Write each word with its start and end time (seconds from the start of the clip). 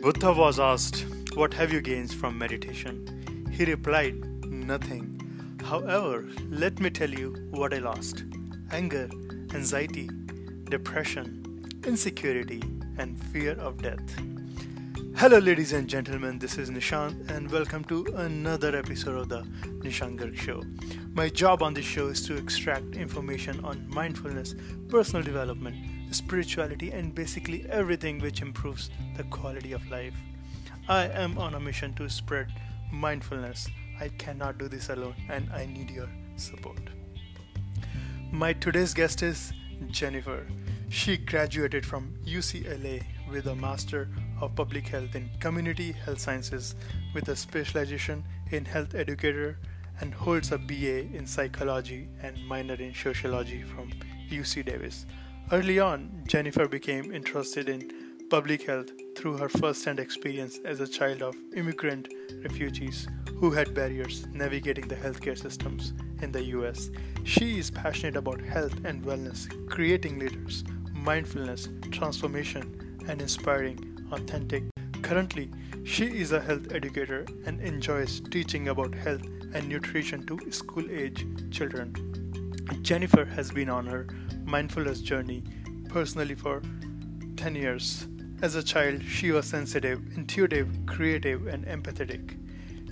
Buddha 0.00 0.32
was 0.32 0.60
asked, 0.60 1.06
What 1.34 1.52
have 1.54 1.72
you 1.72 1.80
gained 1.80 2.14
from 2.14 2.38
meditation? 2.38 3.50
He 3.52 3.64
replied, 3.64 4.14
Nothing. 4.44 5.20
However, 5.60 6.24
let 6.48 6.78
me 6.78 6.88
tell 6.88 7.10
you 7.10 7.34
what 7.50 7.74
I 7.74 7.78
lost 7.78 8.22
anger, 8.70 9.10
anxiety, 9.52 10.08
depression, 10.70 11.66
insecurity, 11.84 12.62
and 12.96 13.20
fear 13.32 13.54
of 13.54 13.82
death. 13.82 13.98
Hello, 15.16 15.38
ladies 15.38 15.72
and 15.72 15.88
gentlemen, 15.88 16.38
this 16.38 16.58
is 16.58 16.70
Nishant, 16.70 17.28
and 17.28 17.50
welcome 17.50 17.82
to 17.84 18.04
another 18.18 18.76
episode 18.76 19.18
of 19.18 19.28
the 19.28 19.42
Nishant 19.82 20.16
Garg 20.20 20.38
Show. 20.38 20.62
My 21.12 21.28
job 21.28 21.60
on 21.60 21.74
this 21.74 21.84
show 21.84 22.06
is 22.06 22.24
to 22.28 22.36
extract 22.36 22.94
information 22.94 23.64
on 23.64 23.84
mindfulness, 23.88 24.54
personal 24.88 25.24
development, 25.24 25.74
spirituality, 26.10 26.90
and 26.90 27.14
basically 27.14 27.66
everything 27.70 28.18
which 28.18 28.42
improves 28.42 28.90
the 29.16 29.24
quality 29.24 29.72
of 29.72 29.90
life. 29.90 30.14
I 30.88 31.04
am 31.08 31.38
on 31.38 31.54
a 31.54 31.60
mission 31.60 31.94
to 31.94 32.08
spread 32.08 32.48
mindfulness. 32.92 33.68
I 34.00 34.08
cannot 34.08 34.58
do 34.58 34.68
this 34.68 34.88
alone, 34.88 35.14
and 35.28 35.50
I 35.52 35.66
need 35.66 35.90
your 35.90 36.08
support. 36.36 36.80
My 38.32 38.52
today's 38.52 38.94
guest 38.94 39.22
is 39.22 39.52
Jennifer. 39.90 40.46
She 40.88 41.16
graduated 41.16 41.84
from 41.84 42.14
UCLA 42.26 43.02
with 43.30 43.46
a 43.46 43.54
Master 43.54 44.08
of 44.40 44.54
Public 44.54 44.86
Health 44.86 45.14
in 45.14 45.28
Community 45.40 45.92
Health 45.92 46.20
Sciences 46.20 46.74
with 47.14 47.28
a 47.28 47.36
specialization 47.36 48.24
in 48.50 48.64
Health 48.64 48.94
Educator 48.94 49.58
and 50.00 50.14
holds 50.14 50.52
a 50.52 50.58
BA 50.58 51.14
in 51.14 51.26
Psychology 51.26 52.08
and 52.22 52.46
minor 52.46 52.74
in 52.74 52.94
Sociology 52.94 53.62
from 53.62 53.92
UC 54.30 54.64
Davis. 54.64 55.06
Early 55.50 55.78
on, 55.78 56.24
Jennifer 56.26 56.68
became 56.68 57.10
interested 57.10 57.70
in 57.70 57.90
public 58.28 58.66
health 58.66 58.90
through 59.16 59.38
her 59.38 59.48
first-hand 59.48 59.98
experience 59.98 60.60
as 60.62 60.80
a 60.80 60.86
child 60.86 61.22
of 61.22 61.36
immigrant 61.56 62.12
refugees 62.42 63.08
who 63.36 63.50
had 63.52 63.72
barriers 63.72 64.26
navigating 64.30 64.86
the 64.88 64.94
healthcare 64.94 65.38
systems 65.38 65.94
in 66.20 66.32
the 66.32 66.44
US. 66.56 66.90
She 67.24 67.58
is 67.58 67.70
passionate 67.70 68.16
about 68.16 68.42
health 68.42 68.74
and 68.84 69.02
wellness, 69.02 69.48
creating 69.70 70.18
leaders, 70.18 70.64
mindfulness, 70.92 71.70
transformation, 71.92 72.98
and 73.08 73.22
inspiring 73.22 74.06
authentic. 74.12 74.64
Currently, 75.00 75.50
she 75.82 76.08
is 76.08 76.32
a 76.32 76.42
health 76.42 76.72
educator 76.72 77.24
and 77.46 77.58
enjoys 77.62 78.20
teaching 78.20 78.68
about 78.68 78.94
health 78.94 79.22
and 79.54 79.66
nutrition 79.66 80.26
to 80.26 80.52
school 80.52 80.84
age 80.90 81.26
children. 81.50 81.94
Jennifer 82.82 83.24
has 83.24 83.50
been 83.50 83.70
on 83.70 83.86
her 83.86 84.06
mindfulness 84.48 85.00
journey 85.00 85.42
personally 85.88 86.34
for 86.34 86.62
10 87.36 87.54
years. 87.54 88.06
As 88.40 88.54
a 88.54 88.62
child, 88.62 89.02
she 89.02 89.30
was 89.30 89.46
sensitive, 89.46 90.00
intuitive, 90.16 90.68
creative, 90.86 91.46
and 91.46 91.66
empathetic. 91.66 92.36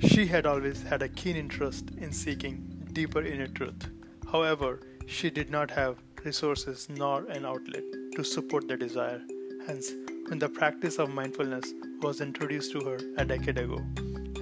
She 0.08 0.26
had 0.26 0.44
always 0.44 0.82
had 0.82 1.02
a 1.02 1.08
keen 1.08 1.36
interest 1.36 1.90
in 1.96 2.12
seeking 2.12 2.56
deeper 2.92 3.22
inner 3.22 3.46
truth. 3.46 3.88
However, 4.30 4.80
she 5.06 5.30
did 5.30 5.50
not 5.50 5.70
have 5.70 5.96
resources 6.24 6.88
nor 6.90 7.24
an 7.26 7.46
outlet 7.46 7.84
to 8.16 8.24
support 8.24 8.68
the 8.68 8.76
desire. 8.76 9.22
Hence, 9.66 9.92
when 10.28 10.38
the 10.38 10.48
practice 10.48 10.98
of 10.98 11.10
mindfulness 11.10 11.72
was 12.02 12.20
introduced 12.20 12.72
to 12.72 12.80
her 12.80 12.98
a 13.16 13.24
decade 13.24 13.58
ago, 13.58 13.80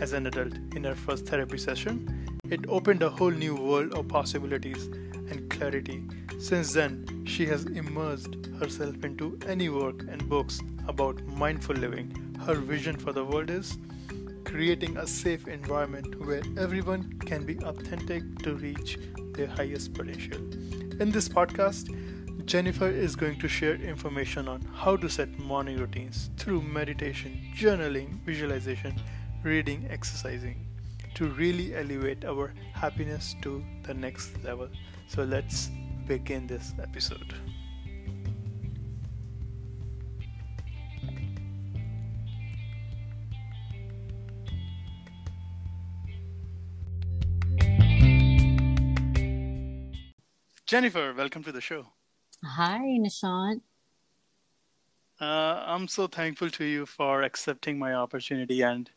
as 0.00 0.12
an 0.12 0.26
adult 0.26 0.54
in 0.74 0.84
her 0.84 0.94
first 0.94 1.26
therapy 1.26 1.58
session, 1.58 2.26
it 2.50 2.68
opened 2.68 3.02
a 3.02 3.10
whole 3.10 3.30
new 3.30 3.54
world 3.54 3.94
of 3.94 4.08
possibilities 4.08 4.86
and 5.30 5.48
clarity. 5.50 6.02
Since 6.38 6.72
then, 6.72 7.24
she 7.26 7.46
has 7.46 7.64
immersed 7.64 8.36
herself 8.60 9.02
into 9.04 9.38
any 9.46 9.68
work 9.68 10.02
and 10.02 10.28
books 10.28 10.60
about 10.88 11.24
mindful 11.24 11.76
living. 11.76 12.36
Her 12.44 12.54
vision 12.54 12.96
for 12.96 13.12
the 13.12 13.24
world 13.24 13.50
is 13.50 13.78
creating 14.44 14.96
a 14.96 15.06
safe 15.06 15.48
environment 15.48 16.24
where 16.24 16.42
everyone 16.58 17.18
can 17.20 17.44
be 17.44 17.58
authentic 17.60 18.22
to 18.40 18.54
reach 18.54 18.98
their 19.32 19.48
highest 19.48 19.94
potential. 19.94 20.38
In 21.00 21.10
this 21.10 21.28
podcast, 21.28 21.88
Jennifer 22.46 22.88
is 22.88 23.16
going 23.16 23.38
to 23.40 23.48
share 23.48 23.74
information 23.76 24.48
on 24.48 24.60
how 24.74 24.96
to 24.96 25.08
set 25.08 25.38
morning 25.38 25.78
routines 25.78 26.30
through 26.36 26.60
meditation, 26.60 27.40
journaling, 27.56 28.20
visualization, 28.24 28.94
reading, 29.42 29.86
exercising 29.90 30.66
to 31.14 31.26
really 31.28 31.74
elevate 31.74 32.24
our 32.24 32.52
happiness 32.74 33.34
to 33.42 33.64
the 33.84 33.94
next 33.94 34.42
level. 34.44 34.68
So 35.08 35.24
let's 35.24 35.70
begin 36.06 36.46
this 36.46 36.72
episode. 36.82 37.34
Jennifer, 50.66 51.14
welcome 51.16 51.44
to 51.44 51.52
the 51.52 51.60
show. 51.60 51.86
Hi, 52.44 52.80
Nishant. 52.98 53.60
Uh, 55.20 55.62
I'm 55.66 55.86
so 55.86 56.06
thankful 56.06 56.50
to 56.50 56.64
you 56.64 56.84
for 56.84 57.22
accepting 57.22 57.78
my 57.78 57.94
opportunity 57.94 58.62
and 58.62 58.90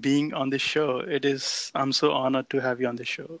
being 0.00 0.32
on 0.32 0.50
the 0.50 0.58
show. 0.58 1.00
It 1.00 1.24
is 1.24 1.72
I'm 1.74 1.92
so 1.92 2.12
honored 2.12 2.48
to 2.50 2.60
have 2.60 2.80
you 2.80 2.86
on 2.86 2.96
the 2.96 3.04
show. 3.04 3.40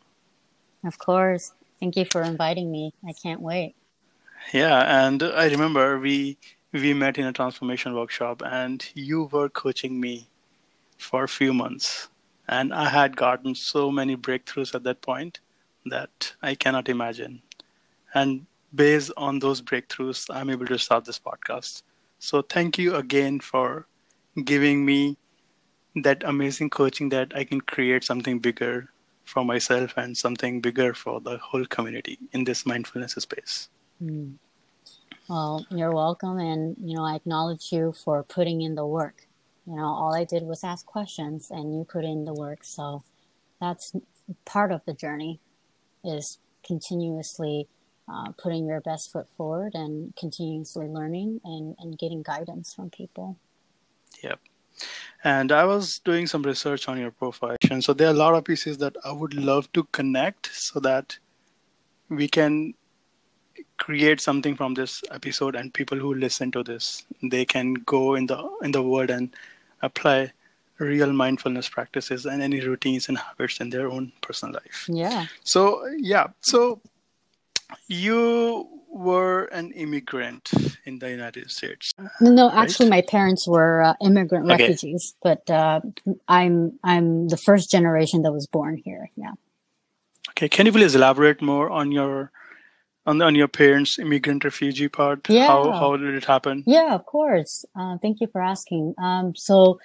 Of 0.84 0.98
course. 0.98 1.52
Thank 1.80 1.96
you 1.96 2.04
for 2.04 2.22
inviting 2.22 2.70
me. 2.70 2.92
I 3.06 3.12
can't 3.12 3.40
wait. 3.40 3.74
Yeah, 4.52 5.04
and 5.04 5.22
I 5.22 5.48
remember 5.48 5.98
we 5.98 6.38
we 6.72 6.94
met 6.94 7.18
in 7.18 7.26
a 7.26 7.32
transformation 7.32 7.94
workshop 7.94 8.42
and 8.44 8.84
you 8.94 9.24
were 9.24 9.48
coaching 9.48 10.00
me 10.00 10.28
for 10.98 11.24
a 11.24 11.28
few 11.28 11.52
months 11.54 12.08
and 12.48 12.72
I 12.72 12.88
had 12.88 13.16
gotten 13.16 13.54
so 13.54 13.90
many 13.90 14.16
breakthroughs 14.16 14.74
at 14.74 14.82
that 14.84 15.00
point 15.02 15.40
that 15.86 16.34
I 16.42 16.54
cannot 16.54 16.88
imagine. 16.88 17.42
And 18.14 18.46
based 18.74 19.12
on 19.16 19.38
those 19.40 19.62
breakthroughs, 19.62 20.26
I'm 20.34 20.50
able 20.50 20.66
to 20.66 20.78
start 20.78 21.04
this 21.04 21.18
podcast. 21.18 21.82
So 22.18 22.42
thank 22.42 22.78
you 22.78 22.94
again 22.94 23.40
for 23.40 23.86
giving 24.44 24.84
me 24.84 25.16
that 25.96 26.22
amazing 26.24 26.70
coaching 26.70 27.08
that 27.10 27.32
I 27.34 27.44
can 27.44 27.60
create 27.60 28.04
something 28.04 28.38
bigger 28.38 28.90
for 29.26 29.44
myself 29.44 29.92
and 29.96 30.16
something 30.16 30.60
bigger 30.60 30.94
for 30.94 31.20
the 31.20 31.36
whole 31.36 31.66
community 31.66 32.18
in 32.32 32.44
this 32.44 32.64
mindfulness 32.64 33.12
space. 33.12 33.68
Mm. 34.02 34.36
Well, 35.28 35.66
you're 35.70 35.92
welcome. 35.92 36.38
And, 36.38 36.76
you 36.80 36.96
know, 36.96 37.04
I 37.04 37.16
acknowledge 37.16 37.72
you 37.72 37.92
for 38.04 38.22
putting 38.22 38.62
in 38.62 38.76
the 38.76 38.86
work. 38.86 39.26
You 39.66 39.74
know, 39.74 39.84
all 39.84 40.14
I 40.14 40.24
did 40.24 40.44
was 40.44 40.62
ask 40.62 40.86
questions 40.86 41.48
and 41.50 41.76
you 41.76 41.84
put 41.84 42.04
in 42.04 42.24
the 42.24 42.32
work. 42.32 42.60
So 42.62 43.02
that's 43.60 43.92
part 44.44 44.70
of 44.70 44.82
the 44.86 44.94
journey 44.94 45.40
is 46.04 46.38
continuously 46.64 47.68
uh, 48.08 48.30
putting 48.38 48.66
your 48.66 48.80
best 48.80 49.10
foot 49.10 49.26
forward 49.36 49.72
and 49.74 50.14
continuously 50.14 50.86
learning 50.86 51.40
and, 51.44 51.74
and 51.80 51.98
getting 51.98 52.22
guidance 52.22 52.72
from 52.72 52.90
people. 52.90 53.36
Yep. 54.22 54.38
And 55.24 55.50
I 55.52 55.64
was 55.64 55.98
doing 56.00 56.26
some 56.26 56.42
research 56.42 56.88
on 56.88 56.98
your 56.98 57.10
profile. 57.10 57.56
And 57.70 57.82
so 57.82 57.92
there 57.92 58.08
are 58.08 58.14
a 58.14 58.22
lot 58.24 58.34
of 58.34 58.44
pieces 58.44 58.78
that 58.78 58.96
I 59.04 59.12
would 59.12 59.34
love 59.34 59.72
to 59.72 59.84
connect 59.92 60.54
so 60.54 60.80
that 60.80 61.18
we 62.08 62.28
can 62.28 62.74
create 63.78 64.20
something 64.20 64.54
from 64.54 64.74
this 64.74 65.02
episode 65.10 65.54
and 65.54 65.74
people 65.74 65.98
who 65.98 66.14
listen 66.14 66.50
to 66.50 66.62
this 66.62 67.04
they 67.22 67.44
can 67.44 67.74
go 67.74 68.14
in 68.14 68.26
the 68.26 68.48
in 68.62 68.72
the 68.72 68.82
world 68.82 69.10
and 69.10 69.34
apply 69.82 70.32
real 70.78 71.12
mindfulness 71.12 71.68
practices 71.68 72.26
and 72.26 72.42
any 72.42 72.60
routines 72.60 73.08
and 73.08 73.18
habits 73.18 73.60
in 73.60 73.70
their 73.70 73.88
own 73.88 74.12
personal 74.20 74.54
life. 74.54 74.86
Yeah. 74.88 75.26
So 75.42 75.86
yeah. 75.98 76.28
So 76.40 76.80
you 77.88 78.68
were 78.96 79.44
an 79.46 79.72
immigrant 79.72 80.50
in 80.84 80.98
the 80.98 81.10
United 81.10 81.50
States. 81.50 81.92
No, 82.20 82.48
right? 82.48 82.56
actually, 82.56 82.88
my 82.88 83.02
parents 83.02 83.46
were 83.46 83.82
uh, 83.82 83.94
immigrant 84.00 84.50
okay. 84.50 84.62
refugees, 84.62 85.14
but 85.22 85.48
uh, 85.50 85.80
I'm 86.26 86.78
I'm 86.82 87.28
the 87.28 87.36
first 87.36 87.70
generation 87.70 88.22
that 88.22 88.32
was 88.32 88.46
born 88.46 88.80
here. 88.84 89.10
Yeah. 89.16 89.32
Okay, 90.30 90.48
can 90.48 90.66
you 90.66 90.72
please 90.72 90.94
elaborate 90.94 91.42
more 91.42 91.70
on 91.70 91.92
your 91.92 92.32
on 93.04 93.20
on 93.22 93.34
your 93.34 93.48
parents' 93.48 93.98
immigrant 93.98 94.44
refugee 94.44 94.88
part? 94.88 95.28
Yeah. 95.28 95.46
How 95.46 95.70
how 95.72 95.96
did 95.96 96.14
it 96.14 96.24
happen? 96.24 96.64
Yeah, 96.66 96.94
of 96.94 97.04
course. 97.04 97.64
Uh, 97.78 97.98
thank 97.98 98.20
you 98.20 98.28
for 98.28 98.40
asking. 98.40 98.94
Um, 98.98 99.34
so. 99.36 99.78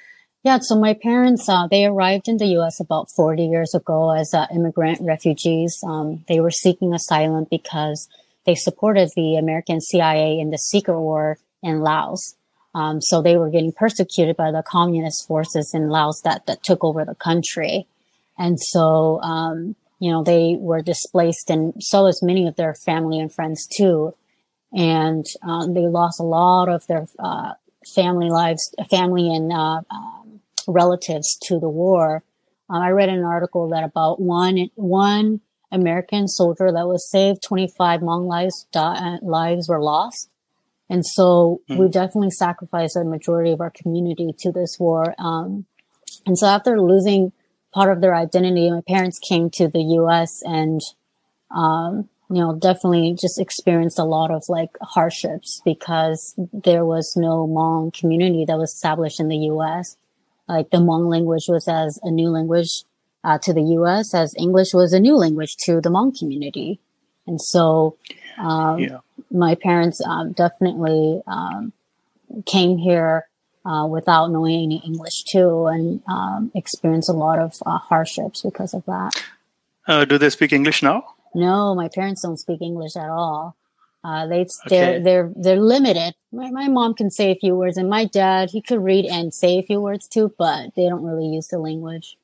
Yeah, 0.44 0.58
so 0.58 0.74
my 0.74 0.96
parents, 0.96 1.48
uh, 1.48 1.68
they 1.68 1.86
arrived 1.86 2.28
in 2.28 2.38
the 2.38 2.48
U.S. 2.58 2.80
about 2.80 3.12
40 3.12 3.46
years 3.46 3.76
ago 3.76 4.10
as 4.10 4.34
uh, 4.34 4.48
immigrant 4.52 4.98
refugees. 5.00 5.78
Um, 5.84 6.26
they 6.28 6.40
were 6.40 6.50
seeking 6.50 6.96
asylum 6.96 7.46
because 7.52 8.10
they 8.46 8.56
supported 8.56 9.10
the 9.16 9.36
American 9.36 9.82
CIA 9.82 10.40
in 10.40 10.50
the 10.50 10.58
secret 10.58 11.00
war 11.00 11.38
in 11.62 11.82
Laos. 11.82 12.36
Um, 12.74 13.02
so 13.02 13.22
they 13.22 13.38
were 13.38 13.50
getting 13.50 13.74
persecuted 13.74 14.38
by 14.38 14.52
the 14.52 14.64
communist 14.64 15.28
forces 15.28 15.72
in 15.74 15.90
Laos 15.90 16.22
that, 16.22 16.46
that 16.46 16.64
took 16.64 16.84
over 16.84 17.04
the 17.04 17.16
country. 17.16 17.86
And 18.38 18.60
so, 18.60 19.22
um, 19.22 19.76
you 20.00 20.12
know, 20.12 20.24
they 20.24 20.56
were 20.58 20.82
displaced 20.82 21.50
and 21.50 21.74
so 21.80 22.08
as 22.08 22.24
many 22.24 22.48
of 22.48 22.56
their 22.56 22.74
family 22.74 23.20
and 23.20 23.32
friends 23.32 23.68
too. 23.68 24.14
And, 24.74 25.26
um, 25.44 25.74
they 25.74 25.82
lost 25.82 26.20
a 26.20 26.24
lot 26.24 26.70
of 26.70 26.88
their, 26.88 27.08
uh, 27.20 27.54
family 27.86 28.30
lives, 28.30 28.74
family 28.90 29.34
and 29.34 29.52
uh, 29.52 29.82
um, 29.90 30.42
relatives 30.68 31.38
to 31.44 31.60
the 31.60 31.70
war. 31.70 32.24
Um, 32.70 32.82
I 32.82 32.90
read 32.90 33.10
an 33.10 33.24
article 33.24 33.70
that 33.70 33.84
about 33.84 34.20
one 34.20 34.70
one 34.76 35.42
American 35.72 36.28
soldier 36.28 36.72
that 36.72 36.88
was 36.88 37.10
saved, 37.10 37.44
25 37.44 38.02
Hmong 38.02 38.28
lives 38.28 38.68
di- 38.72 39.20
lives 39.22 39.70
were 39.70 39.82
lost. 39.82 40.30
And 40.90 41.06
so 41.06 41.62
mm. 41.70 41.78
we 41.78 41.88
definitely 41.88 42.32
sacrificed 42.32 42.98
a 42.98 43.04
majority 43.06 43.52
of 43.52 43.62
our 43.62 43.72
community 43.72 44.36
to 44.40 44.52
this 44.52 44.78
war. 44.78 45.16
Um, 45.18 45.66
and 46.26 46.38
so 46.38 46.48
after 46.48 46.82
losing 46.82 47.32
part 47.74 47.92
of 47.92 48.02
their 48.02 48.14
identity, 48.14 48.70
my 48.70 48.82
parents 48.86 49.18
came 49.18 49.50
to 49.52 49.70
the 49.70 49.82
U.S. 49.82 50.42
and, 50.44 50.82
um, 51.56 52.10
you 52.30 52.42
know, 52.42 52.58
definitely 52.58 53.16
just 53.20 53.40
experienced 53.40 54.00
a 54.00 54.04
lot 54.04 54.32
of 54.32 54.44
like 54.50 54.78
hardships 54.82 55.62
because 55.64 56.36
there 56.52 56.86
was 56.86 57.14
no 57.16 57.48
Hmong 57.48 57.94
community 57.98 58.44
that 58.46 58.58
was 58.58 58.74
established 58.74 59.22
in 59.22 59.30
the 59.30 59.38
U.S. 59.38 59.96
Like 60.50 60.70
the 60.72 60.78
Hmong 60.78 61.10
language 61.10 61.46
was 61.48 61.70
as 61.70 62.00
a 62.04 62.12
new 62.12 62.30
language 62.30 62.84
uh, 63.24 63.38
to 63.44 63.54
the 63.54 63.62
U.S. 63.62 64.14
as 64.14 64.34
English 64.38 64.74
was 64.74 64.94
a 64.94 65.00
new 65.00 65.16
language 65.16 65.56
to 65.66 65.82
the 65.82 65.90
Hmong 65.90 66.18
community, 66.18 66.80
and 67.28 67.40
so 67.42 67.98
um, 68.38 68.80
yeah. 68.80 69.00
my 69.32 69.56
parents 69.56 70.02
um, 70.06 70.32
definitely 70.34 71.22
um, 71.28 71.74
came 72.46 72.78
here 72.78 73.28
uh, 73.66 73.86
without 73.88 74.32
knowing 74.32 74.64
any 74.64 74.82
English 74.86 75.24
too, 75.32 75.68
and 75.68 76.02
um, 76.08 76.52
experienced 76.56 77.10
a 77.10 77.14
lot 77.14 77.40
of 77.40 77.54
uh, 77.66 77.78
hardships 77.78 78.42
because 78.42 78.74
of 78.74 78.84
that. 78.86 79.12
Uh, 79.88 80.06
do 80.06 80.18
they 80.18 80.30
speak 80.30 80.54
English 80.54 80.82
now? 80.84 81.04
No, 81.34 81.76
my 81.76 81.90
parents 81.90 82.22
don't 82.24 82.38
speak 82.38 82.62
English 82.62 82.96
at 82.96 83.10
all. 83.10 83.56
Uh, 84.04 84.26
they 84.26 84.48
they're 84.68 85.00
they're 85.00 85.32
they're 85.36 85.62
limited. 85.62 86.16
My 86.32 86.50
my 86.50 86.68
mom 86.68 86.96
can 86.96 87.12
say 87.12 87.32
a 87.32 87.36
few 87.36 87.56
words, 87.56 87.78
and 87.78 87.88
my 87.90 88.06
dad 88.06 88.50
he 88.50 88.62
could 88.62 88.84
read 88.84 89.06
and 89.06 89.32
say 89.34 89.60
a 89.60 89.64
few 89.64 89.80
words 89.80 90.08
too, 90.08 90.34
but 90.40 90.74
they 90.76 90.90
don't 90.90 91.04
really 91.04 91.28
use 91.28 91.48
the 91.48 91.60
language. 91.60 92.18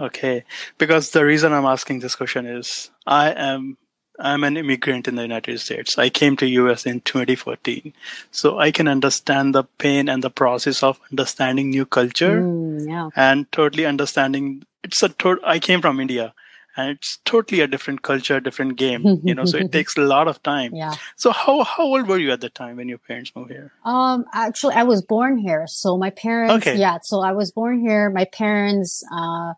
Okay, 0.00 0.44
because 0.78 1.10
the 1.10 1.24
reason 1.24 1.52
I'm 1.52 1.66
asking 1.66 2.00
this 2.00 2.14
question 2.14 2.46
is 2.46 2.90
I 3.06 3.30
am 3.32 3.76
I'm 4.18 4.44
an 4.44 4.56
immigrant 4.56 5.08
in 5.08 5.16
the 5.16 5.22
United 5.22 5.58
States. 5.60 5.98
I 5.98 6.08
came 6.08 6.36
to 6.36 6.46
US 6.46 6.86
in 6.86 7.00
2014. 7.00 7.92
So 8.30 8.58
I 8.58 8.70
can 8.70 8.86
understand 8.86 9.54
the 9.54 9.64
pain 9.64 10.08
and 10.08 10.22
the 10.22 10.30
process 10.30 10.82
of 10.82 11.00
understanding 11.10 11.70
new 11.70 11.86
culture 11.86 12.42
mm, 12.42 12.86
yeah. 12.86 13.08
and 13.16 13.50
totally 13.52 13.86
understanding 13.86 14.64
it's 14.84 15.02
a 15.02 15.08
to- 15.08 15.40
I 15.44 15.58
came 15.58 15.80
from 15.80 16.00
India 16.00 16.34
and 16.76 16.90
it's 16.90 17.18
totally 17.24 17.60
a 17.60 17.66
different 17.66 18.02
culture, 18.02 18.40
different 18.40 18.76
game, 18.76 19.20
you 19.22 19.34
know, 19.34 19.44
so 19.44 19.58
it 19.58 19.72
takes 19.78 19.96
a 19.96 20.00
lot 20.00 20.26
of 20.26 20.42
time. 20.42 20.74
Yeah. 20.74 20.94
So 21.16 21.30
how, 21.30 21.64
how 21.64 21.84
old 21.84 22.08
were 22.08 22.18
you 22.18 22.32
at 22.32 22.40
the 22.40 22.48
time 22.48 22.76
when 22.76 22.88
your 22.88 22.98
parents 22.98 23.32
moved 23.36 23.50
here? 23.50 23.72
Um, 23.84 24.24
actually, 24.32 24.74
I 24.74 24.82
was 24.84 25.02
born 25.02 25.36
here. 25.36 25.66
So 25.66 25.98
my 25.98 26.10
parents, 26.10 26.66
okay. 26.66 26.78
yeah, 26.78 26.98
so 27.02 27.20
I 27.20 27.32
was 27.32 27.52
born 27.52 27.80
here. 27.80 28.08
My 28.08 28.24
parents, 28.24 29.04
uh, 29.12 29.52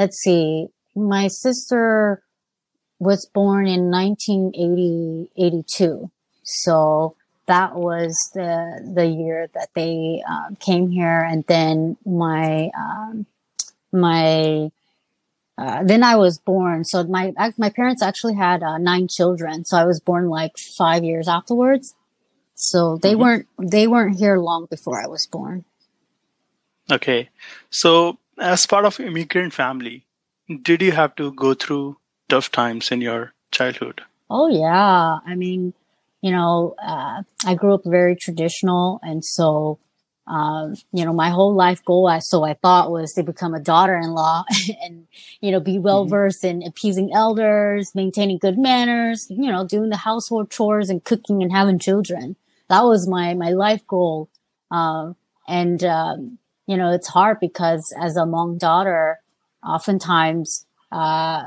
let's 0.00 0.16
see, 0.16 0.68
my 0.96 1.28
sister 1.28 2.22
was 2.98 3.26
born 3.26 3.66
in 3.66 3.90
1980, 3.90 5.30
82. 5.36 6.10
So 6.42 7.16
that 7.44 7.74
was 7.74 8.16
the, 8.32 8.80
the 8.94 9.06
year 9.06 9.48
that 9.52 9.68
they 9.74 10.22
um, 10.26 10.56
came 10.56 10.90
here. 10.90 11.20
And 11.20 11.44
then 11.46 11.98
my, 12.06 12.70
um, 12.74 13.26
my, 13.92 14.70
uh, 15.58 15.84
then 15.84 16.02
I 16.02 16.16
was 16.16 16.38
born. 16.38 16.86
So 16.86 17.04
my, 17.04 17.34
my 17.58 17.68
parents 17.68 18.02
actually 18.02 18.36
had 18.36 18.62
uh, 18.62 18.78
nine 18.78 19.06
children. 19.06 19.66
So 19.66 19.76
I 19.76 19.84
was 19.84 20.00
born 20.00 20.30
like 20.30 20.52
five 20.78 21.04
years 21.04 21.28
afterwards. 21.28 21.94
So 22.54 22.96
they 22.96 23.12
mm-hmm. 23.12 23.20
weren't, 23.20 23.46
they 23.60 23.86
weren't 23.86 24.18
here 24.18 24.38
long 24.38 24.66
before 24.70 25.02
I 25.02 25.08
was 25.08 25.26
born. 25.26 25.66
Okay. 26.90 27.28
So 27.68 28.18
as 28.40 28.66
part 28.66 28.84
of 28.84 28.98
immigrant 29.00 29.52
family, 29.52 30.06
did 30.62 30.82
you 30.82 30.92
have 30.92 31.14
to 31.16 31.32
go 31.32 31.54
through 31.54 31.98
tough 32.28 32.50
times 32.50 32.90
in 32.90 33.00
your 33.00 33.32
childhood? 33.52 34.02
Oh 34.28 34.48
yeah. 34.48 35.18
I 35.24 35.34
mean, 35.34 35.74
you 36.22 36.32
know, 36.32 36.74
uh, 36.82 37.22
I 37.44 37.54
grew 37.54 37.74
up 37.74 37.82
very 37.84 38.16
traditional, 38.16 39.00
and 39.02 39.24
so 39.24 39.78
um, 40.30 40.76
you 40.92 41.04
know, 41.04 41.12
my 41.12 41.30
whole 41.30 41.54
life 41.54 41.84
goal, 41.84 42.06
I, 42.06 42.20
so 42.20 42.44
I 42.44 42.54
thought, 42.54 42.92
was 42.92 43.12
to 43.14 43.24
become 43.24 43.52
a 43.52 43.60
daughter-in-law 43.60 44.44
and, 44.82 45.08
you 45.40 45.50
know, 45.50 45.58
be 45.58 45.78
well 45.78 46.04
versed 46.04 46.44
mm-hmm. 46.44 46.62
in 46.62 46.68
appeasing 46.68 47.12
elders, 47.12 47.94
maintaining 47.96 48.38
good 48.38 48.56
manners, 48.56 49.26
you 49.28 49.50
know, 49.50 49.66
doing 49.66 49.90
the 49.90 49.96
household 49.96 50.50
chores 50.50 50.88
and 50.88 51.02
cooking 51.02 51.42
and 51.42 51.50
having 51.50 51.80
children. 51.80 52.36
That 52.68 52.82
was 52.82 53.08
my, 53.08 53.34
my 53.34 53.50
life 53.50 53.84
goal. 53.88 54.28
Um, 54.70 55.16
and, 55.48 55.82
um, 55.82 56.38
you 56.70 56.76
know, 56.76 56.92
it's 56.92 57.08
hard 57.08 57.38
because 57.40 57.92
as 58.00 58.16
a 58.16 58.20
Hmong 58.20 58.56
daughter, 58.56 59.18
oftentimes, 59.60 60.66
uh, 60.92 61.42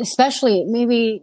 especially 0.00 0.64
maybe 0.64 1.22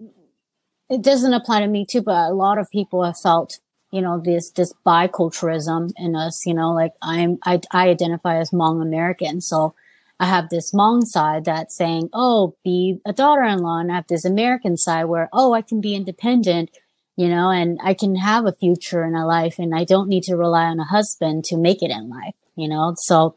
it 0.90 1.02
doesn't 1.02 1.34
apply 1.34 1.60
to 1.60 1.68
me 1.68 1.86
too, 1.86 2.02
but 2.02 2.30
a 2.30 2.34
lot 2.34 2.58
of 2.58 2.72
people 2.72 3.04
have 3.04 3.20
felt, 3.20 3.60
you 3.92 4.02
know, 4.02 4.22
this, 4.24 4.52
this 4.52 4.74
biculturalism 4.86 5.92
in 5.98 6.16
us, 6.16 6.46
you 6.46 6.54
know, 6.54 6.72
like 6.72 6.94
I'm, 7.02 7.38
I, 7.44 7.60
I 7.72 7.90
identify 7.90 8.38
as 8.38 8.52
Hmong 8.52 8.82
American. 8.82 9.42
So 9.42 9.76
I 10.18 10.28
have 10.28 10.48
this 10.50 10.72
Hmong 10.72 11.04
side 11.04 11.44
that's 11.44 11.76
saying, 11.76 12.12
oh, 12.14 12.56
be 12.64 13.02
a 13.06 13.12
daughter-in-law. 13.12 13.80
And 13.80 13.92
I 13.92 13.96
have 13.96 14.08
this 14.08 14.24
American 14.24 14.78
side 14.78 15.06
where, 15.06 15.28
oh, 15.34 15.52
I 15.52 15.62
can 15.62 15.82
be 15.82 15.94
independent, 15.94 16.70
you 17.18 17.28
know, 17.28 17.50
and 17.50 17.80
I 17.84 17.96
can 17.96 18.16
have 18.16 18.46
a 18.46 18.54
future 18.54 19.04
in 19.04 19.14
a 19.14 19.28
life 19.28 19.60
and 19.60 19.76
I 19.76 19.84
don't 19.84 20.08
need 20.08 20.24
to 20.24 20.38
rely 20.38 20.68
on 20.68 20.80
a 20.80 20.86
husband 20.86 21.44
to 21.46 21.58
make 21.58 21.84
it 21.84 21.92
in 21.92 22.10
life, 22.10 22.36
you 22.56 22.68
know? 22.68 22.94
So 22.98 23.36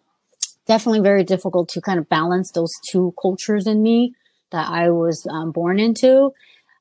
definitely 0.67 1.01
very 1.01 1.25
difficult 1.25 1.69
to 1.71 1.81
kind 1.81 1.99
of 1.99 2.09
balance 2.09 2.53
those 2.53 2.73
two 2.91 3.15
cultures 3.21 3.67
in 3.67 3.83
me 3.83 4.15
that 4.53 4.69
I 4.69 4.91
was 4.91 5.27
um, 5.31 5.53
born 5.53 5.79
into. 5.79 6.33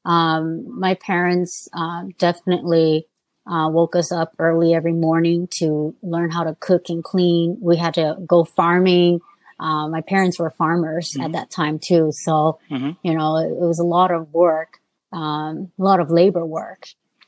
Um, 0.05 0.79
my 0.79 0.93
parents 0.95 1.67
uh, 1.73 2.03
definitely 2.17 3.07
uh, 3.49 3.69
woke 3.69 3.95
us 3.95 4.11
up 4.11 4.33
early 4.39 4.73
every 4.73 4.93
morning 4.93 5.47
to 5.59 5.95
learn 6.01 6.31
how 6.31 6.43
to 6.43 6.55
cook 6.59 6.89
and 6.89 7.03
clean. 7.03 7.57
We 7.61 7.77
had 7.77 7.93
to 7.95 8.17
go 8.25 8.43
farming. 8.43 9.21
Uh, 9.59 9.87
my 9.87 10.01
parents 10.01 10.37
were 10.37 10.51
farmers 10.51 11.11
mm-hmm. 11.13 11.23
at 11.23 11.31
that 11.31 11.49
time 11.49 11.79
too, 11.79 12.11
so 12.11 12.59
mm-hmm. 12.69 12.91
you 13.01 13.17
know 13.17 13.37
it, 13.37 13.47
it, 13.47 13.65
was 13.65 13.79
a 13.79 13.83
lot 13.83 14.11
of 14.11 14.31
work, 14.31 14.79
um, 15.11 15.71
a 15.79 15.83
lot 15.83 15.99
of 15.99 16.11
labor 16.11 16.45
work, 16.45 16.83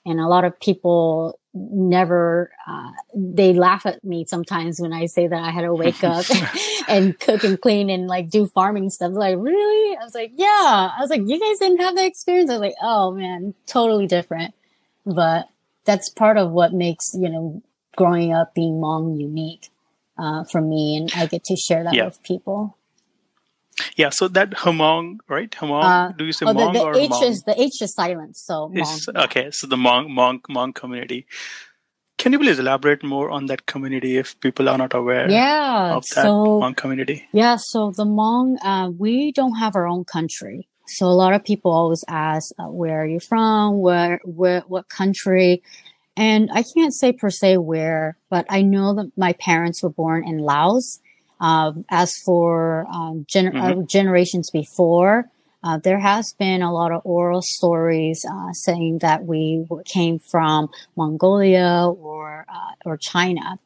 and 0.06 0.20
a 0.20 0.28
lot 0.28 0.46
of 0.46 0.60
people 0.60 1.39
never 1.54 2.52
uh, 2.68 2.92
they 3.16 3.54
laugh 3.54 3.86
at 3.86 4.04
me 4.04 4.26
sometimes 4.26 4.80
when 4.80 4.94
I 4.94 5.08
say 5.08 5.28
that 5.28 5.44
I 5.44 5.50
had 5.50 5.62
to 5.62 5.74
wake 5.74 6.04
up 6.04 6.26
and 6.88 7.20
cook 7.20 7.44
and 7.44 7.60
clean 7.60 7.90
and 7.90 8.08
like 8.08 8.30
do 8.30 8.48
farming 8.48 8.90
stuff. 8.90 9.14
Like, 9.14 9.38
really? 9.40 9.98
I 9.98 10.04
was 10.04 10.14
like, 10.14 10.32
yeah. 10.36 10.92
I 10.96 10.98
was 11.00 11.10
like, 11.10 11.22
you 11.26 11.40
guys 11.40 11.60
didn't 11.60 11.80
have 11.80 11.96
that 11.96 12.06
experience. 12.06 12.50
I 12.50 12.54
was 12.54 12.62
like, 12.62 12.76
oh 12.82 13.12
man, 13.12 13.54
totally 13.66 14.08
different. 14.08 14.54
But 15.06 15.50
that's 15.86 16.10
part 16.10 16.38
of 16.38 16.52
what 16.52 16.74
makes, 16.74 17.14
you 17.14 17.30
know, 17.30 17.64
growing 17.96 18.34
up 18.34 18.54
being 18.54 18.76
Hmong 18.76 19.20
unique 19.20 19.70
uh, 20.18 20.44
for 20.44 20.62
me. 20.62 20.98
And 20.98 21.12
I 21.16 21.26
get 21.26 21.44
to 21.46 21.56
share 21.56 21.84
that 21.84 21.94
yeah. 21.94 22.06
with 22.06 22.22
people. 22.22 22.78
Yeah, 23.96 24.10
so 24.10 24.28
that 24.30 24.52
Hmong, 24.52 25.20
right? 25.28 25.52
Hmong. 25.52 25.84
Uh, 25.84 26.12
do 26.18 26.26
you 26.26 26.32
say 26.32 26.46
oh, 26.46 26.54
Hmong 26.54 26.74
the, 26.74 26.80
the 26.80 26.86
or 26.86 26.96
H 26.96 27.12
Hmong? 27.12 27.24
is 27.24 27.44
the 27.44 27.62
H 27.62 27.82
is 27.82 27.94
silent, 27.94 28.38
so 28.38 28.72
Hmong. 28.74 29.24
okay. 29.26 29.52
So 29.52 29.68
the 29.68 29.76
Hmong 29.76 30.10
Hmong 30.10 30.42
Hmong 30.42 30.74
community. 30.74 31.26
Can 32.18 32.34
you 32.34 32.40
please 32.40 32.60
elaborate 32.60 33.02
more 33.02 33.30
on 33.30 33.46
that 33.46 33.66
community 33.66 34.18
if 34.18 34.38
people 34.42 34.68
are 34.68 34.78
not 34.78 34.94
aware 34.94 35.32
yeah, 35.32 35.96
of 35.96 36.04
that 36.16 36.24
so, 36.24 36.60
Hmong 36.60 36.76
community? 36.76 37.28
Yeah, 37.32 37.56
so 37.56 37.92
the 37.92 38.06
Hmong, 38.06 38.58
uh, 38.62 38.90
we 38.90 39.32
don't 39.32 39.56
have 39.56 39.76
our 39.76 39.88
own 39.88 40.04
country. 40.04 40.68
So 40.88 41.06
a 41.06 41.14
lot 41.14 41.34
of 41.34 41.46
people 41.46 41.72
always 41.72 42.04
ask, 42.08 42.52
uh, 42.60 42.66
where 42.66 43.04
are 43.04 43.06
you 43.06 43.20
from? 43.20 43.80
Where, 43.80 44.20
where, 44.26 44.62
what 44.62 44.90
country? 44.90 45.62
And 46.18 46.50
I 46.52 46.64
can't 46.64 46.94
say 46.94 47.14
per 47.14 47.30
se 47.30 47.58
where, 47.58 48.18
but 48.30 48.46
I 48.50 48.64
know 48.64 48.96
that 48.96 49.12
my 49.16 49.34
parents 49.34 49.82
were 49.82 49.92
born 49.92 50.28
in 50.28 50.40
Laos 50.40 51.00
uh, 51.40 51.72
as 51.90 52.14
for 52.26 52.86
um, 52.92 53.26
gener- 53.34 53.54
mm-hmm. 53.54 53.80
uh, 53.82 53.84
generations 53.86 54.50
before, 54.52 55.30
uh, 55.64 55.78
there 55.78 56.00
has 56.00 56.34
been 56.38 56.62
a 56.62 56.74
lot 56.74 56.92
of 56.92 57.02
oral 57.04 57.42
stories 57.42 58.24
uh, 58.30 58.52
saying 58.54 59.00
that 59.00 59.26
we 59.26 59.66
came 59.86 60.20
from 60.32 60.70
Mongolia 60.96 61.86
or 61.88 62.46
uh, 62.48 62.74
or 62.86 62.98
China, 62.98 63.58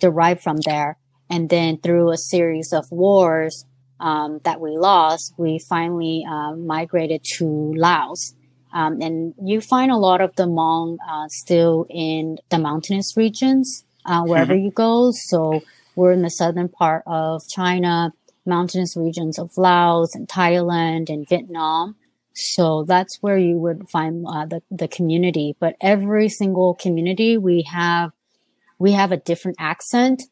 derived 0.00 0.42
from 0.42 0.58
there, 0.64 0.96
and 1.28 1.50
then 1.50 1.78
through 1.78 2.10
a 2.10 2.16
series 2.16 2.72
of 2.72 2.84
wars 2.90 3.66
um, 4.00 4.40
that 4.44 4.60
we 4.60 4.76
lost, 4.76 5.34
we 5.36 5.58
finally 5.68 6.24
uh, 6.28 6.54
migrated 6.56 7.22
to 7.36 7.74
Laos. 7.76 8.34
Um, 8.72 9.00
and 9.00 9.34
you 9.40 9.60
find 9.60 9.92
a 9.92 9.96
lot 9.96 10.20
of 10.20 10.34
the 10.34 10.46
Hmong 10.46 10.96
still 11.28 11.86
in 11.88 12.38
the 12.48 12.58
mountainous 12.58 13.16
regions 13.16 13.84
wherever 14.04 14.52
mm-hmm. 14.52 14.64
you 14.64 14.70
go. 14.72 15.12
So 15.12 15.62
we're 15.96 16.12
in 16.12 16.22
the 16.22 16.30
southern 16.30 16.68
part 16.68 17.02
of 17.06 17.46
China, 17.48 18.12
mountainous 18.46 18.96
regions 18.96 19.38
of 19.38 19.56
Laos 19.56 20.14
and 20.14 20.28
Thailand 20.28 21.08
and 21.08 21.28
Vietnam. 21.28 21.96
So 22.34 22.84
that's 22.84 23.18
where 23.22 23.38
you 23.38 23.56
would 23.58 23.88
find 23.88 24.26
uh, 24.28 24.46
the, 24.46 24.62
the 24.70 24.88
community. 24.88 25.56
But 25.58 25.76
every 25.80 26.28
single 26.28 26.74
community, 26.74 27.38
we 27.38 27.62
have 27.62 28.10
we 28.78 28.92
have 28.92 29.12
a 29.12 29.16
different 29.16 29.56
accent. 29.60 30.24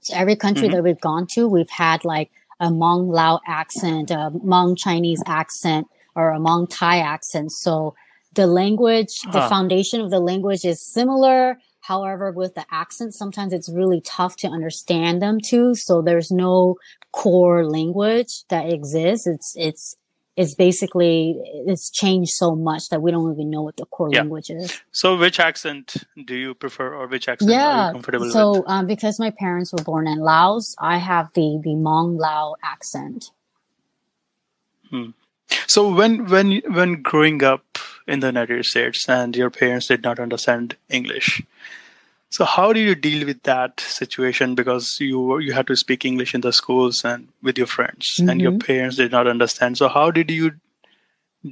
So 0.00 0.14
every 0.16 0.36
country 0.36 0.68
Mhm. 0.68 0.72
that 0.72 0.82
we've 0.84 1.00
gone 1.00 1.26
to, 1.34 1.46
we've 1.46 1.68
had 1.70 2.04
like 2.04 2.30
a 2.58 2.68
Hmong 2.68 3.12
Lao 3.12 3.40
accent, 3.46 4.10
a 4.10 4.30
Hmong 4.32 4.76
Chinese 4.76 5.22
accent, 5.26 5.86
or 6.16 6.32
a 6.32 6.38
Hmong 6.38 6.66
Thai 6.70 6.98
accent. 7.00 7.52
So 7.52 7.94
the 8.32 8.46
language, 8.46 9.20
the 9.32 9.42
foundation 9.42 10.00
of 10.00 10.10
the 10.10 10.18
language 10.20 10.64
is 10.64 10.80
similar. 10.80 11.58
However, 11.86 12.32
with 12.32 12.54
the 12.54 12.64
accent, 12.70 13.12
sometimes 13.12 13.52
it's 13.52 13.70
really 13.70 14.00
tough 14.00 14.36
to 14.36 14.48
understand 14.48 15.20
them 15.20 15.38
too. 15.38 15.74
So 15.74 16.00
there's 16.00 16.30
no 16.30 16.76
core 17.12 17.66
language 17.66 18.44
that 18.48 18.72
exists. 18.72 19.26
It's, 19.26 19.54
it's, 19.54 19.94
it's 20.34 20.54
basically, 20.54 21.36
it's 21.66 21.90
changed 21.90 22.32
so 22.32 22.56
much 22.56 22.88
that 22.88 23.02
we 23.02 23.10
don't 23.10 23.30
even 23.30 23.50
know 23.50 23.60
what 23.60 23.76
the 23.76 23.84
core 23.84 24.10
Yeah. 24.10 24.20
language 24.20 24.48
is. 24.48 24.80
So, 24.92 25.18
which 25.18 25.38
accent 25.38 26.04
do 26.24 26.34
you 26.34 26.54
prefer, 26.54 26.94
or 26.94 27.06
which 27.06 27.28
accent 27.28 27.50
are 27.50 27.54
Yeah. 27.54 27.86
you 27.86 27.92
comfortable 27.92 28.26
with? 28.26 28.32
So, 28.32 28.64
um, 28.66 28.86
because 28.86 29.20
my 29.20 29.30
parents 29.30 29.70
were 29.70 29.84
born 29.84 30.08
in 30.08 30.20
Laos, 30.20 30.74
I 30.80 30.96
have 30.96 31.32
the, 31.34 31.60
the 31.62 31.74
Hmong 31.76 32.18
Lao 32.18 32.56
accent. 32.64 33.30
Hmm. 34.88 35.10
So 35.66 35.92
when 35.92 36.26
when 36.26 36.62
when 36.72 37.02
growing 37.02 37.44
up 37.44 37.78
in 38.06 38.20
the 38.20 38.28
United 38.28 38.64
States 38.64 39.08
and 39.08 39.34
your 39.36 39.50
parents 39.50 39.86
did 39.88 40.02
not 40.02 40.18
understand 40.18 40.76
English, 40.88 41.42
so 42.34 42.44
how 42.44 42.72
do 42.72 42.80
you 42.80 42.96
deal 42.96 43.24
with 43.24 43.44
that 43.44 43.78
situation? 43.78 44.56
Because 44.56 44.96
you 44.98 45.38
you 45.38 45.52
had 45.52 45.68
to 45.68 45.76
speak 45.76 46.04
English 46.04 46.34
in 46.34 46.40
the 46.40 46.52
schools 46.52 47.04
and 47.04 47.28
with 47.44 47.56
your 47.56 47.68
friends, 47.68 48.18
and 48.18 48.40
your 48.40 48.58
parents 48.58 48.96
did 48.96 49.12
not 49.12 49.28
understand. 49.28 49.78
So 49.78 49.86
how 49.86 50.10
did 50.10 50.32
you 50.32 50.50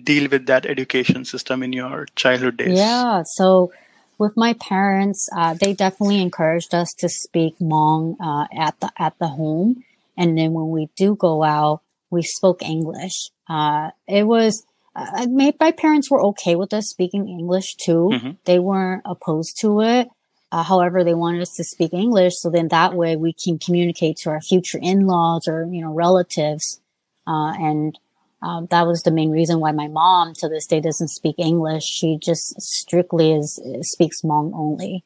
deal 0.03 0.29
with 0.29 0.47
that 0.47 0.67
education 0.67 1.25
system 1.25 1.63
in 1.63 1.73
your 1.73 2.07
childhood 2.17 2.57
days? 2.57 2.77
Yeah. 2.79 3.23
So 3.37 3.73
with 4.19 4.37
my 4.37 4.55
parents, 4.55 5.29
uh, 5.37 5.55
they 5.55 5.73
definitely 5.73 6.21
encouraged 6.21 6.75
us 6.75 6.93
to 6.99 7.09
speak 7.09 7.55
Hmong 7.61 8.17
uh, 8.19 8.47
at 8.51 8.75
the 8.81 8.91
at 8.99 9.17
the 9.21 9.29
home, 9.29 9.85
and 10.17 10.37
then 10.37 10.53
when 10.53 10.71
we 10.71 10.89
do 10.97 11.15
go 11.15 11.45
out, 11.45 11.83
we 12.11 12.23
spoke 12.23 12.61
English. 12.61 13.31
Uh, 13.49 13.93
it 14.09 14.25
was. 14.25 14.67
Uh, 14.95 15.27
my, 15.31 15.55
my 15.59 15.73
parents 15.73 16.11
were 16.11 16.23
okay 16.23 16.55
with 16.55 16.73
us 16.75 16.89
speaking 16.89 17.29
English 17.29 17.77
too. 17.77 18.11
Mhm. 18.13 18.37
They 18.45 18.59
weren't 18.59 19.03
opposed 19.05 19.59
to 19.61 19.81
it. 19.81 20.09
Uh, 20.51 20.63
however, 20.63 21.03
they 21.03 21.15
wanted 21.15 21.41
us 21.41 21.55
to 21.57 21.65
speak 21.65 21.95
English, 21.95 22.35
so 22.37 22.51
then 22.51 22.69
that 22.69 22.95
way 22.95 23.17
we 23.17 23.33
can 23.33 23.59
communicate 23.59 24.19
to 24.19 24.29
our 24.29 24.41
future 24.43 24.79
in-laws 24.83 25.49
or 25.49 25.67
you 25.71 25.81
know 25.81 25.93
relatives. 25.93 26.81
Uh, 27.27 27.53
and 27.59 27.99
um, 28.43 28.67
that 28.71 28.87
was 28.87 29.03
the 29.03 29.11
main 29.11 29.31
reason 29.31 29.61
why 29.61 29.73
my 29.73 29.89
mom 29.89 30.35
to 30.35 30.49
this 30.49 30.67
day 30.67 30.81
doesn't 30.81 31.09
speak 31.09 31.37
English. 31.39 31.85
She 31.85 32.19
just 32.19 32.61
strictly 32.61 33.33
is 33.33 33.59
speaks 33.81 34.21
Hmong 34.21 34.53
only. 34.55 35.05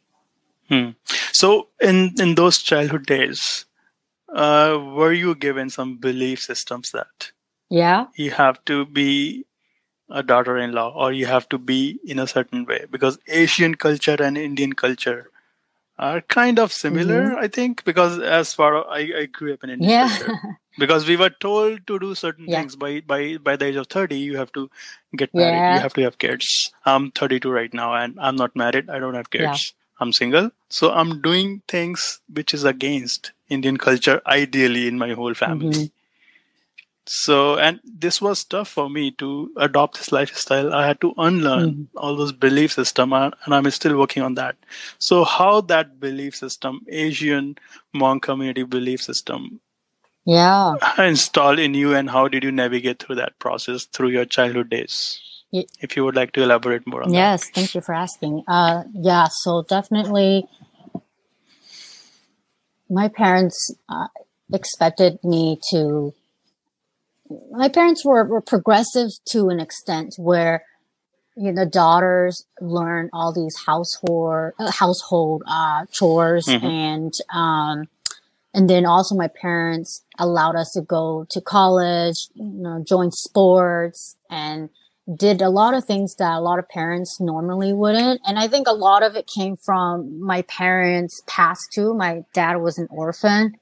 Hmm. 0.69 0.91
So 1.33 1.69
in 1.81 2.15
in 2.19 2.35
those 2.35 2.59
childhood 2.59 3.07
days, 3.07 3.67
uh, 4.35 4.79
were 4.97 5.13
you 5.13 5.37
given 5.37 5.71
some 5.71 5.97
belief 5.99 6.41
systems 6.41 6.91
that 6.91 7.31
Yeah, 7.71 8.07
you 8.17 8.33
have 8.33 8.65
to 8.65 8.85
be 8.85 9.45
a 10.11 10.23
daughter-in-law 10.23 10.93
or 10.95 11.13
you 11.13 11.27
have 11.27 11.49
to 11.51 11.59
be 11.59 11.99
in 12.05 12.19
a 12.19 12.27
certain 12.27 12.65
way? 12.65 12.85
Because 12.91 13.19
asian 13.29 13.75
culture 13.75 14.17
and 14.23 14.37
indian 14.39 14.73
culture 14.75 15.31
are 15.99 16.21
kind 16.23 16.59
of 16.59 16.73
similar 16.73 17.37
i 17.39 17.49
think 17.49 17.85
because 17.85 18.19
as 18.19 18.53
far 18.55 18.87
I, 18.89 19.01
I 19.21 19.27
grew 19.27 19.53
up 19.55 19.65
in 19.65 19.71
india 19.71 19.89
yeah, 19.91 20.09
because 20.79 21.07
we 21.07 21.17
were 21.17 21.31
told 21.31 21.87
to 21.87 21.99
do 21.99 22.15
certain 22.15 22.47
Yeah. 22.49 22.59
things 22.61 22.77
by 22.77 23.01
by 23.01 23.39
by 23.39 23.57
the 23.57 23.67
age 23.67 23.77
of 23.77 23.87
30 23.89 24.19
you 24.19 24.37
have 24.37 24.53
to 24.53 24.71
get 25.17 25.35
married 25.35 25.59
Yeah. 25.61 25.75
you 25.75 25.81
have 25.81 25.95
to 25.95 26.03
have 26.03 26.19
kids. 26.19 26.71
I'm 26.85 27.11
32 27.13 27.51
right 27.51 27.73
now 27.73 27.95
and 27.95 28.19
i'm 28.21 28.37
not 28.37 28.55
married 28.55 28.91
i 28.91 28.99
don't 28.99 29.15
have 29.15 29.31
kids. 29.31 29.75
I'm 30.01 30.13
single. 30.13 30.51
So 30.69 30.93
i'm 30.93 31.21
doing 31.23 31.63
things 31.69 32.21
which 32.33 32.53
is 32.55 32.65
against 32.65 33.33
indian 33.49 33.79
culture 33.79 34.21
ideally 34.27 34.87
in 34.89 34.99
my 34.99 35.13
whole 35.13 35.35
family. 35.35 35.71
Mhm. 35.87 35.91
So 37.09 37.57
and 37.57 37.81
this 37.85 38.21
was 38.21 38.45
tough 38.45 38.69
for 38.69 38.91
me 38.91 39.11
to 39.13 39.51
adopt 39.57 39.99
this 39.99 40.11
lifestyle 40.11 40.73
i 40.75 40.87
had 40.87 41.01
to 41.01 41.15
unlearn 41.17 41.69
Mhm. 41.71 41.87
all 41.97 42.17
those 42.17 42.33
belief 42.33 42.73
system 42.73 43.13
and 43.13 43.35
i'm 43.59 43.71
still 43.71 43.97
working 43.97 44.23
on 44.23 44.35
that 44.35 44.57
so 44.99 45.23
how 45.25 45.61
that 45.61 46.01
belief 46.01 46.35
system 46.35 46.81
asian 46.89 47.57
Hmong 47.95 48.21
community 48.23 48.65
belief 48.65 49.03
system 49.03 49.61
yeah. 50.25 50.75
installed 50.99 51.59
in 51.61 51.75
you 51.75 51.95
and 51.95 52.11
how 52.11 52.27
did 52.29 52.43
you 52.43 52.51
navigate 52.51 53.03
through 53.03 53.17
that 53.17 53.39
process 53.39 53.85
through 53.85 54.09
your 54.09 54.25
childhood 54.25 54.69
days 54.71 55.21
if 55.81 55.97
you 55.97 56.05
would 56.05 56.17
like 56.17 56.33
to 56.33 56.43
elaborate 56.43 56.87
more 56.87 57.03
on 57.03 57.11
that. 57.11 57.17
Yes, 57.17 57.51
thank 57.51 57.75
you 57.75 57.81
for 57.81 57.95
asking. 57.95 58.43
Uh, 58.49 58.85
yeah, 58.93 59.29
so 59.31 59.63
definitely, 59.63 60.47
my 62.91 63.09
parents 63.09 63.75
uh, 63.89 64.09
expected 64.53 65.19
me 65.25 65.59
to. 65.71 66.13
My 67.51 67.69
parents 67.69 68.05
were, 68.05 68.25
were 68.25 68.41
progressive 68.41 69.11
to 69.31 69.49
an 69.49 69.61
extent 69.61 70.15
where, 70.19 70.63
you 71.37 71.53
know, 71.53 71.65
the 71.65 71.71
daughters 71.71 72.45
learn 72.61 73.11
all 73.13 73.33
these 73.33 73.57
household 73.67 74.53
uh, 74.59 74.71
household 74.71 75.43
uh, 75.47 75.87
chores 75.93 76.47
Mhm. 76.47 76.63
and 76.65 77.13
um, 77.33 77.89
and 78.55 78.71
then 78.71 78.87
also 78.87 79.15
my 79.15 79.29
parents 79.29 80.03
allowed 80.19 80.57
us 80.57 80.73
to 80.73 80.81
go 80.81 81.27
to 81.31 81.41
college, 81.43 82.29
you 82.35 82.45
know, 82.47 82.83
join 82.87 83.11
sports 83.13 84.17
and 84.31 84.71
did 85.15 85.43
a 85.43 85.51
lot 85.51 85.75
of 85.75 85.85
things 85.85 86.17
that 86.17 86.33
a 86.33 86.41
lot 86.41 86.59
of 86.59 86.69
parents 86.69 87.21
normally 87.21 87.73
wouldn't. 87.73 88.21
And 88.27 88.39
I 88.39 88.49
think 88.49 88.67
a 88.67 88.73
lot 88.73 89.03
of 89.03 89.15
it 89.15 89.27
came 89.27 89.57
from 89.57 90.21
my 90.21 90.43
parents' 90.43 91.23
past 91.27 91.69
too. 91.73 91.93
My 91.95 92.25
dad 92.33 92.57
was 92.57 92.79
an 92.79 92.89
orphan, 92.91 93.57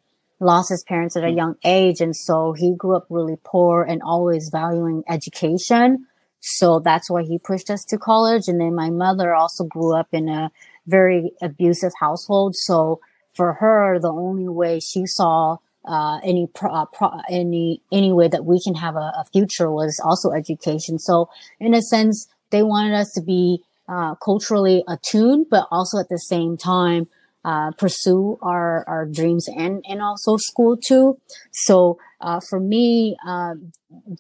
lost 0.45 0.69
his 0.69 0.85
parents 0.85 1.17
at 1.17 1.25
a 1.25 1.31
young 1.31 1.57
age. 1.65 2.01
And 2.01 2.15
so 2.15 2.53
he 2.53 2.75
grew 2.75 2.97
up 2.97 3.07
really 3.09 3.37
poor 3.45 3.83
and 3.83 4.03
always 4.03 4.51
valuing 4.51 5.03
education. 5.09 6.07
So 6.41 6.79
that's 6.79 7.11
why 7.11 7.23
he 7.23 7.39
pushed 7.39 7.71
us 7.71 7.85
to 7.87 7.99
college. 7.99 8.49
And 8.49 8.61
then 8.61 8.75
my 8.75 8.91
mother 8.91 9.35
also 9.35 9.65
grew 9.65 9.97
up 9.97 10.09
in 10.13 10.29
a 10.29 10.51
very 10.87 11.33
abusive 11.41 11.93
household. 11.99 12.55
So 12.55 13.01
for 13.35 13.55
her, 13.55 13.99
the 13.99 14.13
only 14.13 14.49
way 14.49 14.81
she 14.81 15.07
saw 15.07 15.57
uh, 15.87 16.19
any 16.23 16.47
pro, 16.55 16.71
uh, 16.71 16.87
pro, 16.87 17.11
any 17.29 17.83
any 17.93 18.13
way 18.13 18.29
that 18.29 18.45
we 18.45 18.61
can 18.61 18.75
have 18.75 18.97
a, 18.97 19.13
a 19.19 19.25
future 19.33 19.71
was 19.71 20.01
also 20.03 20.31
education. 20.31 20.99
So 20.99 21.29
in 21.61 21.75
a 21.75 21.83
sense, 21.83 22.27
they 22.51 22.63
wanted 22.63 22.95
us 22.95 23.13
to 23.13 23.21
be 23.21 23.63
uh, 23.89 24.15
culturally 24.15 24.83
attuned, 24.89 25.47
but 25.51 25.67
also 25.71 25.99
at 25.99 26.09
the 26.09 26.19
same 26.19 26.57
time 26.57 27.07
uh, 27.45 27.71
pursue 27.73 28.39
our 28.43 28.85
our 28.89 29.07
dreams 29.07 29.49
and 29.49 29.85
and 29.89 30.01
also 30.01 30.37
school 30.37 30.77
too. 30.77 31.19
So 31.53 31.99
uh, 32.21 32.41
for 32.41 32.59
me, 32.59 33.17
uh, 33.27 33.55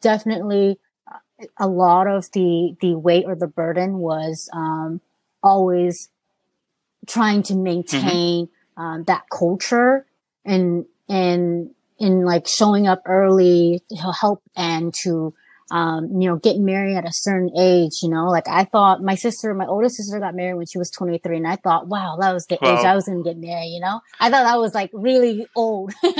definitely 0.00 0.78
uh, 1.10 1.46
a 1.58 1.68
lot 1.68 2.06
of 2.06 2.30
the 2.32 2.76
the 2.80 2.94
weight 2.94 3.24
or 3.26 3.34
the 3.34 3.46
burden 3.46 3.98
was 3.98 4.48
um, 4.52 5.00
always 5.42 6.10
trying 7.06 7.42
to 7.44 7.54
maintain 7.54 8.48
um, 8.76 9.04
that 9.04 9.24
culture 9.30 10.06
and 10.44 10.84
and 11.08 11.70
in 11.98 12.24
like 12.24 12.46
showing 12.46 12.86
up 12.86 13.02
early 13.06 13.82
to 13.88 14.12
help 14.12 14.42
and 14.56 14.92
to 15.02 15.32
um, 15.74 16.08
you 16.20 16.28
know 16.28 16.36
getting 16.36 16.64
married 16.64 16.96
at 16.96 17.04
a 17.06 17.12
certain 17.12 17.50
age 17.58 18.02
you 18.02 18.08
know 18.08 18.26
like 18.28 18.48
i 18.48 18.64
thought 18.64 19.02
my 19.02 19.14
sister 19.16 19.52
my 19.54 19.66
older 19.66 19.88
sister 19.88 20.20
got 20.20 20.34
married 20.34 20.54
when 20.54 20.66
she 20.66 20.78
was 20.78 20.90
23 20.90 21.38
and 21.38 21.46
i 21.48 21.56
thought 21.56 21.88
wow 21.88 22.16
that 22.20 22.32
was 22.32 22.46
the 22.46 22.58
Wow. 22.62 22.78
age 22.78 22.84
i 22.84 22.94
was 22.94 23.06
gonna 23.06 23.22
get 23.22 23.36
married 23.38 23.72
you 23.74 23.80
know 23.80 24.00
i 24.20 24.30
thought 24.30 24.44
that 24.44 24.58
was 24.58 24.74
like 24.74 24.90
really 24.94 25.46
old 25.56 25.92
and 26.02 26.14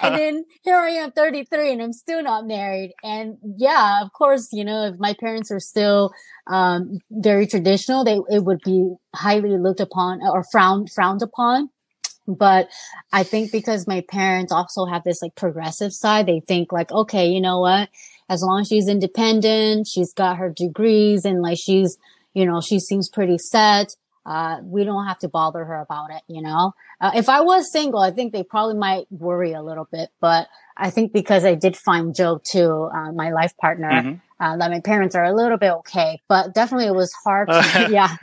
then 0.16 0.44
here 0.62 0.76
I 0.76 0.90
am, 0.90 1.12
33, 1.12 1.72
and 1.72 1.82
I'm 1.82 1.92
still 1.92 2.22
not 2.22 2.46
married. 2.46 2.92
And 3.02 3.38
yeah, 3.56 4.02
of 4.02 4.12
course, 4.12 4.48
you 4.52 4.64
know, 4.64 4.86
if 4.86 4.98
my 4.98 5.14
parents 5.18 5.50
are 5.50 5.60
still 5.60 6.12
um, 6.46 6.98
very 7.10 7.46
traditional, 7.46 8.04
they 8.04 8.18
it 8.30 8.44
would 8.44 8.60
be 8.64 8.94
highly 9.14 9.56
looked 9.58 9.80
upon 9.80 10.20
or 10.22 10.44
frowned 10.50 10.90
frowned 10.92 11.22
upon. 11.22 11.70
But 12.26 12.68
I 13.12 13.22
think 13.22 13.52
because 13.52 13.86
my 13.86 14.02
parents 14.08 14.52
also 14.52 14.84
have 14.84 15.02
this 15.04 15.22
like 15.22 15.34
progressive 15.34 15.92
side, 15.92 16.26
they 16.26 16.40
think 16.46 16.72
like, 16.72 16.92
okay, 16.92 17.28
you 17.28 17.40
know 17.40 17.60
what? 17.60 17.88
As 18.28 18.42
long 18.42 18.60
as 18.60 18.68
she's 18.68 18.88
independent, 18.88 19.86
she's 19.86 20.12
got 20.12 20.36
her 20.36 20.50
degrees, 20.50 21.24
and 21.24 21.42
like 21.42 21.58
she's, 21.58 21.96
you 22.34 22.44
know, 22.46 22.60
she 22.60 22.78
seems 22.78 23.08
pretty 23.08 23.38
set. 23.38 23.94
Uh, 24.26 24.58
we 24.62 24.84
don't 24.84 25.06
have 25.06 25.18
to 25.20 25.28
bother 25.28 25.64
her 25.64 25.80
about 25.80 26.10
it, 26.10 26.22
you 26.28 26.42
know? 26.42 26.72
Uh, 27.00 27.12
if 27.14 27.30
I 27.30 27.40
was 27.40 27.72
single, 27.72 28.00
I 28.00 28.10
think 28.10 28.34
they 28.34 28.42
probably 28.42 28.74
might 28.76 29.06
worry 29.10 29.52
a 29.54 29.62
little 29.62 29.88
bit, 29.90 30.10
but 30.20 30.48
I 30.76 30.90
think 30.90 31.14
because 31.14 31.46
I 31.46 31.54
did 31.54 31.76
find 31.78 32.14
Joe 32.14 32.38
too, 32.44 32.90
uh, 32.94 33.10
my 33.12 33.30
life 33.30 33.56
partner, 33.56 33.90
Mhm. 33.90 34.20
uh, 34.38 34.56
that 34.58 34.70
my 34.70 34.80
parents 34.80 35.14
are 35.14 35.24
a 35.24 35.34
little 35.34 35.56
bit 35.56 35.70
okay, 35.80 36.20
but 36.28 36.52
definitely 36.52 36.88
it 36.88 36.94
was 36.94 37.10
hard. 37.24 37.48
To, 37.48 37.54
yeah. 37.90 38.16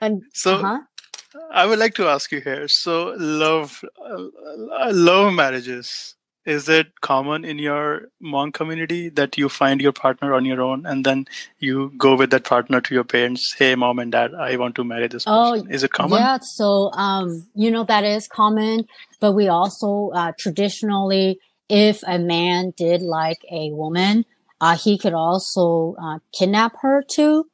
And, 0.00 0.22
so 0.34 0.56
uh-huh. 0.56 0.80
i 1.52 1.64
would 1.64 1.78
like 1.78 1.94
to 1.94 2.06
ask 2.08 2.30
you 2.32 2.40
here 2.40 2.66
so 2.68 3.14
love 3.18 3.82
uh, 4.04 4.90
love 4.92 5.32
marriages 5.32 6.14
is 6.44 6.68
it 6.68 7.00
common 7.00 7.44
in 7.44 7.58
your 7.58 8.08
Hmong 8.22 8.52
community 8.52 9.08
that 9.10 9.38
you 9.38 9.48
find 9.48 9.80
your 9.80 9.92
partner 9.92 10.34
on 10.34 10.44
your 10.44 10.60
own 10.60 10.86
and 10.86 11.04
then 11.04 11.26
you 11.58 11.92
go 11.96 12.16
with 12.16 12.30
that 12.30 12.44
partner 12.44 12.80
to 12.80 12.94
your 12.94 13.04
parents? 13.04 13.54
Hey, 13.56 13.74
mom 13.74 13.98
and 13.98 14.10
dad, 14.10 14.34
I 14.34 14.56
want 14.56 14.74
to 14.76 14.84
marry 14.84 15.08
this 15.08 15.24
oh, 15.26 15.52
person. 15.52 15.70
Is 15.70 15.84
it 15.84 15.92
common? 15.92 16.18
Yeah. 16.18 16.38
So, 16.42 16.90
um, 16.92 17.46
you 17.54 17.70
know, 17.70 17.84
that 17.84 18.04
is 18.04 18.26
common, 18.26 18.86
but 19.20 19.32
we 19.32 19.48
also, 19.48 20.10
uh, 20.14 20.32
traditionally, 20.38 21.38
if 21.68 22.02
a 22.06 22.18
man 22.18 22.72
did 22.76 23.02
like 23.02 23.38
a 23.50 23.70
woman, 23.70 24.24
uh, 24.60 24.76
he 24.76 24.98
could 24.98 25.14
also, 25.14 25.94
uh, 26.02 26.18
kidnap 26.36 26.74
her 26.80 27.04
too 27.08 27.46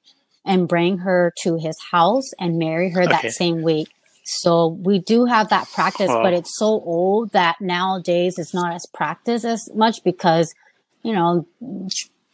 and 0.44 0.66
bring 0.66 0.98
her 0.98 1.32
to 1.42 1.58
his 1.58 1.76
house 1.90 2.30
and 2.40 2.58
marry 2.58 2.90
her 2.90 3.02
okay. 3.02 3.12
that 3.12 3.32
same 3.32 3.62
week. 3.62 3.88
So 4.30 4.66
we 4.82 4.98
do 4.98 5.24
have 5.24 5.48
that 5.48 5.70
practice, 5.72 6.08
but 6.08 6.34
it's 6.34 6.54
so 6.58 6.66
old 6.66 7.32
that 7.32 7.62
nowadays 7.62 8.38
it's 8.38 8.52
not 8.52 8.74
as 8.74 8.84
practiced 8.84 9.46
as 9.46 9.70
much 9.74 10.04
because, 10.04 10.54
you 11.02 11.14
know, 11.14 11.46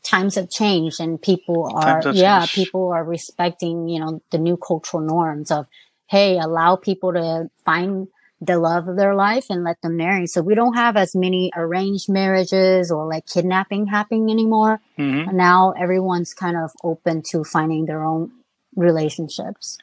times 0.02 0.34
have 0.34 0.50
changed 0.50 0.98
and 0.98 1.22
people 1.22 1.70
are, 1.72 2.02
yeah, 2.12 2.40
changed. 2.40 2.54
people 2.54 2.90
are 2.92 3.04
respecting, 3.04 3.88
you 3.88 4.00
know, 4.00 4.20
the 4.32 4.38
new 4.38 4.56
cultural 4.56 5.04
norms 5.04 5.52
of, 5.52 5.68
hey, 6.08 6.36
allow 6.36 6.74
people 6.74 7.12
to 7.12 7.48
find 7.64 8.08
the 8.40 8.58
love 8.58 8.88
of 8.88 8.96
their 8.96 9.14
life 9.14 9.46
and 9.48 9.62
let 9.62 9.80
them 9.80 9.96
marry. 9.96 10.26
So 10.26 10.42
we 10.42 10.56
don't 10.56 10.74
have 10.74 10.96
as 10.96 11.14
many 11.14 11.52
arranged 11.54 12.08
marriages 12.08 12.90
or 12.90 13.06
like 13.06 13.26
kidnapping 13.26 13.86
happening 13.86 14.32
anymore. 14.32 14.80
Mm-hmm. 14.98 15.36
Now 15.36 15.74
everyone's 15.78 16.34
kind 16.34 16.56
of 16.56 16.72
open 16.82 17.22
to 17.30 17.44
finding 17.44 17.86
their 17.86 18.02
own 18.04 18.32
relationships. 18.74 19.78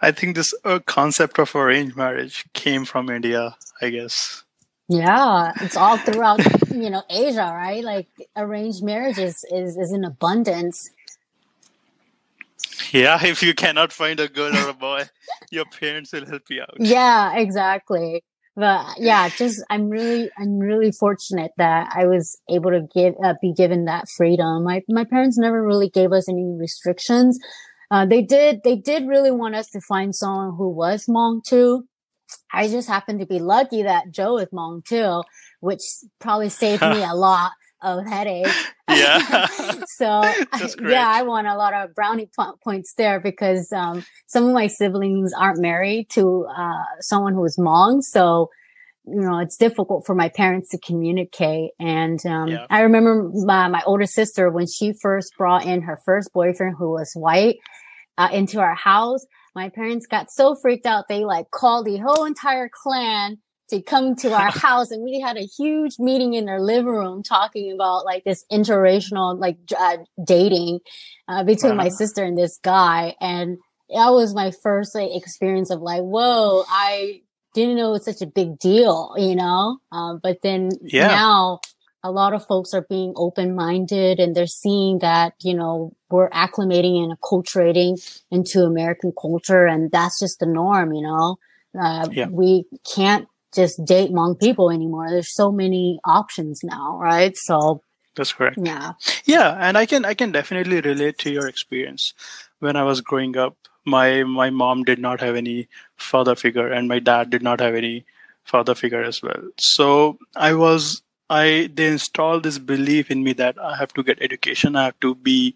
I 0.00 0.12
think 0.12 0.36
this 0.36 0.54
uh, 0.64 0.78
concept 0.86 1.38
of 1.38 1.54
arranged 1.54 1.96
marriage 1.96 2.44
came 2.52 2.84
from 2.84 3.10
India, 3.10 3.56
I 3.80 3.90
guess. 3.90 4.44
Yeah, 4.88 5.52
it's 5.60 5.76
all 5.76 5.98
throughout, 5.98 6.40
you 6.70 6.88
know, 6.88 7.02
Asia, 7.10 7.52
right? 7.54 7.84
Like 7.84 8.08
arranged 8.36 8.82
marriages 8.82 9.44
is, 9.50 9.76
is 9.76 9.92
in 9.92 10.04
abundance. 10.04 10.90
Yeah, 12.92 13.18
if 13.24 13.42
you 13.42 13.54
cannot 13.54 13.92
find 13.92 14.18
a 14.20 14.28
girl 14.28 14.56
or 14.56 14.68
a 14.68 14.74
boy, 14.74 15.04
your 15.50 15.64
parents 15.66 16.12
will 16.12 16.26
help 16.26 16.42
you 16.48 16.62
out. 16.62 16.76
Yeah, 16.78 17.36
exactly. 17.36 18.22
But 18.56 18.98
yeah, 18.98 19.28
just 19.28 19.62
I'm 19.70 19.88
really 19.88 20.30
I'm 20.36 20.58
really 20.58 20.90
fortunate 20.90 21.52
that 21.58 21.92
I 21.94 22.06
was 22.06 22.40
able 22.50 22.72
to 22.72 22.88
give 22.92 23.14
uh, 23.22 23.34
be 23.40 23.52
given 23.52 23.84
that 23.84 24.08
freedom. 24.08 24.64
My 24.64 24.82
my 24.88 25.04
parents 25.04 25.38
never 25.38 25.64
really 25.64 25.88
gave 25.88 26.12
us 26.12 26.28
any 26.28 26.44
restrictions. 26.44 27.38
Uh, 27.90 28.04
they 28.06 28.22
did, 28.22 28.62
they 28.64 28.76
did 28.76 29.06
really 29.06 29.30
want 29.30 29.54
us 29.54 29.70
to 29.70 29.80
find 29.80 30.14
someone 30.14 30.54
who 30.56 30.68
was 30.68 31.06
Hmong 31.06 31.42
too. 31.44 31.84
I 32.52 32.68
just 32.68 32.88
happened 32.88 33.20
to 33.20 33.26
be 33.26 33.38
lucky 33.38 33.82
that 33.82 34.10
Joe 34.10 34.38
is 34.38 34.48
Hmong 34.52 34.84
too, 34.84 35.22
which 35.60 35.82
probably 36.18 36.50
saved 36.50 36.82
me 36.82 37.02
a 37.02 37.14
lot 37.14 37.52
of 37.80 38.06
headache. 38.06 38.46
Yeah. 38.90 39.46
so 39.86 40.22
yeah, 40.82 41.08
I 41.08 41.22
won 41.22 41.46
a 41.46 41.56
lot 41.56 41.72
of 41.72 41.94
brownie 41.94 42.28
points 42.62 42.94
there 42.94 43.20
because, 43.20 43.72
um, 43.72 44.04
some 44.26 44.46
of 44.46 44.52
my 44.52 44.66
siblings 44.66 45.32
aren't 45.32 45.60
married 45.60 46.10
to, 46.10 46.46
uh, 46.56 46.84
someone 47.00 47.34
who 47.34 47.44
is 47.44 47.56
Hmong. 47.56 48.02
So, 48.02 48.50
you 49.12 49.20
know, 49.20 49.38
it's 49.38 49.56
difficult 49.56 50.06
for 50.06 50.14
my 50.14 50.28
parents 50.28 50.70
to 50.70 50.78
communicate. 50.78 51.70
And, 51.78 52.24
um, 52.26 52.48
yeah. 52.48 52.66
I 52.70 52.80
remember 52.82 53.30
my, 53.32 53.68
my 53.68 53.82
older 53.86 54.06
sister 54.06 54.50
when 54.50 54.66
she 54.66 54.92
first 54.92 55.32
brought 55.36 55.64
in 55.64 55.82
her 55.82 55.98
first 56.04 56.32
boyfriend 56.32 56.76
who 56.78 56.90
was 56.90 57.12
white 57.14 57.56
uh, 58.16 58.28
into 58.32 58.60
our 58.60 58.74
house. 58.74 59.26
My 59.54 59.68
parents 59.70 60.06
got 60.06 60.30
so 60.30 60.54
freaked 60.54 60.86
out. 60.86 61.06
They 61.08 61.24
like 61.24 61.50
called 61.50 61.86
the 61.86 61.96
whole 61.98 62.24
entire 62.24 62.68
clan 62.72 63.38
to 63.70 63.82
come 63.82 64.16
to 64.16 64.32
our 64.34 64.50
house 64.50 64.90
and 64.90 65.02
we 65.02 65.20
had 65.20 65.36
a 65.36 65.46
huge 65.46 65.98
meeting 65.98 66.34
in 66.34 66.44
their 66.44 66.60
living 66.60 66.86
room 66.86 67.22
talking 67.22 67.72
about 67.72 68.04
like 68.04 68.24
this 68.24 68.44
interracial 68.50 69.38
like 69.38 69.58
uh, 69.78 69.98
dating 70.26 70.80
uh, 71.28 71.44
between 71.44 71.76
my 71.76 71.88
sister 71.88 72.24
and 72.24 72.36
this 72.36 72.58
guy 72.62 73.14
and 73.20 73.58
that 73.90 74.10
was 74.10 74.34
my 74.34 74.50
first 74.62 74.94
like 74.94 75.10
experience 75.14 75.70
of 75.70 75.80
like 75.80 76.02
whoa 76.02 76.64
i 76.68 77.20
didn't 77.58 77.76
know 77.76 77.94
it's 77.94 78.04
such 78.04 78.22
a 78.22 78.26
big 78.26 78.58
deal 78.58 79.14
you 79.16 79.34
know 79.34 79.78
um, 79.92 80.20
but 80.22 80.38
then 80.42 80.70
yeah. 80.82 81.08
now 81.08 81.60
a 82.04 82.10
lot 82.10 82.32
of 82.32 82.46
folks 82.46 82.72
are 82.74 82.86
being 82.88 83.12
open 83.16 83.54
minded 83.54 84.20
and 84.20 84.34
they're 84.34 84.46
seeing 84.46 85.00
that, 85.00 85.34
you 85.42 85.54
know, 85.54 85.92
we're 86.10 86.30
acclimating 86.30 87.02
and 87.02 87.18
acculturating 87.18 87.98
into 88.30 88.62
American 88.62 89.12
culture. 89.20 89.66
And 89.66 89.90
that's 89.90 90.20
just 90.20 90.38
the 90.38 90.46
norm, 90.46 90.92
you 90.92 91.02
know, 91.02 91.36
uh, 91.78 92.08
yeah. 92.10 92.28
we 92.30 92.64
can't 92.94 93.26
just 93.54 93.84
date 93.84 94.10
Hmong 94.10 94.38
people 94.38 94.70
anymore. 94.70 95.10
There's 95.10 95.34
so 95.34 95.50
many 95.50 95.98
options 96.04 96.60
now, 96.62 96.98
right? 96.98 97.36
So 97.36 97.82
that's 98.14 98.32
correct. 98.32 98.58
Yeah. 98.62 98.92
Yeah. 99.24 99.56
And 99.60 99.76
I 99.76 99.86
can, 99.86 100.04
I 100.04 100.14
can 100.14 100.32
definitely 100.32 100.80
relate 100.80 101.18
to 101.18 101.30
your 101.30 101.48
experience. 101.48 102.14
When 102.60 102.74
I 102.76 102.82
was 102.82 103.00
growing 103.00 103.36
up, 103.36 103.56
my, 103.88 104.22
my 104.22 104.50
mom 104.50 104.84
did 104.84 104.98
not 104.98 105.20
have 105.20 105.36
any 105.36 105.68
father 105.96 106.36
figure 106.36 106.70
and 106.72 106.88
my 106.88 106.98
dad 106.98 107.30
did 107.30 107.42
not 107.42 107.60
have 107.60 107.74
any 107.74 108.04
father 108.44 108.74
figure 108.74 109.02
as 109.02 109.22
well. 109.22 109.42
So 109.58 110.18
I 110.36 110.54
was 110.54 111.02
I 111.30 111.70
they 111.74 111.88
install 111.88 112.40
this 112.40 112.58
belief 112.58 113.10
in 113.10 113.22
me 113.22 113.34
that 113.34 113.58
I 113.58 113.76
have 113.76 113.92
to 113.94 114.02
get 114.02 114.22
education, 114.22 114.76
I 114.76 114.84
have 114.86 115.00
to 115.00 115.14
be, 115.14 115.54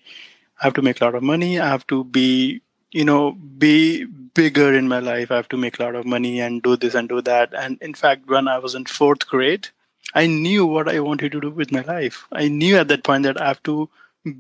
I 0.61 0.65
have 0.65 0.75
to 0.75 0.83
make 0.83 1.01
a 1.01 1.05
lot 1.05 1.15
of 1.15 1.23
money, 1.23 1.59
I 1.59 1.69
have 1.69 1.87
to 1.87 2.05
be, 2.05 2.61
you 2.91 3.05
know, 3.05 3.33
be 3.33 4.05
bigger 4.05 4.75
in 4.75 4.89
my 4.89 4.99
life. 4.99 5.31
I 5.31 5.37
have 5.37 5.49
to 5.49 5.57
make 5.57 5.79
a 5.79 5.83
lot 5.83 5.95
of 5.95 6.05
money 6.05 6.41
and 6.41 6.63
do 6.63 6.77
this 6.77 6.95
and 6.95 7.09
do 7.09 7.21
that. 7.23 7.55
And 7.55 7.79
in 7.81 7.95
fact, 7.95 8.29
when 8.29 8.49
I 8.49 8.59
was 8.59 8.75
in 8.75 8.85
fourth 8.85 9.27
grade, 9.27 9.69
I 10.15 10.27
knew 10.27 10.67
what 10.67 10.89
I 10.89 11.01
wanted 11.01 11.33
to 11.33 11.41
do 11.41 11.51
with 11.51 11.73
my 11.73 11.81
life. 11.83 12.27
I 12.33 12.49
knew 12.49 12.77
at 12.77 12.89
that 12.89 13.05
point 13.05 13.23
that 13.25 13.41
I 13.41 13.49
have 13.49 13.63
to 13.65 13.89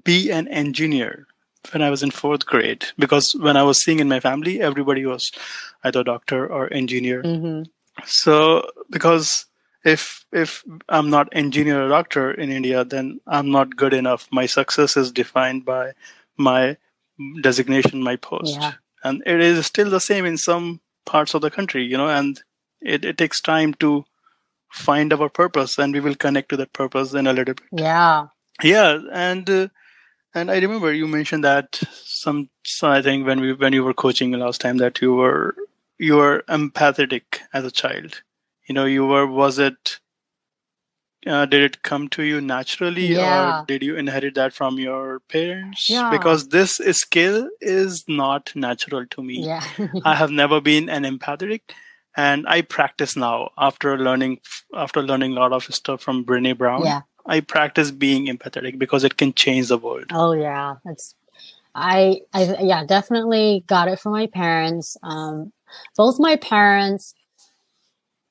be 0.04 0.30
an 0.30 0.48
engineer 0.48 1.26
when 1.70 1.82
I 1.82 1.90
was 1.90 2.02
in 2.02 2.10
fourth 2.10 2.46
grade 2.46 2.86
because 2.98 3.32
when 3.38 3.56
I 3.56 3.62
was 3.62 3.82
seeing 3.82 4.00
in 4.00 4.08
my 4.08 4.20
family, 4.20 4.60
everybody 4.60 5.06
was 5.06 5.30
either 5.84 6.02
doctor 6.02 6.46
or 6.46 6.72
engineer. 6.72 7.22
Mm-hmm. 7.22 7.62
So 8.04 8.68
because 8.90 9.46
if 9.84 10.24
if 10.32 10.64
i'm 10.88 11.10
not 11.10 11.28
engineer 11.32 11.84
or 11.84 11.88
doctor 11.88 12.30
in 12.30 12.50
india 12.50 12.84
then 12.84 13.20
i'm 13.26 13.50
not 13.50 13.76
good 13.76 13.92
enough 13.92 14.28
my 14.30 14.46
success 14.46 14.96
is 14.96 15.10
defined 15.10 15.64
by 15.64 15.92
my 16.36 16.76
designation 17.40 18.02
my 18.02 18.16
post 18.16 18.56
yeah. 18.60 18.72
and 19.04 19.22
it 19.26 19.40
is 19.40 19.66
still 19.66 19.90
the 19.90 20.00
same 20.00 20.24
in 20.24 20.36
some 20.36 20.80
parts 21.04 21.34
of 21.34 21.42
the 21.42 21.50
country 21.50 21.84
you 21.84 21.96
know 21.96 22.08
and 22.08 22.42
it, 22.80 23.04
it 23.04 23.18
takes 23.18 23.40
time 23.40 23.74
to 23.74 24.04
find 24.70 25.12
our 25.12 25.28
purpose 25.28 25.78
and 25.78 25.92
we 25.92 26.00
will 26.00 26.14
connect 26.14 26.48
to 26.48 26.56
that 26.56 26.72
purpose 26.72 27.12
in 27.12 27.26
a 27.26 27.32
little 27.32 27.54
bit 27.54 27.66
yeah 27.72 28.26
yeah 28.62 28.98
and 29.12 29.50
uh, 29.50 29.68
and 30.34 30.50
i 30.50 30.58
remember 30.58 30.92
you 30.92 31.06
mentioned 31.06 31.44
that 31.44 31.80
some 31.92 32.48
so 32.64 32.88
i 32.88 33.02
think 33.02 33.26
when 33.26 33.40
we 33.40 33.52
when 33.52 33.72
you 33.72 33.84
were 33.84 33.94
coaching 33.94 34.32
last 34.32 34.60
time 34.60 34.78
that 34.78 35.00
you 35.00 35.14
were 35.14 35.54
you 35.98 36.16
were 36.16 36.44
empathetic 36.48 37.40
as 37.52 37.64
a 37.64 37.70
child 37.70 38.22
you 38.66 38.74
know 38.74 38.84
you 38.84 39.06
were 39.06 39.26
was 39.26 39.58
it 39.58 39.98
uh, 41.24 41.46
did 41.46 41.62
it 41.62 41.82
come 41.82 42.08
to 42.08 42.24
you 42.24 42.40
naturally 42.40 43.06
yeah. 43.06 43.60
or 43.60 43.66
did 43.66 43.82
you 43.82 43.96
inherit 43.96 44.34
that 44.34 44.52
from 44.52 44.78
your 44.78 45.20
parents 45.28 45.88
yeah. 45.88 46.10
because 46.10 46.48
this 46.48 46.80
skill 46.90 47.48
is 47.60 48.04
not 48.08 48.50
natural 48.56 49.06
to 49.06 49.22
me 49.22 49.46
yeah. 49.46 49.64
i 50.04 50.14
have 50.14 50.30
never 50.30 50.60
been 50.60 50.88
an 50.88 51.04
empathetic 51.04 51.60
and 52.16 52.46
i 52.48 52.60
practice 52.60 53.16
now 53.16 53.50
after 53.56 53.96
learning 53.98 54.38
after 54.74 55.02
learning 55.02 55.32
a 55.32 55.40
lot 55.40 55.52
of 55.52 55.62
stuff 55.74 56.02
from 56.02 56.24
brene 56.24 56.56
brown 56.58 56.84
yeah. 56.84 57.02
I 57.26 57.40
practice 57.40 57.90
being 57.90 58.26
empathetic 58.26 58.78
because 58.78 59.04
it 59.04 59.16
can 59.16 59.32
change 59.32 59.68
the 59.68 59.78
world 59.78 60.06
oh 60.12 60.32
yeah 60.32 60.76
that's 60.84 61.14
i 61.74 62.20
i 62.32 62.56
yeah 62.60 62.84
definitely 62.84 63.64
got 63.66 63.88
it 63.88 63.98
from 63.98 64.12
my 64.12 64.26
parents 64.26 64.96
um 65.02 65.52
both 65.96 66.18
my 66.18 66.36
parents 66.36 67.14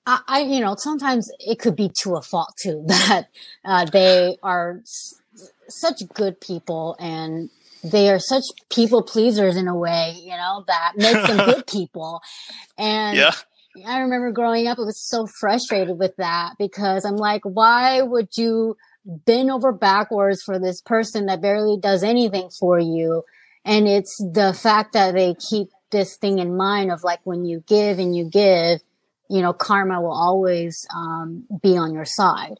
I, 0.06 0.19
I, 0.27 0.41
you 0.41 0.60
know, 0.62 0.75
sometimes 0.77 1.32
it 1.39 1.60
could 1.60 1.75
be 1.75 1.89
to 2.01 2.15
a 2.15 2.21
fault 2.21 2.54
too 2.58 2.84
that 2.88 3.27
uh, 3.63 3.86
they 3.86 4.38
are 4.41 4.80
s- 4.82 5.15
such 5.67 6.01
good 6.13 6.41
people 6.41 6.95
and 6.99 7.49
they 7.84 8.10
are 8.10 8.19
such 8.19 8.43
people 8.69 9.01
pleasers 9.04 9.56
in 9.56 9.67
a 9.67 9.75
way, 9.75 10.15
you 10.21 10.32
know, 10.32 10.63
that 10.67 10.93
makes 10.97 11.27
them 11.27 11.38
good 11.45 11.67
people. 11.67 12.21
And 12.77 13.17
yeah. 13.17 13.34
I 13.86 14.00
remember 14.00 14.32
growing 14.32 14.68
up, 14.68 14.80
I 14.80 14.84
was 14.84 15.00
so 15.00 15.28
frustrated 15.28 15.98
with 15.98 16.16
that 16.18 16.54
because 16.58 17.06
I'm 17.06 17.18
like, 17.18 17.42
why 17.44 18.02
would 18.02 18.38
you 18.38 18.78
bend 19.06 19.50
over 19.50 19.72
backwards 19.72 20.44
for 20.44 20.60
this 20.60 20.82
person 20.82 21.28
that 21.28 21.42
barely 21.42 21.78
does 21.80 22.04
anything 22.04 22.50
for 22.50 22.80
you? 22.80 23.24
And 23.64 23.88
it's 23.88 24.18
the 24.18 24.54
fact 24.54 24.94
that 24.94 25.14
they 25.14 25.36
keep 25.36 25.70
this 25.92 26.18
thing 26.18 26.40
in 26.40 26.58
mind 26.58 26.92
of 26.92 27.04
like 27.04 27.20
when 27.24 27.46
you 27.46 27.64
give 27.68 28.00
and 28.00 28.16
you 28.16 28.26
give, 28.26 28.82
you 29.30 29.42
know, 29.42 29.54
karma 29.54 30.02
will 30.02 30.14
always 30.14 30.86
um, 30.96 31.46
be 31.62 31.78
on 31.78 31.94
your 31.94 32.06
side. 32.06 32.60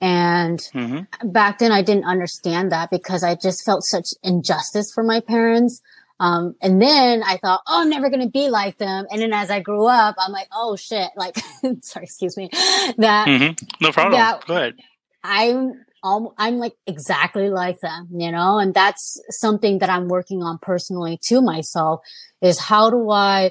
And 0.00 0.58
mm-hmm. 0.74 1.30
back 1.30 1.58
then 1.58 1.70
I 1.70 1.82
didn't 1.82 2.06
understand 2.06 2.72
that 2.72 2.90
because 2.90 3.22
I 3.22 3.36
just 3.36 3.64
felt 3.64 3.84
such 3.84 4.08
injustice 4.22 4.92
for 4.92 5.04
my 5.04 5.20
parents. 5.20 5.80
Um, 6.22 6.54
and 6.62 6.80
then 6.80 7.24
I 7.24 7.36
thought, 7.38 7.62
oh, 7.66 7.82
I'm 7.82 7.90
never 7.90 8.08
going 8.08 8.22
to 8.22 8.30
be 8.30 8.48
like 8.48 8.78
them. 8.78 9.06
And 9.10 9.20
then 9.20 9.32
as 9.32 9.50
I 9.50 9.58
grew 9.58 9.88
up, 9.88 10.14
I'm 10.20 10.30
like, 10.30 10.46
oh 10.54 10.76
shit, 10.76 11.10
like, 11.16 11.36
sorry, 11.82 12.04
excuse 12.04 12.36
me, 12.36 12.48
that, 12.52 13.26
mm-hmm. 13.26 13.64
no 13.80 13.90
problem. 13.90 14.12
That 14.12 14.46
Go 14.46 14.54
ahead. 14.54 14.76
I'm, 15.24 15.72
I'm 16.04 16.58
like 16.58 16.74
exactly 16.86 17.50
like 17.50 17.80
them, 17.80 18.06
you 18.12 18.30
know, 18.30 18.60
and 18.60 18.72
that's 18.72 19.20
something 19.30 19.80
that 19.80 19.90
I'm 19.90 20.06
working 20.06 20.44
on 20.44 20.58
personally 20.62 21.18
to 21.24 21.42
myself 21.42 22.02
is 22.40 22.60
how 22.60 22.88
do 22.88 23.10
I, 23.10 23.50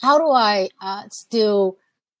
how 0.00 0.18
do 0.18 0.30
I, 0.30 0.68
uh, 0.80 1.02
still, 1.10 1.78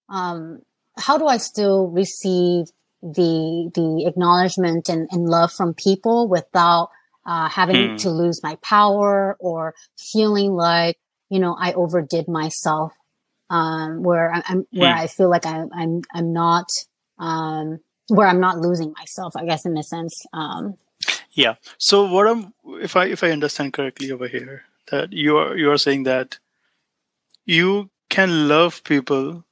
um, 0.08 0.62
how 0.96 1.18
do 1.18 1.28
I 1.28 1.36
still 1.36 1.86
receive 1.86 2.66
the, 3.00 3.70
the 3.72 4.06
acknowledgement 4.08 4.88
and, 4.88 5.08
and 5.12 5.28
love 5.28 5.52
from 5.52 5.72
people 5.72 6.26
without 6.26 6.90
uh, 7.28 7.46
having 7.50 7.90
hmm. 7.90 7.96
to 7.96 8.10
lose 8.10 8.42
my 8.42 8.56
power 8.62 9.36
or 9.38 9.74
feeling 9.98 10.54
like, 10.54 10.96
you 11.28 11.38
know, 11.38 11.54
I 11.60 11.74
overdid 11.74 12.26
myself, 12.26 12.94
um, 13.50 14.02
where 14.02 14.32
I'm, 14.32 14.42
I'm 14.48 14.66
where 14.70 14.94
hmm. 14.94 15.00
I 15.00 15.06
feel 15.08 15.28
like 15.28 15.44
I'm, 15.44 15.68
I'm, 15.74 16.02
I'm 16.14 16.32
not, 16.32 16.70
um, 17.18 17.80
where 18.08 18.26
I'm 18.26 18.40
not 18.40 18.58
losing 18.58 18.94
myself, 18.98 19.36
I 19.36 19.44
guess, 19.44 19.66
in 19.66 19.76
a 19.76 19.82
sense. 19.82 20.24
Um, 20.32 20.78
yeah. 21.32 21.56
So 21.76 22.10
what 22.10 22.26
I'm, 22.26 22.54
if 22.80 22.96
I, 22.96 23.04
if 23.04 23.22
I 23.22 23.30
understand 23.30 23.74
correctly 23.74 24.10
over 24.10 24.26
here, 24.26 24.62
that 24.90 25.12
you 25.12 25.36
are, 25.36 25.54
you 25.54 25.70
are 25.70 25.76
saying 25.76 26.04
that 26.04 26.38
you 27.44 27.90
can 28.08 28.48
love 28.48 28.82
people, 28.84 29.44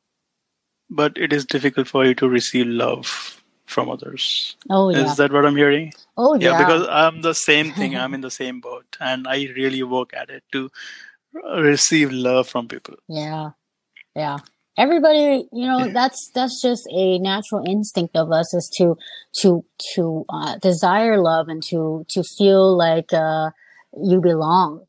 but 0.88 1.18
it 1.18 1.30
is 1.30 1.44
difficult 1.44 1.88
for 1.88 2.06
you 2.06 2.14
to 2.14 2.26
receive 2.26 2.66
love 2.66 3.35
from 3.76 3.90
others. 3.90 4.56
Oh, 4.70 4.88
yeah. 4.88 5.04
Is 5.04 5.18
that 5.18 5.30
what 5.30 5.44
I'm 5.44 5.54
hearing? 5.54 5.92
Oh, 6.16 6.32
yeah. 6.34 6.52
Yeah, 6.52 6.58
because 6.64 6.88
I'm 6.90 7.20
the 7.20 7.34
same 7.34 7.72
thing. 7.72 7.94
I'm 8.00 8.14
in 8.14 8.22
the 8.22 8.30
same 8.30 8.60
boat, 8.60 8.96
and 8.98 9.28
I 9.28 9.36
really 9.54 9.82
work 9.82 10.14
at 10.16 10.30
it 10.30 10.44
to 10.52 10.70
receive 11.72 12.10
love 12.10 12.48
from 12.48 12.68
people. 12.68 12.96
Yeah, 13.06 13.50
yeah. 14.14 14.38
Everybody, 14.78 15.46
you 15.52 15.66
know, 15.66 15.84
yeah. 15.84 15.92
that's 15.92 16.30
that's 16.34 16.62
just 16.62 16.88
a 16.90 17.18
natural 17.18 17.64
instinct 17.68 18.16
of 18.16 18.32
us 18.32 18.48
is 18.54 18.66
to 18.78 18.96
to 19.42 19.62
to 19.94 20.24
uh, 20.30 20.56
desire 20.70 21.20
love 21.20 21.48
and 21.48 21.62
to 21.70 22.06
to 22.14 22.22
feel 22.38 22.76
like 22.76 23.12
uh, 23.12 23.50
you 24.02 24.22
belong. 24.22 24.86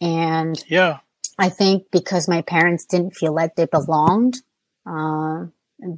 And 0.00 0.62
yeah, 0.68 0.98
I 1.36 1.48
think 1.48 1.90
because 1.90 2.28
my 2.28 2.42
parents 2.42 2.86
didn't 2.86 3.16
feel 3.20 3.34
like 3.34 3.56
they 3.56 3.66
belonged, 3.66 4.34
uh, 4.86 5.46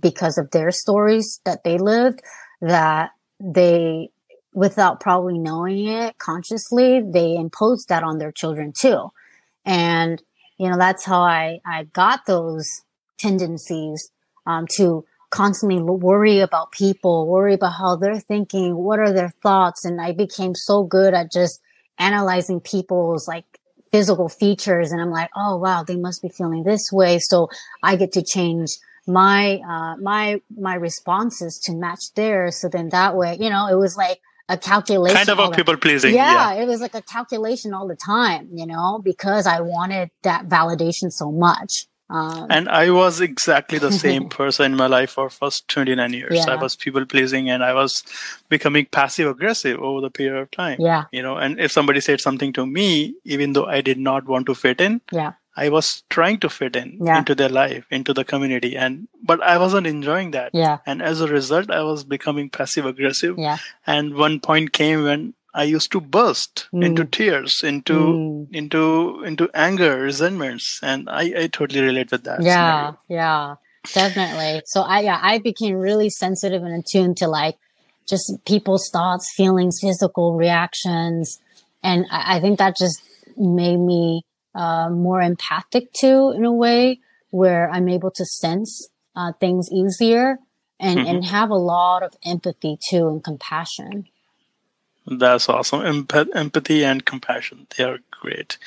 because 0.00 0.38
of 0.38 0.50
their 0.50 0.70
stories 0.70 1.40
that 1.44 1.64
they 1.64 1.78
lived 1.78 2.20
that 2.60 3.10
they 3.40 4.08
without 4.54 5.00
probably 5.00 5.38
knowing 5.38 5.86
it 5.86 6.18
consciously 6.18 7.02
they 7.02 7.34
imposed 7.34 7.88
that 7.88 8.02
on 8.02 8.18
their 8.18 8.32
children 8.32 8.72
too. 8.74 9.10
And 9.64 10.22
you 10.58 10.70
know 10.70 10.78
that's 10.78 11.04
how 11.04 11.20
i 11.20 11.60
i 11.64 11.84
got 11.84 12.26
those 12.26 12.82
tendencies 13.18 14.10
um, 14.46 14.66
to 14.76 15.04
constantly 15.30 15.82
worry 15.82 16.40
about 16.40 16.72
people 16.72 17.26
worry 17.26 17.54
about 17.54 17.72
how 17.78 17.96
they're 17.96 18.20
thinking 18.20 18.76
what 18.76 18.98
are 18.98 19.12
their 19.12 19.32
thoughts 19.42 19.84
and 19.84 20.00
i 20.00 20.12
became 20.12 20.54
so 20.54 20.82
good 20.82 21.14
at 21.14 21.32
just 21.32 21.60
analyzing 21.98 22.60
people's 22.60 23.26
like 23.26 23.44
physical 23.92 24.28
features 24.28 24.92
and 24.92 25.00
i'm 25.00 25.10
like 25.10 25.30
oh 25.36 25.56
wow 25.56 25.82
they 25.82 25.96
must 25.96 26.22
be 26.22 26.28
feeling 26.28 26.62
this 26.64 26.90
way. 26.92 27.18
So 27.18 27.48
i 27.82 27.96
get 27.96 28.12
to 28.12 28.22
change 28.22 28.78
my 29.06 29.60
uh, 29.68 29.96
my 29.96 30.40
my 30.56 30.74
responses 30.74 31.58
to 31.64 31.74
match 31.74 32.12
theirs. 32.14 32.60
So 32.60 32.68
then 32.68 32.88
that 32.90 33.16
way, 33.16 33.36
you 33.40 33.50
know, 33.50 33.66
it 33.68 33.76
was 33.76 33.96
like 33.96 34.20
a 34.48 34.56
calculation. 34.56 35.16
Kind 35.16 35.28
of 35.28 35.38
a 35.38 35.50
people 35.50 35.76
pleasing. 35.76 36.14
Yeah, 36.14 36.54
yeah, 36.54 36.62
it 36.62 36.66
was 36.66 36.80
like 36.80 36.94
a 36.94 37.02
calculation 37.02 37.72
all 37.72 37.88
the 37.88 37.96
time, 37.96 38.48
you 38.52 38.66
know, 38.66 39.00
because 39.02 39.46
I 39.46 39.60
wanted 39.60 40.10
that 40.22 40.48
validation 40.48 41.10
so 41.10 41.30
much. 41.30 41.86
Um, 42.08 42.46
and 42.50 42.68
I 42.68 42.90
was 42.90 43.20
exactly 43.20 43.78
the 43.78 43.90
same 43.90 44.28
person 44.28 44.72
in 44.72 44.78
my 44.78 44.86
life 44.86 45.10
for 45.10 45.28
first 45.28 45.66
29 45.68 46.12
years. 46.12 46.36
Yeah. 46.36 46.52
I 46.52 46.56
was 46.56 46.76
people 46.76 47.04
pleasing 47.04 47.50
and 47.50 47.64
I 47.64 47.72
was 47.72 48.04
becoming 48.48 48.86
passive 48.86 49.28
aggressive 49.28 49.80
over 49.80 50.00
the 50.00 50.10
period 50.10 50.40
of 50.40 50.50
time. 50.52 50.78
Yeah. 50.80 51.04
You 51.10 51.22
know, 51.22 51.36
and 51.36 51.58
if 51.58 51.72
somebody 51.72 52.00
said 52.00 52.20
something 52.20 52.52
to 52.52 52.64
me, 52.64 53.16
even 53.24 53.54
though 53.54 53.66
I 53.66 53.80
did 53.80 53.98
not 53.98 54.26
want 54.26 54.46
to 54.46 54.54
fit 54.54 54.80
in, 54.80 55.00
yeah. 55.10 55.32
I 55.56 55.70
was 55.70 56.02
trying 56.10 56.38
to 56.40 56.50
fit 56.50 56.76
in 56.76 56.98
yeah. 57.02 57.18
into 57.18 57.34
their 57.34 57.48
life, 57.48 57.86
into 57.90 58.12
the 58.12 58.24
community, 58.24 58.76
and 58.76 59.08
but 59.22 59.42
I 59.42 59.56
wasn't 59.56 59.86
enjoying 59.86 60.32
that. 60.32 60.50
Yeah. 60.52 60.78
And 60.86 61.00
as 61.00 61.22
a 61.22 61.26
result, 61.26 61.70
I 61.70 61.82
was 61.82 62.04
becoming 62.04 62.50
passive 62.50 62.84
aggressive. 62.84 63.38
Yeah. 63.38 63.56
And 63.86 64.14
one 64.14 64.40
point 64.40 64.72
came 64.72 65.04
when 65.04 65.32
I 65.54 65.62
used 65.62 65.90
to 65.92 66.00
burst 66.02 66.68
mm. 66.74 66.84
into 66.84 67.06
tears, 67.06 67.62
into 67.64 67.94
mm. 67.94 68.54
into 68.54 69.22
into 69.24 69.48
anger, 69.54 69.98
resentments, 69.98 70.78
and 70.82 71.08
I 71.08 71.32
I 71.44 71.46
totally 71.46 71.80
relate 71.80 72.12
with 72.12 72.24
that. 72.24 72.42
Yeah. 72.42 72.52
Scenario. 72.52 72.98
Yeah. 73.08 73.54
Definitely. 73.94 74.62
So 74.66 74.82
I 74.82 75.00
yeah 75.00 75.18
I 75.22 75.38
became 75.38 75.76
really 75.76 76.10
sensitive 76.10 76.62
and 76.62 76.84
attuned 76.84 77.16
to 77.18 77.28
like 77.28 77.56
just 78.06 78.30
people's 78.44 78.90
thoughts, 78.92 79.32
feelings, 79.34 79.78
physical 79.80 80.36
reactions, 80.36 81.40
and 81.82 82.04
I, 82.10 82.36
I 82.36 82.40
think 82.40 82.58
that 82.58 82.76
just 82.76 83.00
made 83.38 83.78
me 83.78 84.25
uh, 84.56 84.88
more 84.90 85.20
empathic 85.20 85.92
to 86.00 86.32
in 86.34 86.44
a 86.44 86.52
way 86.52 87.00
where 87.30 87.70
I'm 87.70 87.88
able 87.88 88.10
to 88.12 88.24
sense 88.24 88.88
uh, 89.14 89.32
things 89.38 89.70
easier 89.70 90.38
and, 90.80 90.98
mm-hmm. 90.98 91.08
and 91.08 91.24
have 91.26 91.50
a 91.50 91.56
lot 91.56 92.02
of 92.02 92.14
empathy 92.24 92.78
too 92.88 93.08
and 93.08 93.22
compassion. 93.22 94.06
That's 95.06 95.48
awesome. 95.48 95.84
Emp- 95.84 96.34
empathy 96.34 96.84
and 96.84 97.04
compassion. 97.04 97.66
They 97.76 97.84
are 97.84 97.98
great. 98.10 98.58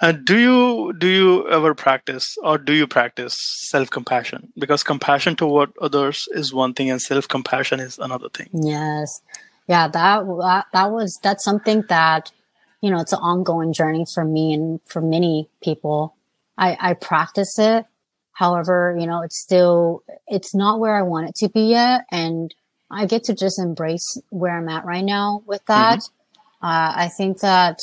Uh, 0.00 0.12
do 0.12 0.38
you 0.38 0.94
do 0.96 1.06
you 1.06 1.48
ever 1.50 1.74
practice 1.74 2.38
or 2.42 2.56
do 2.56 2.72
you 2.72 2.86
practice 2.86 3.38
self 3.38 3.90
compassion? 3.90 4.50
Because 4.58 4.82
compassion 4.82 5.36
toward 5.36 5.72
others 5.78 6.26
is 6.32 6.54
one 6.54 6.72
thing, 6.72 6.88
and 6.88 7.02
self 7.02 7.28
compassion 7.28 7.80
is 7.80 7.98
another 7.98 8.30
thing. 8.30 8.48
Yes, 8.54 9.20
yeah, 9.68 9.88
that, 9.88 10.24
that 10.24 10.66
that 10.72 10.90
was 10.90 11.18
that's 11.22 11.44
something 11.44 11.84
that 11.90 12.32
you 12.80 12.90
know, 12.90 13.00
it's 13.00 13.12
an 13.12 13.18
ongoing 13.20 13.72
journey 13.72 14.04
for 14.12 14.24
me 14.24 14.54
and 14.54 14.80
for 14.86 15.00
many 15.00 15.48
people. 15.62 16.14
I, 16.56 16.76
I 16.80 16.94
practice 16.94 17.58
it. 17.58 17.86
However, 18.32 18.96
you 18.98 19.06
know, 19.06 19.22
it's 19.22 19.38
still, 19.38 20.02
it's 20.26 20.54
not 20.54 20.80
where 20.80 20.94
I 20.94 21.02
want 21.02 21.28
it 21.28 21.34
to 21.36 21.48
be 21.48 21.62
yet. 21.62 22.06
And 22.10 22.54
I 22.90 23.06
get 23.06 23.24
to 23.24 23.34
just 23.34 23.58
embrace 23.58 24.18
where 24.30 24.56
I'm 24.56 24.68
at 24.68 24.84
right 24.84 25.04
now 25.04 25.42
with 25.46 25.64
that. 25.66 25.98
Mm-hmm. 25.98 26.66
Uh, 26.66 26.92
I 26.96 27.10
think 27.16 27.40
that, 27.40 27.78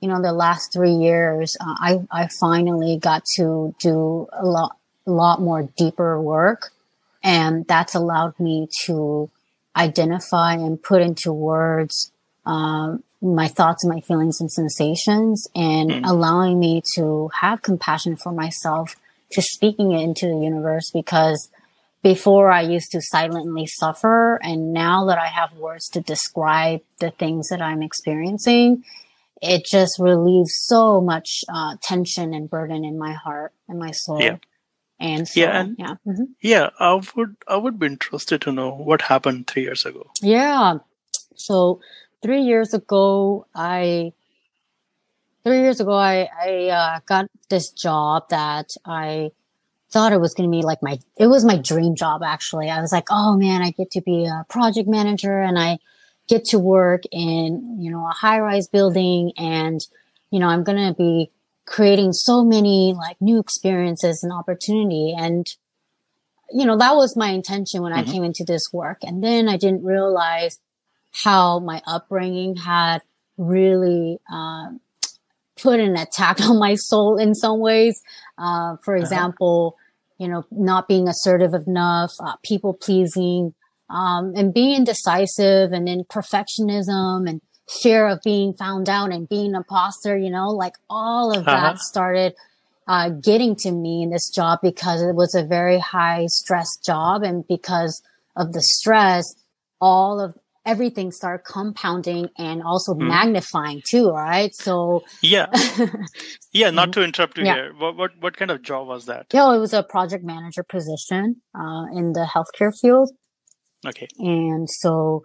you 0.00 0.08
know, 0.08 0.20
the 0.20 0.32
last 0.32 0.72
three 0.72 0.92
years, 0.92 1.56
uh, 1.60 1.74
I, 1.78 2.00
I 2.10 2.28
finally 2.40 2.96
got 2.96 3.24
to 3.36 3.74
do 3.78 4.28
a 4.32 4.44
lot, 4.44 4.76
a 5.06 5.10
lot 5.10 5.40
more 5.40 5.68
deeper 5.76 6.20
work. 6.20 6.72
And 7.22 7.64
that's 7.68 7.94
allowed 7.94 8.38
me 8.40 8.68
to 8.84 9.30
identify 9.76 10.54
and 10.54 10.82
put 10.82 11.00
into 11.00 11.32
words, 11.32 12.10
um, 12.44 13.04
my 13.22 13.46
thoughts 13.46 13.84
and 13.84 13.94
my 13.94 14.00
feelings 14.00 14.40
and 14.40 14.50
sensations 14.50 15.48
and 15.54 15.90
mm. 15.90 16.00
allowing 16.04 16.58
me 16.58 16.82
to 16.94 17.30
have 17.40 17.62
compassion 17.62 18.16
for 18.16 18.32
myself 18.32 18.96
to 19.30 19.40
speaking 19.40 19.92
it 19.92 20.02
into 20.02 20.26
the 20.26 20.38
universe 20.38 20.90
because 20.90 21.48
before 22.02 22.50
I 22.50 22.62
used 22.62 22.90
to 22.92 23.00
silently 23.00 23.66
suffer 23.66 24.40
and 24.42 24.72
now 24.72 25.06
that 25.06 25.18
I 25.18 25.28
have 25.28 25.52
words 25.54 25.88
to 25.90 26.00
describe 26.00 26.80
the 26.98 27.12
things 27.12 27.48
that 27.48 27.62
I'm 27.62 27.80
experiencing, 27.80 28.82
it 29.40 29.64
just 29.64 29.98
relieves 30.00 30.52
so 30.54 31.00
much 31.00 31.44
uh, 31.52 31.76
tension 31.80 32.34
and 32.34 32.50
burden 32.50 32.84
in 32.84 32.98
my 32.98 33.12
heart 33.12 33.52
and 33.68 33.78
my 33.78 33.92
soul. 33.92 34.20
Yeah. 34.20 34.36
And 34.98 35.26
so, 35.26 35.40
yeah, 35.40 35.60
and 35.60 35.76
yeah, 35.78 35.94
mm-hmm. 36.06 36.24
yeah. 36.40 36.70
I 36.78 37.00
would 37.16 37.36
I 37.48 37.56
would 37.56 37.76
be 37.76 37.86
interested 37.86 38.40
to 38.42 38.52
know 38.52 38.70
what 38.70 39.02
happened 39.02 39.48
three 39.48 39.62
years 39.62 39.84
ago. 39.84 40.08
Yeah, 40.20 40.78
so 41.34 41.80
three 42.22 42.42
years 42.42 42.72
ago, 42.72 43.46
I 43.54 44.12
three 45.44 45.60
years 45.60 45.80
ago 45.80 45.92
I 45.92 46.28
I 46.40 46.68
uh, 46.68 47.00
got 47.06 47.26
this 47.50 47.70
job 47.70 48.28
that 48.30 48.70
I 48.84 49.32
thought 49.90 50.12
it 50.12 50.20
was 50.20 50.34
going 50.34 50.50
to 50.50 50.56
be 50.56 50.62
like 50.62 50.82
my 50.82 50.98
it 51.18 51.26
was 51.26 51.44
my 51.44 51.56
dream 51.56 51.94
job 51.94 52.22
actually. 52.22 52.70
I 52.70 52.80
was 52.80 52.92
like, 52.92 53.08
oh 53.10 53.36
man, 53.36 53.62
I 53.62 53.70
get 53.70 53.90
to 53.92 54.00
be 54.00 54.24
a 54.24 54.46
project 54.48 54.88
manager 54.88 55.40
and 55.40 55.58
I 55.58 55.78
get 56.28 56.44
to 56.46 56.58
work 56.58 57.02
in 57.10 57.78
you 57.80 57.90
know 57.90 58.06
a 58.06 58.14
high 58.14 58.38
rise 58.38 58.68
building 58.68 59.32
and 59.36 59.80
you 60.30 60.38
know 60.38 60.46
I'm 60.46 60.64
going 60.64 60.78
to 60.78 60.94
be 60.94 61.30
creating 61.66 62.12
so 62.12 62.44
many 62.44 62.94
like 62.96 63.20
new 63.20 63.38
experiences 63.38 64.22
and 64.22 64.32
opportunity 64.32 65.14
and 65.16 65.46
you 66.50 66.64
know 66.64 66.76
that 66.78 66.94
was 66.94 67.16
my 67.16 67.30
intention 67.30 67.82
when 67.82 67.92
mm-hmm. 67.92 68.08
I 68.08 68.12
came 68.12 68.24
into 68.24 68.44
this 68.46 68.62
work 68.72 68.98
and 69.02 69.22
then 69.22 69.48
I 69.48 69.56
didn't 69.56 69.84
realize 69.84 70.58
how 71.12 71.58
my 71.60 71.82
upbringing 71.86 72.56
had 72.56 73.02
really 73.36 74.18
um, 74.30 74.80
put 75.60 75.80
an 75.80 75.96
attack 75.96 76.40
on 76.48 76.58
my 76.58 76.74
soul 76.74 77.18
in 77.18 77.34
some 77.34 77.60
ways. 77.60 78.00
Uh, 78.38 78.76
for 78.82 78.94
uh-huh. 78.94 79.02
example, 79.02 79.76
you 80.18 80.28
know, 80.28 80.44
not 80.50 80.88
being 80.88 81.08
assertive 81.08 81.54
enough, 81.54 82.12
uh, 82.20 82.34
people 82.44 82.74
pleasing, 82.74 83.54
um, 83.90 84.32
and 84.36 84.54
being 84.54 84.76
indecisive, 84.76 85.72
and 85.72 85.86
then 85.86 86.04
perfectionism 86.04 87.28
and 87.28 87.40
fear 87.68 88.08
of 88.08 88.20
being 88.22 88.54
found 88.54 88.88
out 88.88 89.12
and 89.12 89.28
being 89.28 89.50
an 89.50 89.56
imposter, 89.56 90.16
you 90.16 90.30
know, 90.30 90.48
like 90.48 90.74
all 90.88 91.36
of 91.36 91.44
that 91.44 91.74
Uh-huh. 91.74 91.76
started 91.76 92.34
uh, 92.86 93.08
getting 93.10 93.54
to 93.56 93.70
me 93.70 94.02
in 94.02 94.10
this 94.10 94.28
job 94.28 94.58
because 94.62 95.02
it 95.02 95.14
was 95.14 95.34
a 95.34 95.44
very 95.44 95.78
high 95.78 96.26
stress 96.26 96.76
job. 96.84 97.22
And 97.22 97.46
because 97.46 98.02
of 98.36 98.52
the 98.52 98.62
stress, 98.62 99.34
all 99.80 100.20
of 100.20 100.36
everything 100.64 101.10
started 101.10 101.44
compounding 101.44 102.28
and 102.38 102.62
also 102.62 102.94
Hmm. 102.94 103.08
magnifying 103.08 103.82
too, 103.88 104.10
right? 104.10 104.54
So, 104.54 105.04
Yeah. 105.22 105.46
Yeah, 106.52 106.70
not 106.70 106.92
to 106.92 107.02
interrupt 107.02 107.38
you 107.38 107.44
Yeah. 107.44 107.54
here. 107.54 107.72
What, 107.78 107.96
what 107.96 108.10
what 108.20 108.36
kind 108.36 108.50
of 108.50 108.62
job 108.62 108.86
was 108.86 109.06
that? 109.06 109.26
yeah 109.32 109.54
it 109.54 109.58
was 109.58 109.72
a 109.72 109.82
project 109.82 110.24
manager 110.24 110.62
position 110.62 111.36
uh, 111.54 111.84
in 111.94 112.12
the 112.12 112.26
healthcare 112.34 112.72
field. 112.78 113.10
Okay. 113.86 114.06
And 114.18 114.68
so, 114.70 115.22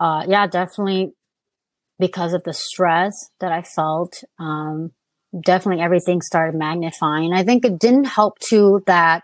uh, 0.00 0.24
yeah, 0.28 0.46
definitely 0.46 1.12
because 1.98 2.32
of 2.34 2.42
the 2.44 2.52
stress 2.52 3.14
that 3.40 3.52
I 3.52 3.62
felt, 3.62 4.22
um, 4.38 4.90
definitely 5.44 5.82
everything 5.82 6.20
started 6.20 6.58
magnifying. 6.58 7.32
I 7.32 7.44
think 7.44 7.64
it 7.64 7.78
didn't 7.78 8.04
help 8.06 8.38
too 8.40 8.82
that 8.86 9.22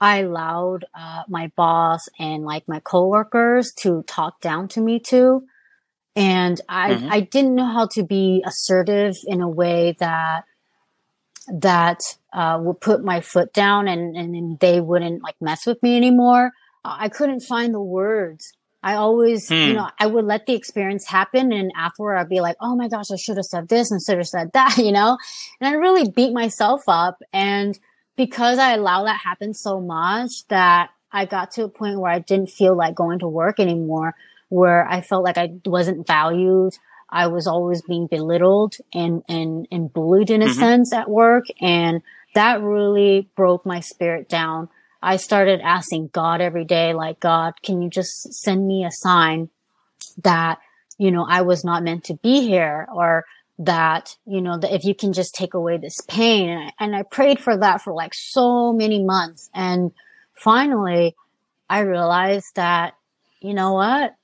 I 0.00 0.18
allowed, 0.18 0.84
uh, 0.94 1.22
my 1.28 1.50
boss 1.56 2.08
and 2.18 2.44
like 2.44 2.68
my 2.68 2.80
coworkers 2.80 3.72
to 3.78 4.02
talk 4.04 4.40
down 4.40 4.68
to 4.68 4.80
me 4.80 4.98
too. 5.00 5.46
And 6.16 6.60
I, 6.68 6.94
Mhm. 6.94 7.08
I 7.10 7.20
didn't 7.20 7.54
know 7.54 7.66
how 7.66 7.86
to 7.92 8.02
be 8.04 8.42
assertive 8.46 9.14
in 9.26 9.40
a 9.40 9.48
way 9.48 9.96
that, 10.00 10.44
that, 11.48 12.00
uh, 12.32 12.58
would 12.60 12.80
put 12.80 13.04
my 13.04 13.20
foot 13.20 13.52
down 13.52 13.88
and, 13.88 14.16
and 14.16 14.58
they 14.60 14.80
wouldn't 14.80 15.22
like 15.22 15.36
mess 15.40 15.66
with 15.66 15.82
me 15.82 15.96
anymore. 15.96 16.52
I 16.84 17.08
couldn't 17.08 17.40
find 17.40 17.74
the 17.74 17.80
words. 17.80 18.52
I 18.82 18.94
always, 18.94 19.56
you 19.62 19.72
Hmm. 19.72 19.78
know, 19.78 19.90
I 19.98 20.06
would 20.06 20.24
let 20.24 20.46
the 20.46 20.54
experience 20.54 21.06
happen 21.06 21.52
and 21.52 21.72
afterward 21.76 22.16
I'd 22.16 22.28
be 22.28 22.40
like, 22.40 22.56
oh 22.60 22.76
my 22.76 22.88
gosh, 22.88 23.10
I 23.12 23.16
should 23.16 23.36
have 23.36 23.46
said 23.46 23.68
this 23.68 23.90
and 23.90 24.00
should 24.00 24.18
have 24.18 24.28
said 24.28 24.50
that, 24.52 24.76
you 24.78 24.92
know? 24.92 25.18
And 25.60 25.68
I 25.68 25.72
really 25.72 26.08
beat 26.10 26.32
myself 26.32 26.82
up. 26.88 27.18
And 27.32 27.78
because 28.16 28.58
I 28.58 28.72
allowed 28.74 29.04
that 29.04 29.20
happen 29.20 29.54
so 29.54 29.80
much 29.80 30.46
that 30.48 30.90
I 31.12 31.24
got 31.26 31.52
to 31.52 31.64
a 31.64 31.68
point 31.68 32.00
where 32.00 32.10
I 32.10 32.18
didn't 32.18 32.50
feel 32.50 32.76
like 32.76 32.94
going 32.94 33.20
to 33.20 33.28
work 33.28 33.60
anymore, 33.60 34.14
where 34.48 34.86
I 34.88 35.00
felt 35.00 35.24
like 35.24 35.38
I 35.38 35.52
wasn't 35.64 36.06
valued. 36.06 36.72
I 37.10 37.28
was 37.28 37.46
always 37.46 37.82
being 37.82 38.06
belittled 38.08 38.74
and, 38.92 39.22
and, 39.28 39.68
and 39.70 39.92
bullied 39.92 40.30
in 40.30 40.42
a 40.42 40.46
Mhm. 40.46 40.54
sense 40.54 40.92
at 40.92 41.08
work. 41.08 41.44
And 41.60 42.02
that 42.34 42.60
really 42.62 43.30
broke 43.36 43.64
my 43.64 43.80
spirit 43.80 44.28
down. 44.28 44.68
I 45.02 45.16
started 45.16 45.60
asking 45.60 46.08
God 46.12 46.40
every 46.40 46.64
day, 46.64 46.92
like, 46.92 47.20
God, 47.20 47.54
can 47.62 47.80
you 47.80 47.88
just 47.88 48.34
send 48.42 48.66
me 48.66 48.84
a 48.84 48.90
sign 48.90 49.50
that, 50.22 50.58
you 50.98 51.10
know, 51.10 51.24
I 51.28 51.42
was 51.42 51.64
not 51.64 51.84
meant 51.84 52.04
to 52.04 52.14
be 52.14 52.40
here 52.40 52.88
or 52.92 53.24
that, 53.58 54.16
you 54.26 54.40
know, 54.40 54.58
that 54.58 54.74
if 54.74 54.84
you 54.84 54.94
can 54.94 55.12
just 55.12 55.34
take 55.34 55.54
away 55.54 55.78
this 55.78 56.00
pain. 56.08 56.50
And 56.50 56.60
I, 56.64 56.72
and 56.78 56.96
I 56.96 57.02
prayed 57.02 57.40
for 57.40 57.56
that 57.56 57.82
for 57.82 57.92
like 57.92 58.12
so 58.14 58.72
many 58.72 59.02
months. 59.02 59.48
And 59.54 59.92
finally, 60.34 61.16
I 61.68 61.80
realized 61.80 62.54
that, 62.56 62.94
you 63.40 63.54
know 63.54 63.72
what? 63.72 64.14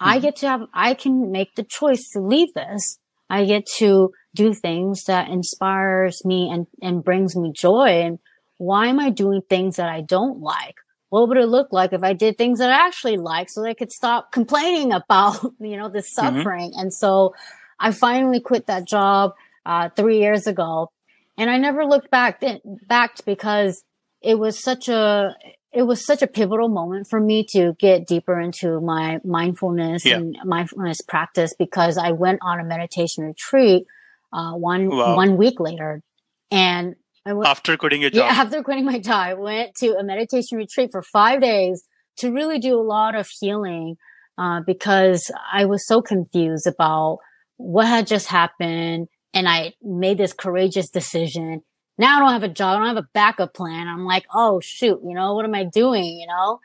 I 0.00 0.18
Mhm. 0.18 0.22
get 0.22 0.36
to 0.36 0.48
have, 0.48 0.62
I 0.74 0.94
can 0.94 1.32
make 1.32 1.54
the 1.54 1.64
choice 1.64 2.10
to 2.10 2.20
leave 2.20 2.52
this. 2.54 2.98
I 3.30 3.44
get 3.44 3.66
to 3.78 4.12
do 4.34 4.54
things 4.54 5.04
that 5.04 5.28
inspires 5.28 6.24
me 6.24 6.48
and, 6.50 6.66
and 6.80 7.04
brings 7.04 7.36
me 7.36 7.52
joy. 7.52 8.02
And 8.02 8.18
why 8.58 8.86
am 8.86 9.00
I 9.00 9.10
doing 9.10 9.42
things 9.48 9.76
that 9.76 9.88
I 9.88 10.00
don't 10.02 10.40
like? 10.40 10.76
What 11.10 11.28
would 11.28 11.38
it 11.38 11.46
look 11.46 11.68
like 11.72 11.92
if 11.92 12.02
I 12.02 12.12
did 12.12 12.36
things 12.36 12.58
that 12.58 12.70
I 12.70 12.86
actually 12.86 13.16
like 13.16 13.48
so 13.48 13.62
that 13.62 13.70
I 13.70 13.74
could 13.74 13.92
stop 13.92 14.30
complaining 14.32 14.92
about, 14.92 15.42
you 15.58 15.76
know, 15.76 15.88
the 15.88 16.02
suffering? 16.02 16.72
And 16.76 16.92
so 16.92 17.34
I 17.80 17.92
finally 17.92 18.40
quit 18.40 18.66
that 18.66 18.86
job, 18.86 19.32
uh, 19.66 19.88
three 19.96 20.18
years 20.20 20.46
ago 20.46 20.90
and 21.36 21.50
I 21.50 21.58
never 21.58 21.84
looked 21.84 22.10
back, 22.10 22.40
th- 22.40 22.62
back 22.64 23.24
because 23.24 23.82
it 24.22 24.38
was 24.38 24.58
such 24.60 24.88
a, 24.88 25.34
it 25.72 25.82
was 25.82 26.04
such 26.04 26.22
a 26.22 26.26
pivotal 26.26 26.68
moment 26.68 27.06
for 27.08 27.20
me 27.20 27.44
to 27.50 27.74
get 27.78 28.06
deeper 28.06 28.40
into 28.40 28.80
my 28.80 29.20
mindfulness 29.24 30.04
Yeah. 30.04 30.16
and 30.16 30.36
mindfulness 30.44 31.00
practice 31.02 31.54
because 31.58 31.98
I 31.98 32.12
went 32.12 32.38
on 32.42 32.58
a 32.58 32.64
meditation 32.64 33.24
retreat, 33.24 33.86
uh, 34.32 34.52
one, 34.54 34.88
Wow. 34.88 35.14
one 35.16 35.36
week 35.36 35.60
later 35.60 36.02
and 36.50 36.96
I 37.26 37.32
After 37.44 37.76
quitting 37.76 38.00
your 38.00 38.10
job. 38.10 38.24
yeah, 38.30 38.40
after 38.40 38.62
quitting 38.62 38.86
my 38.86 38.98
job, 38.98 39.14
I 39.28 39.34
went 39.34 39.74
to 39.76 39.96
a 39.98 40.02
meditation 40.02 40.56
retreat 40.56 40.90
for 40.90 41.02
five 41.02 41.42
days 41.42 41.84
to 42.16 42.32
really 42.32 42.58
do 42.58 42.80
a 42.80 42.82
lot 42.82 43.14
of 43.14 43.28
healing, 43.38 43.96
uh, 44.38 44.60
because 44.66 45.30
I 45.52 45.66
was 45.66 45.86
so 45.86 46.00
confused 46.00 46.66
about 46.66 47.18
what 47.58 47.86
had 47.86 48.06
just 48.06 48.28
happened. 48.28 49.08
And 49.34 49.48
I 49.48 49.74
made 49.82 50.16
this 50.16 50.32
courageous 50.32 50.88
decision. 50.88 51.62
Now 51.98 52.16
I 52.16 52.20
don't 52.20 52.32
have 52.32 52.42
a 52.42 52.48
job. 52.48 52.76
I 52.76 52.78
don't 52.78 52.96
have 52.96 53.04
a 53.04 53.08
backup 53.12 53.52
plan. 53.54 53.86
I'm 53.86 54.06
like, 54.06 54.24
oh 54.32 54.60
shoot, 54.60 55.00
you 55.04 55.14
know, 55.14 55.34
what 55.34 55.44
am 55.44 55.54
I 55.54 55.64
doing? 55.64 56.18
You 56.18 56.26
know? 56.26 56.60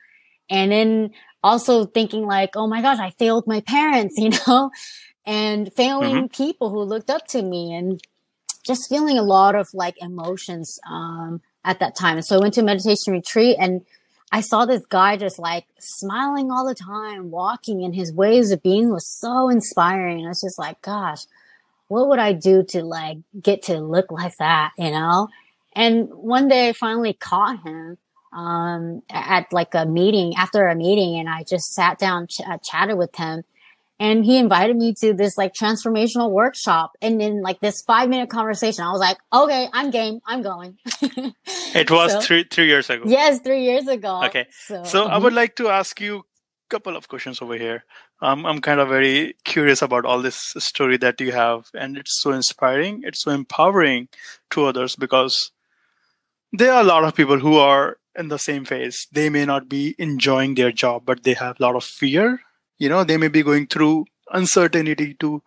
And 0.49 0.71
then 0.71 1.12
also 1.43 1.86
thinking 1.86 2.25
like, 2.25 2.56
oh 2.56 2.67
my 2.67 2.82
gosh, 2.82 2.99
I 2.99 3.10
failed 3.12 3.45
my 3.47 3.60
parents, 3.62 4.15
you 4.17 4.32
know, 4.47 4.71
and 5.25 5.71
failing 5.73 6.29
people 6.29 6.69
who 6.69 6.82
looked 6.82 7.10
up 7.10 7.27
to 7.27 7.41
me 7.41 7.73
and 7.73 8.01
just 8.65 8.88
feeling 8.88 9.17
a 9.17 9.23
lot 9.23 9.56
of 9.56 9.67
like 9.73 10.01
emotions 10.01 10.79
um, 10.89 11.41
at 11.65 11.79
that 11.79 11.95
time. 11.95 12.17
And 12.17 12.25
so 12.25 12.38
I 12.38 12.39
went 12.39 12.53
to 12.56 12.62
a 12.62 12.63
meditation 12.63 13.13
retreat 13.13 13.58
and 13.60 13.82
I 14.34 14.41
saw 14.41 14.65
this 14.65 14.84
guy 14.88 15.15
just 15.15 15.38
like 15.38 15.67
smiling 15.78 16.50
all 16.50 16.67
the 16.67 16.74
time, 16.74 17.30
walking, 17.30 17.84
and 17.84 17.93
his 17.93 18.12
ways 18.12 18.50
of 18.50 18.63
being 18.63 18.91
was 18.91 19.06
so 19.06 19.48
inspiring. 19.48 20.26
I 20.26 20.30
was 20.30 20.41
just 20.41 20.58
like, 20.58 20.82
gosh, 20.82 21.19
what 21.88 22.08
would 22.08 22.17
I 22.17 22.34
do 22.34 22.63
to 22.69 22.82
like 22.82 23.19
get 23.39 23.62
to 23.63 23.78
look 23.80 24.12
like 24.12 24.36
that, 24.38 24.72
you 24.76 24.89
know? 24.89 25.30
And 25.74 26.10
one 26.10 26.48
day 26.48 26.69
I 26.69 26.74
finally 26.74 27.13
caught 27.13 27.62
him 27.62 28.00
um, 28.36 29.04
at 29.12 29.54
like 29.54 29.76
a 29.76 29.86
meeting 29.86 30.34
after 30.36 30.67
a 30.67 30.74
meeting, 30.74 31.19
and 31.19 31.30
I 31.30 31.43
just 31.43 31.72
sat 31.76 32.00
down, 32.00 32.26
ch- 32.26 32.41
uh, 32.41 32.58
chatted 32.58 32.98
with 32.98 33.15
him, 33.15 33.43
and 33.99 34.25
he 34.25 34.38
invited 34.38 34.75
me 34.75 34.93
to 35.01 35.13
this 35.13 35.38
like 35.38 35.53
transformational 35.53 36.32
workshop. 36.32 36.91
And 37.01 37.21
in 37.21 37.41
like 37.41 37.60
this 37.60 37.82
five 37.82 38.10
minute 38.10 38.29
conversation, 38.29 38.84
I 38.84 38.91
was 38.91 38.99
like, 38.99 39.17
okay, 39.32 39.69
I'm 39.73 39.91
game. 39.91 40.19
I'm 40.25 40.41
going. 40.41 40.77
It 41.75 41.89
was 41.89 42.12
So- 42.13 42.21
three 42.21 42.43
three 42.49 42.67
years 42.67 42.89
ago. 42.89 43.03
Yes, 43.06 43.39
three 43.39 43.63
years 43.63 43.88
ago. 43.88 44.23
Okay. 44.25 44.47
So, 44.51 44.84
So 44.84 45.08
I 45.08 45.17
mhm. 45.17 45.23
would 45.23 45.34
like 45.34 45.56
to 45.58 45.69
ask 45.69 45.99
you 46.01 46.19
a 46.19 46.69
couple 46.69 46.95
of 46.95 47.08
questions 47.08 47.41
over 47.41 47.58
here. 47.58 47.84
Um, 48.21 48.45
I'm 48.45 48.62
kind 48.62 48.79
of 48.79 48.88
very 48.89 49.36
curious 49.43 49.82
about 49.82 50.06
all 50.06 50.21
this 50.21 50.53
story 50.58 50.97
that 50.97 51.19
you 51.19 51.32
have, 51.34 51.69
and 51.73 51.97
it's 51.97 52.21
so 52.21 52.32
inspiring. 52.32 53.01
It's 53.03 53.21
so 53.21 53.32
empowering 53.32 54.08
to 54.51 54.65
others 54.65 54.95
because 54.95 55.51
there 56.51 56.71
are 56.71 56.82
a 56.82 56.86
lot 56.86 57.03
of 57.03 57.15
people 57.15 57.39
who 57.39 57.58
are 57.58 57.97
in 58.15 58.29
the 58.29 58.39
same 58.39 58.63
phase. 58.63 59.08
They 59.12 59.29
may 59.29 59.43
not 59.45 59.67
be 59.67 59.95
enjoying 59.97 60.56
their 60.56 60.71
job, 60.71 61.03
but 61.06 61.23
they 61.23 61.34
have 61.34 61.60
a 61.60 61.63
lot 61.63 61.75
of 61.75 61.84
fear. 61.84 62.41
You 62.78 62.90
know, 62.90 63.04
they 63.04 63.18
may 63.18 63.28
be 63.28 63.44
going 63.44 63.68
through 63.68 64.06
uncertainty 64.32 65.14
to 65.16 65.42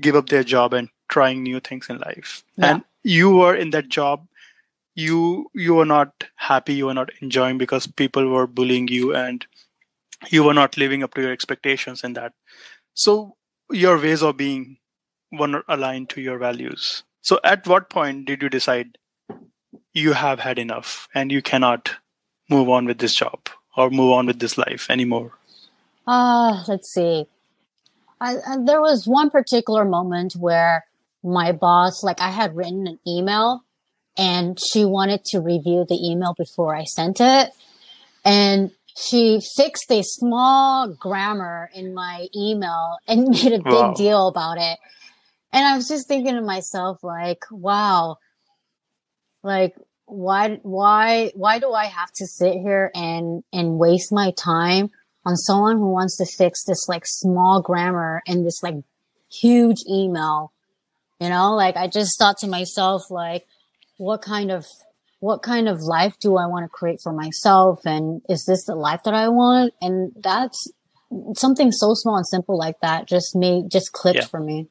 give 0.00 0.14
up 0.14 0.28
their 0.28 0.44
job 0.44 0.74
and 0.74 0.88
trying 1.08 1.42
new 1.42 1.60
things 1.60 1.88
in 1.88 1.98
life. 1.98 2.44
Yeah. 2.56 2.66
And 2.66 2.84
you 3.02 3.36
were 3.36 3.54
in 3.54 3.70
that 3.70 3.88
job 3.88 4.26
you 4.96 5.48
you 5.52 5.74
were 5.74 5.84
not 5.84 6.24
happy 6.36 6.74
you 6.74 6.86
were 6.86 6.94
not 6.94 7.10
enjoying 7.20 7.58
because 7.58 7.86
people 7.86 8.28
were 8.28 8.46
bullying 8.46 8.88
you 8.88 9.14
and 9.14 9.46
you 10.30 10.42
were 10.42 10.54
not 10.54 10.76
living 10.76 11.02
up 11.02 11.14
to 11.14 11.20
your 11.20 11.32
expectations 11.32 12.02
in 12.02 12.14
that 12.14 12.32
so 12.94 13.36
your 13.70 14.00
ways 14.00 14.22
of 14.22 14.36
being 14.36 14.78
were 15.30 15.46
not 15.46 15.64
aligned 15.68 16.08
to 16.08 16.20
your 16.20 16.38
values 16.38 17.04
so 17.20 17.38
at 17.44 17.66
what 17.66 17.90
point 17.90 18.24
did 18.24 18.42
you 18.42 18.48
decide 18.48 18.96
you 19.92 20.14
have 20.14 20.40
had 20.40 20.58
enough 20.58 21.08
and 21.14 21.30
you 21.30 21.42
cannot 21.42 21.90
move 22.48 22.68
on 22.68 22.86
with 22.86 22.98
this 22.98 23.14
job 23.14 23.48
or 23.76 23.90
move 23.90 24.12
on 24.12 24.26
with 24.26 24.38
this 24.38 24.56
life 24.56 24.88
anymore 24.88 25.35
Uh, 26.06 26.62
let's 26.68 26.92
see. 26.92 27.26
I, 28.20 28.36
I, 28.36 28.56
there 28.64 28.80
was 28.80 29.06
one 29.06 29.30
particular 29.30 29.84
moment 29.84 30.34
where 30.38 30.84
my 31.22 31.52
boss, 31.52 32.02
like 32.02 32.20
I 32.20 32.30
had 32.30 32.56
written 32.56 32.86
an 32.86 32.98
email 33.06 33.64
and 34.16 34.58
she 34.60 34.84
wanted 34.84 35.24
to 35.26 35.40
review 35.40 35.84
the 35.88 35.98
email 36.02 36.34
before 36.36 36.74
I 36.74 36.84
sent 36.84 37.20
it. 37.20 37.50
And 38.24 38.70
she 38.96 39.40
fixed 39.56 39.90
a 39.90 40.02
small 40.02 40.88
grammar 40.88 41.70
in 41.74 41.94
my 41.94 42.28
email 42.34 42.96
and 43.06 43.28
made 43.28 43.52
a 43.52 43.58
big 43.58 43.64
Wow. 43.64 43.94
deal 43.96 44.28
about 44.28 44.58
it. 44.58 44.78
And 45.52 45.66
I 45.66 45.76
was 45.76 45.88
just 45.88 46.08
thinking 46.08 46.34
to 46.34 46.40
myself, 46.40 47.02
like, 47.02 47.44
wow, 47.50 48.16
like, 49.42 49.74
why, 50.06 50.60
why, 50.62 51.32
why 51.34 51.58
do 51.58 51.72
I 51.72 51.86
have 51.86 52.12
to 52.12 52.26
sit 52.26 52.54
here 52.54 52.90
and, 52.94 53.42
and 53.52 53.78
waste 53.78 54.12
my 54.12 54.32
time 54.32 54.90
on 55.26 55.36
someone 55.36 55.76
who 55.76 55.90
wants 55.90 56.16
to 56.16 56.24
fix 56.24 56.64
this 56.64 56.88
like 56.88 57.04
small 57.04 57.60
grammar 57.60 58.22
in 58.24 58.44
this 58.44 58.62
like 58.62 58.76
huge 59.30 59.82
email? 59.86 60.52
You 61.20 61.28
know, 61.28 61.54
like 61.54 61.76
I 61.76 61.86
just 61.86 62.18
thought 62.18 62.38
to 62.38 62.46
myself, 62.46 63.10
like, 63.10 63.46
what 63.98 64.22
kind 64.22 64.50
of, 64.50 64.64
what 65.20 65.42
kind 65.42 65.68
of 65.68 65.80
life 65.80 66.14
do 66.18 66.36
I 66.36 66.46
want 66.46 66.64
to 66.64 66.68
create 66.68 67.00
for 67.02 67.12
myself? 67.12 67.80
And 67.84 68.22
is 68.28 68.46
this 68.46 68.64
the 68.64 68.74
life 68.74 69.02
that 69.04 69.14
I 69.14 69.28
want? 69.28 69.74
And 69.82 70.12
that's, 70.16 70.68
something 71.36 71.72
so 71.72 71.94
small 71.94 72.16
and 72.16 72.26
simple 72.26 72.58
like 72.58 72.80
that 72.80 73.06
just 73.06 73.36
made 73.36 73.70
just 73.70 73.92
clicked 73.92 74.16
yeah. 74.16 74.24
for 74.24 74.40
me. 74.40 74.68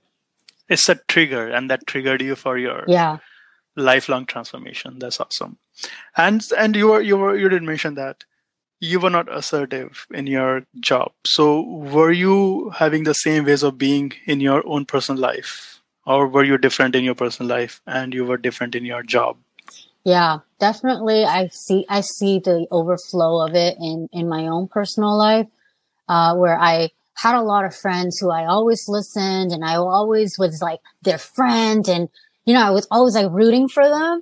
It's 0.67 0.89
a 0.89 0.95
trigger, 0.95 1.47
and 1.47 1.69
that 1.69 1.85
triggered 1.87 2.21
you 2.21 2.35
for 2.35 2.57
your 2.57 2.83
yeah 2.87 3.19
lifelong 3.75 4.25
transformation. 4.25 4.99
That's 4.99 5.19
awesome. 5.19 5.57
And 6.17 6.45
and 6.57 6.75
you 6.75 6.87
were 6.87 7.01
you 7.01 7.17
were 7.17 7.37
you 7.37 7.49
did 7.49 7.63
mention 7.63 7.95
that 7.95 8.23
you 8.79 8.99
were 8.99 9.09
not 9.09 9.33
assertive 9.33 10.05
in 10.13 10.27
your 10.27 10.63
job. 10.79 11.11
So 11.25 11.61
were 11.61 12.11
you 12.11 12.71
having 12.71 13.03
the 13.03 13.13
same 13.13 13.45
ways 13.45 13.63
of 13.63 13.77
being 13.77 14.13
in 14.25 14.39
your 14.39 14.63
own 14.67 14.85
personal 14.85 15.21
life? 15.21 15.81
Or 16.05 16.27
were 16.27 16.43
you 16.43 16.57
different 16.57 16.95
in 16.95 17.03
your 17.03 17.15
personal 17.15 17.49
life 17.49 17.81
and 17.87 18.13
you 18.13 18.25
were 18.25 18.37
different 18.37 18.75
in 18.75 18.85
your 18.85 19.01
job? 19.01 19.37
Yeah, 20.03 20.39
definitely. 20.59 21.25
I 21.25 21.47
see, 21.47 21.85
I 21.89 22.01
see 22.01 22.39
the 22.39 22.67
overflow 22.69 23.43
of 23.43 23.55
it 23.55 23.77
in, 23.79 24.07
in 24.13 24.29
my 24.29 24.47
own 24.47 24.67
personal 24.67 25.17
life, 25.17 25.47
uh, 26.07 26.35
where 26.35 26.59
I 26.59 26.91
had 27.15 27.35
a 27.35 27.41
lot 27.41 27.65
of 27.65 27.75
friends 27.75 28.19
who 28.19 28.29
I 28.29 28.45
always 28.45 28.87
listened 28.87 29.51
and 29.51 29.65
I 29.65 29.77
always 29.77 30.37
was 30.37 30.61
like 30.61 30.81
their 31.01 31.17
friend. 31.17 31.87
And, 31.87 32.09
you 32.45 32.53
know, 32.53 32.61
I 32.61 32.69
was 32.69 32.87
always 32.91 33.15
like 33.15 33.31
rooting 33.31 33.67
for 33.67 33.87
them. 33.87 34.21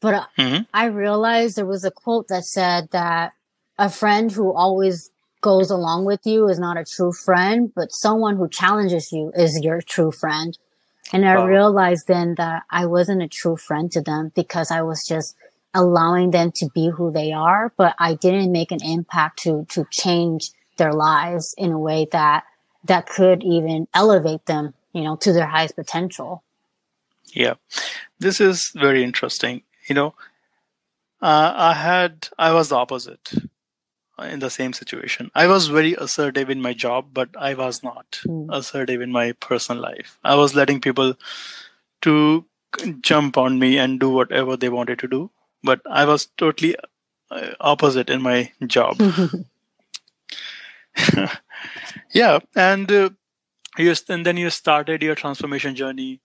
But 0.00 0.14
uh, 0.14 0.26
mm-hmm. 0.38 0.62
I 0.72 0.86
realized 0.86 1.56
there 1.56 1.66
was 1.66 1.84
a 1.84 1.90
quote 1.90 2.28
that 2.28 2.44
said 2.44 2.88
that 2.92 3.32
a 3.78 3.88
friend 3.88 4.30
who 4.32 4.52
always 4.52 5.10
goes 5.40 5.70
along 5.70 6.04
with 6.04 6.20
you 6.24 6.48
is 6.48 6.58
not 6.58 6.76
a 6.76 6.84
true 6.84 7.12
friend, 7.12 7.72
but 7.74 7.92
someone 7.92 8.36
who 8.36 8.48
challenges 8.48 9.12
you 9.12 9.32
is 9.36 9.60
your 9.62 9.80
true 9.80 10.10
friend. 10.10 10.58
And 11.12 11.26
I 11.26 11.36
wow. 11.36 11.46
realized 11.46 12.08
then 12.08 12.34
that 12.36 12.64
I 12.70 12.86
wasn't 12.86 13.22
a 13.22 13.28
true 13.28 13.56
friend 13.56 13.90
to 13.92 14.00
them 14.00 14.32
because 14.34 14.70
I 14.70 14.82
was 14.82 15.06
just 15.06 15.36
allowing 15.74 16.32
them 16.32 16.50
to 16.56 16.68
be 16.74 16.90
who 16.90 17.12
they 17.12 17.32
are, 17.32 17.72
but 17.76 17.94
I 17.98 18.14
didn't 18.14 18.52
make 18.52 18.72
an 18.72 18.82
impact 18.82 19.38
to, 19.44 19.64
to 19.70 19.86
change 19.90 20.50
their 20.76 20.92
lives 20.92 21.54
in 21.56 21.72
a 21.72 21.78
way 21.78 22.08
that, 22.12 22.44
that 22.84 23.06
could 23.06 23.42
even 23.42 23.86
elevate 23.94 24.46
them, 24.46 24.74
you 24.92 25.02
know, 25.02 25.16
to 25.16 25.32
their 25.32 25.46
highest 25.46 25.76
potential. 25.76 26.42
Yeah. 27.26 27.54
This 28.18 28.40
is 28.40 28.72
very 28.74 29.04
interesting. 29.04 29.62
You 29.88 29.94
know, 29.94 30.14
uh, 31.22 31.52
I 31.54 31.74
had, 31.74 32.28
I 32.38 32.52
was 32.52 32.70
the 32.70 32.76
opposite 32.76 33.32
in 34.22 34.40
the 34.40 34.50
same 34.50 34.72
situation. 34.72 35.30
I 35.34 35.46
was 35.46 35.68
very 35.68 35.94
assertive 35.94 36.50
in 36.50 36.60
my 36.60 36.72
job, 36.72 37.08
but 37.12 37.28
I 37.38 37.54
was 37.54 37.82
not 37.82 38.20
mm. 38.26 38.48
assertive 38.50 39.00
in 39.00 39.12
my 39.12 39.32
personal 39.32 39.82
life. 39.82 40.18
I 40.24 40.34
was 40.34 40.54
letting 40.54 40.80
people 40.80 41.14
to 42.02 42.44
jump 43.00 43.38
on 43.38 43.58
me 43.58 43.78
and 43.78 43.98
do 44.00 44.10
whatever 44.10 44.56
they 44.56 44.68
wanted 44.68 44.98
to 45.00 45.08
do, 45.08 45.30
but 45.62 45.80
I 45.88 46.04
was 46.04 46.26
totally 46.36 46.76
uh, 47.30 47.50
opposite 47.60 48.10
in 48.10 48.22
my 48.22 48.52
job. 48.66 49.00
yeah, 52.12 52.38
and 52.54 52.90
uh, 52.90 53.10
you 53.76 53.94
and 54.08 54.26
then 54.26 54.36
you 54.36 54.50
started 54.50 55.02
your 55.02 55.14
transformation 55.14 55.74
journey 55.74 56.20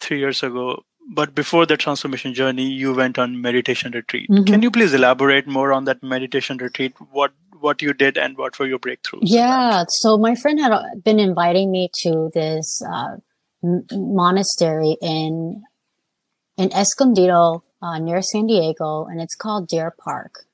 three 0.00 0.18
years 0.18 0.42
ago. 0.42 0.84
But 1.10 1.34
before 1.34 1.66
the 1.66 1.76
transformation 1.76 2.32
journey, 2.32 2.66
you 2.66 2.94
went 2.94 3.18
on 3.18 3.40
meditation 3.40 3.92
retreat. 3.92 4.30
Mm-hmm. 4.30 4.44
Can 4.44 4.62
you 4.62 4.70
please 4.70 4.94
elaborate 4.94 5.46
more 5.46 5.72
on 5.72 5.84
that 5.84 6.02
meditation 6.02 6.58
retreat? 6.58 6.94
What 7.10 7.32
what 7.60 7.80
you 7.80 7.92
did 7.92 8.18
and 8.18 8.36
what 8.36 8.58
were 8.58 8.66
your 8.66 8.78
breakthroughs? 8.78 9.20
Yeah, 9.22 9.84
so 9.88 10.18
my 10.18 10.34
friend 10.34 10.58
had 10.60 11.04
been 11.04 11.20
inviting 11.20 11.70
me 11.70 11.90
to 12.02 12.30
this 12.34 12.82
uh, 12.82 13.16
m- 13.62 13.86
monastery 13.92 14.96
in 15.00 15.62
in 16.56 16.72
Escondido 16.72 17.62
uh, 17.80 17.98
near 17.98 18.22
San 18.22 18.46
Diego, 18.46 19.06
and 19.06 19.20
it's 19.20 19.34
called 19.34 19.68
Deer 19.68 19.94
Park. 20.04 20.46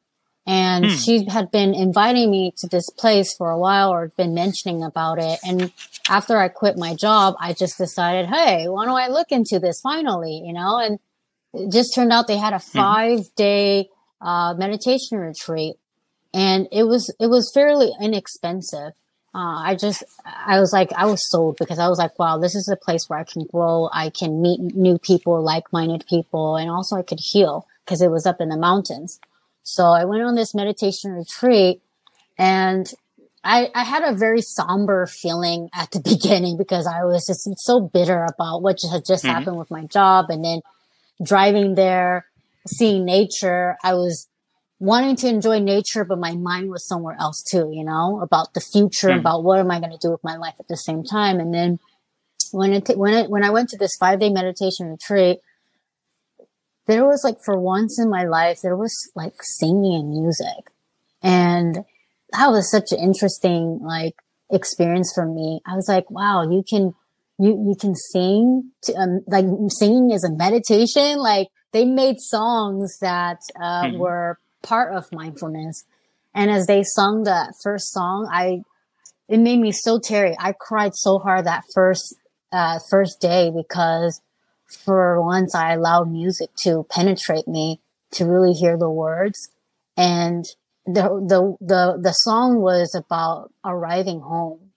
And 0.49 0.87
hmm. 0.87 0.93
she 0.93 1.27
had 1.29 1.51
been 1.51 1.75
inviting 1.75 2.31
me 2.31 2.55
to 2.57 2.67
this 2.67 2.89
place 2.89 3.35
for 3.35 3.51
a 3.51 3.59
while 3.59 3.91
or 3.91 4.09
been 4.17 4.33
mentioning 4.33 4.83
about 4.83 5.19
it. 5.19 5.39
And 5.47 5.71
after 6.09 6.39
I 6.39 6.49
quit 6.49 6.79
my 6.79 6.95
job, 6.95 7.35
I 7.39 7.53
just 7.53 7.77
decided, 7.77 8.31
hey, 8.31 8.67
why 8.67 8.87
don't 8.87 8.99
I 8.99 9.09
look 9.09 9.31
into 9.31 9.59
this 9.59 9.83
finally, 9.83 10.43
you 10.43 10.55
know? 10.55 10.79
And 10.79 10.99
it 11.53 11.71
just 11.71 11.95
turned 11.95 12.13
out 12.13 12.29
they 12.29 12.39
had 12.39 12.55
a 12.55 12.61
hmm. 12.61 12.79
five 12.79 13.35
day 13.37 13.91
uh, 14.23 14.55
meditation 14.57 15.19
retreat. 15.19 15.77
And 16.33 16.67
it 16.73 16.85
was, 16.85 17.15
it 17.21 17.27
was 17.27 17.53
fairly 17.53 17.93
inexpensive. 18.01 18.95
Uh, 19.35 19.61
I 19.63 19.77
just, 19.79 20.03
I 20.25 20.61
was 20.61 20.73
like, 20.73 20.91
I 20.95 21.05
was 21.05 21.29
sold 21.29 21.59
because 21.59 21.79
I 21.79 21.89
was 21.89 21.99
like, 21.99 22.19
wow, 22.19 22.39
this 22.39 22.55
is 22.55 22.69
a 22.69 22.77
place 22.77 23.07
where 23.09 23.19
I 23.19 23.25
can 23.25 23.45
grow. 23.45 23.91
I 23.93 24.09
can 24.09 24.41
meet 24.41 24.61
new 24.61 24.99
people, 24.99 25.43
like-minded 25.43 26.07
people, 26.09 26.57
and 26.57 26.71
also 26.71 26.97
I 26.97 27.03
could 27.03 27.21
heal 27.21 27.67
because 27.85 28.01
it 28.01 28.11
was 28.11 28.25
up 28.25 28.41
in 28.41 28.49
the 28.49 28.57
mountains. 28.57 29.21
So 29.68 29.85
I 29.88 30.07
went 30.07 30.22
on 30.22 30.35
this 30.35 30.54
meditation 30.54 31.11
retreat 31.11 31.83
and 32.38 32.90
I, 33.44 33.70
I 33.74 33.85
had 33.85 34.02
a 34.02 34.16
very 34.16 34.40
somber 34.40 35.07
feeling 35.07 35.68
at 35.74 35.90
the 35.90 36.00
beginning 36.04 36.57
because 36.57 36.87
I 36.87 37.04
was 37.04 37.26
just 37.26 37.46
so 37.59 37.78
bitter 37.78 38.24
about 38.24 38.62
what 38.62 38.78
had 38.90 39.04
just 39.04 39.24
mm-hmm. 39.24 39.35
happened 39.35 39.59
with 39.59 39.70
my 39.70 39.85
job. 39.85 40.31
And 40.31 40.42
then 40.42 40.62
driving 41.22 41.74
there, 41.74 42.24
seeing 42.66 43.04
nature, 43.04 43.76
I 43.85 43.92
was 43.92 44.26
wanting 44.81 45.16
to 45.16 45.28
enjoy 45.28 45.59
nature, 45.59 46.02
but 46.02 46.18
my 46.18 46.35
mind 46.35 46.70
was 46.70 46.87
somewhere 46.87 47.16
else 47.20 47.42
too, 47.42 47.70
you 47.70 47.85
know, 47.85 48.20
about 48.22 48.54
the 48.54 48.61
future, 48.61 49.09
mm-hmm. 49.09 49.20
about 49.20 49.44
what 49.44 49.59
am 49.59 49.70
I 49.70 49.81
going 49.81 49.92
to 49.92 49.98
do 49.98 50.11
with 50.11 50.24
my 50.24 50.38
life 50.38 50.54
at 50.59 50.68
the 50.68 50.78
same 50.78 51.04
time. 51.04 51.40
And 51.40 51.52
then 51.52 51.78
when 52.52 52.72
it, 52.72 52.88
when 52.96 53.12
it, 53.12 53.28
when 53.28 53.44
I 53.44 53.50
went 53.50 53.68
to 53.68 53.76
this 53.76 53.96
five 53.96 54.18
day 54.18 54.31
meditation 54.31 54.87
retreat, 54.87 55.40
there 56.88 57.07
was 57.07 57.22
like 57.22 57.37
for 57.44 57.61
once 57.61 58.01
in 58.01 58.11
my 58.11 58.24
life, 58.24 58.61
there 58.62 58.77
was 58.77 59.12
like 59.14 59.35
singing 59.42 59.94
and 59.94 60.11
music. 60.11 60.72
And 61.22 61.85
that 62.33 62.48
was 62.51 62.70
such 62.70 62.92
an 62.92 62.98
interesting 62.98 63.81
like 63.83 64.14
experience 64.51 65.12
for 65.14 65.27
me. 65.27 65.61
I 65.66 65.77
was 65.77 65.87
like, 65.87 66.11
wow, 66.11 66.42
you 66.42 66.64
can, 66.68 66.94
you, 67.38 67.51
you 67.68 67.77
can 67.79 67.94
sing 67.94 68.72
to, 68.85 68.94
um, 68.94 69.20
like 69.27 69.44
singing 69.68 70.11
is 70.11 70.24
a 70.24 70.31
meditation. 70.31 71.18
Like 71.18 71.48
they 71.72 71.85
made 71.85 72.16
songs 72.20 72.98
that, 73.01 73.40
uh, 73.61 73.83
mm-hmm. 73.85 73.98
were 73.98 74.38
part 74.62 74.94
of 74.94 75.12
mindfulness. 75.12 75.85
And 76.35 76.51
as 76.51 76.66
they 76.66 76.83
sung 76.83 77.24
that 77.24 77.53
first 77.62 77.92
song, 77.92 78.31
I, 78.33 78.62
it 79.29 79.38
made 79.38 79.59
me 79.59 79.72
so 79.72 80.01
teary. 80.01 80.35
I 80.38 80.55
cried 80.59 80.94
so 80.94 81.18
hard 81.18 81.44
that 81.44 81.64
first, 81.74 82.14
uh, 82.51 82.79
first 82.90 83.20
day 83.20 83.53
because 83.55 84.22
for 84.68 85.22
once 85.22 85.54
I 85.54 85.72
allowed 85.72 86.11
music 86.11 86.50
to 86.64 86.87
penetrate 86.90 87.48
me 87.48 87.81
to 88.12 88.24
really 88.24 88.52
hear 88.52 88.76
the 88.76 88.90
words. 88.90 89.50
And 89.96 90.44
the, 90.87 91.02
the, 91.02 91.57
the, 91.61 91.98
the 92.00 92.12
song 92.12 92.61
was 92.61 92.94
about 92.94 93.52
arriving 93.64 94.20
home. 94.20 94.70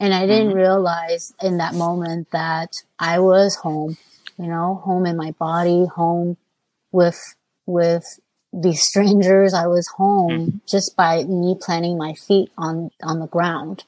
And 0.00 0.12
I 0.12 0.26
didn't 0.26 0.48
mm-hmm. 0.48 0.58
realize 0.58 1.32
in 1.40 1.58
that 1.58 1.74
moment 1.74 2.28
that 2.32 2.70
I 2.98 3.20
was 3.20 3.56
home, 3.56 3.96
you 4.38 4.48
know, 4.48 4.82
home 4.84 5.06
in 5.06 5.16
my 5.16 5.30
body, 5.32 5.86
home 5.86 6.36
with, 6.92 7.18
with 7.64 8.04
these 8.52 8.82
strangers. 8.82 9.54
I 9.54 9.66
was 9.66 9.88
home 9.96 10.30
mm-hmm. 10.30 10.56
just 10.68 10.96
by 10.96 11.24
me 11.24 11.56
planting 11.60 11.96
my 11.96 12.14
feet 12.14 12.50
on, 12.58 12.90
on 13.02 13.20
the 13.20 13.28
ground. 13.28 13.84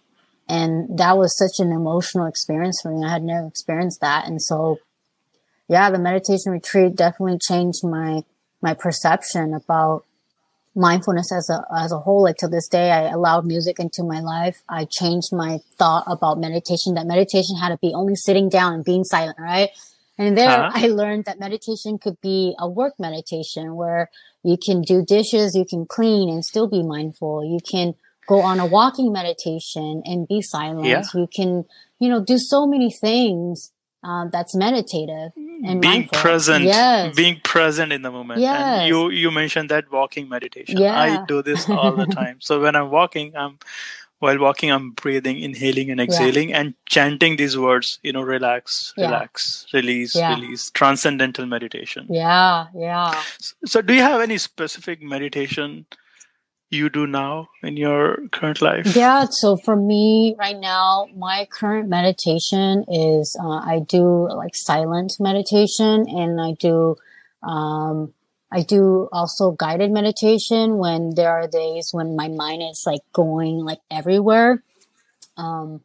And 0.49 0.97
that 0.97 1.19
was 1.19 1.37
such 1.37 1.59
an 1.59 1.73
emotional 1.73 2.27
experience 2.27 2.81
for 2.81 2.93
me. 2.93 3.05
I 3.05 3.11
had 3.11 3.25
never 3.25 3.49
experienced 3.49 4.01
that. 4.01 4.27
And 4.27 4.41
so 4.41 4.79
yeah, 5.69 5.91
the 5.91 5.99
meditation 5.99 6.53
retreat 6.53 6.95
definitely 6.95 7.39
changed 7.39 7.85
my, 7.85 8.23
my 8.63 8.75
perception 8.75 9.55
about 9.55 10.05
mindfulness 10.75 11.33
as 11.33 11.51
a, 11.51 11.65
as 11.77 11.91
a 11.91 11.99
whole. 11.99 12.23
Like 12.23 12.37
to 12.37 12.49
this 12.49 12.69
day, 12.69 12.91
I 12.91 13.11
allowed 13.11 13.47
music 13.47 13.79
into 13.81 14.05
my 14.05 14.21
life. 14.21 14.63
I 14.69 14.85
changed 14.85 15.29
my 15.33 15.59
thought 15.79 16.05
about 16.07 16.39
meditation, 16.39 16.95
that 16.95 17.07
meditation 17.07 17.57
had 17.57 17.71
to 17.71 17.79
be 17.79 17.93
only 17.95 18.15
sitting 18.15 18.49
down 18.49 18.75
and 18.75 18.85
being 18.85 19.05
silent, 19.05 19.39
right? 19.39 19.71
And 20.19 20.37
there 20.37 20.49
uh-huh. 20.49 20.71
I 20.75 20.87
learned 20.89 21.25
that 21.27 21.41
meditation 21.41 21.99
could 21.99 22.21
be 22.21 22.55
a 22.59 22.69
work 22.69 22.95
meditation 22.99 23.75
where 23.75 24.11
you 24.43 24.57
can 24.57 24.83
do 24.83 25.05
dishes, 25.05 25.55
you 25.55 25.67
can 25.69 25.87
clean 25.87 26.29
and 26.29 26.45
still 26.45 26.69
be 26.69 26.83
mindful. 26.83 27.45
You 27.45 27.59
can 27.69 27.95
go 28.27 28.41
on 28.41 28.61
a 28.61 28.67
walking 28.67 29.13
meditation 29.13 30.03
and 30.05 30.27
be 30.27 30.41
silent. 30.41 30.87
Yeah. 30.87 31.03
You 31.15 31.29
can, 31.35 31.65
you 31.99 32.09
know, 32.09 32.23
do 32.25 32.39
so 32.39 32.67
many 32.67 32.91
things 32.91 33.73
uh, 34.07 34.27
that's 34.31 34.55
meditative 34.55 35.33
and 35.65 35.81
being 35.81 36.01
mindful. 36.01 36.19
present 36.21 36.65
yes. 36.65 37.15
being 37.17 37.41
present 37.43 37.93
in 37.93 38.03
the 38.03 38.11
moment 38.11 38.41
yes. 38.41 38.61
and 38.61 38.89
you 38.89 39.11
you 39.11 39.31
mentioned 39.31 39.69
that 39.69 39.91
walking 39.91 40.29
meditation 40.29 40.79
yeah. 40.79 41.01
i 41.01 41.25
do 41.27 41.43
this 41.43 41.69
all 41.69 41.93
the 41.93 42.07
time 42.21 42.37
so 42.41 42.61
when 42.61 42.77
i'm 42.77 42.91
walking 42.91 43.35
i'm 43.37 43.59
while 44.19 44.39
walking 44.39 44.71
i'm 44.71 44.91
breathing 44.93 45.39
inhaling 45.39 45.91
and 45.91 46.01
exhaling 46.01 46.51
yeah. 46.51 46.61
and 46.61 46.75
chanting 46.87 47.37
these 47.37 47.59
words 47.59 47.99
you 48.03 48.13
know 48.13 48.23
relax 48.23 48.95
yeah. 48.97 49.07
relax 49.07 49.67
release 49.73 50.17
release 50.17 50.71
transcendental 50.71 51.47
meditation 51.47 52.07
yeah 52.09 52.67
yeah 52.75 53.23
so, 53.39 53.55
so 53.67 53.83
do 53.83 53.95
you 53.95 54.03
have 54.03 54.21
any 54.21 54.39
specific 54.39 55.03
meditation 55.03 55.87
you 56.71 56.89
do 56.89 57.07
now 57.07 57.49
in 57.63 57.77
your 57.77 58.19
current 58.33 58.61
life? 58.61 58.97
Yeah. 58.97 59.27
So 59.31 59.57
for 59.57 59.77
me 59.77 60.35
right 60.39 60.59
now, 60.59 61.09
my 61.15 61.47
current 61.51 61.89
meditation 61.89 62.85
is, 62.89 63.37
uh, 63.41 63.61
I 63.61 63.81
do 63.87 64.29
like 64.29 64.55
silent 64.55 65.15
meditation 65.21 66.07
and 66.09 66.41
I 66.41 66.53
do, 66.59 66.97
um, 67.43 68.13
I 68.51 68.63
do 68.63 69.09
also 69.13 69.53
guided 69.53 69.91
meditation 69.91 70.79
when 70.79 71.15
there 71.15 71.31
are 71.31 71.49
days 71.49 71.91
when 71.93 72.17
my 72.17 72.29
mind 72.29 72.63
is 72.63 72.85
like 72.87 73.03
going 73.13 73.59
like 73.59 73.81
everywhere. 73.91 74.63
Um, 75.37 75.83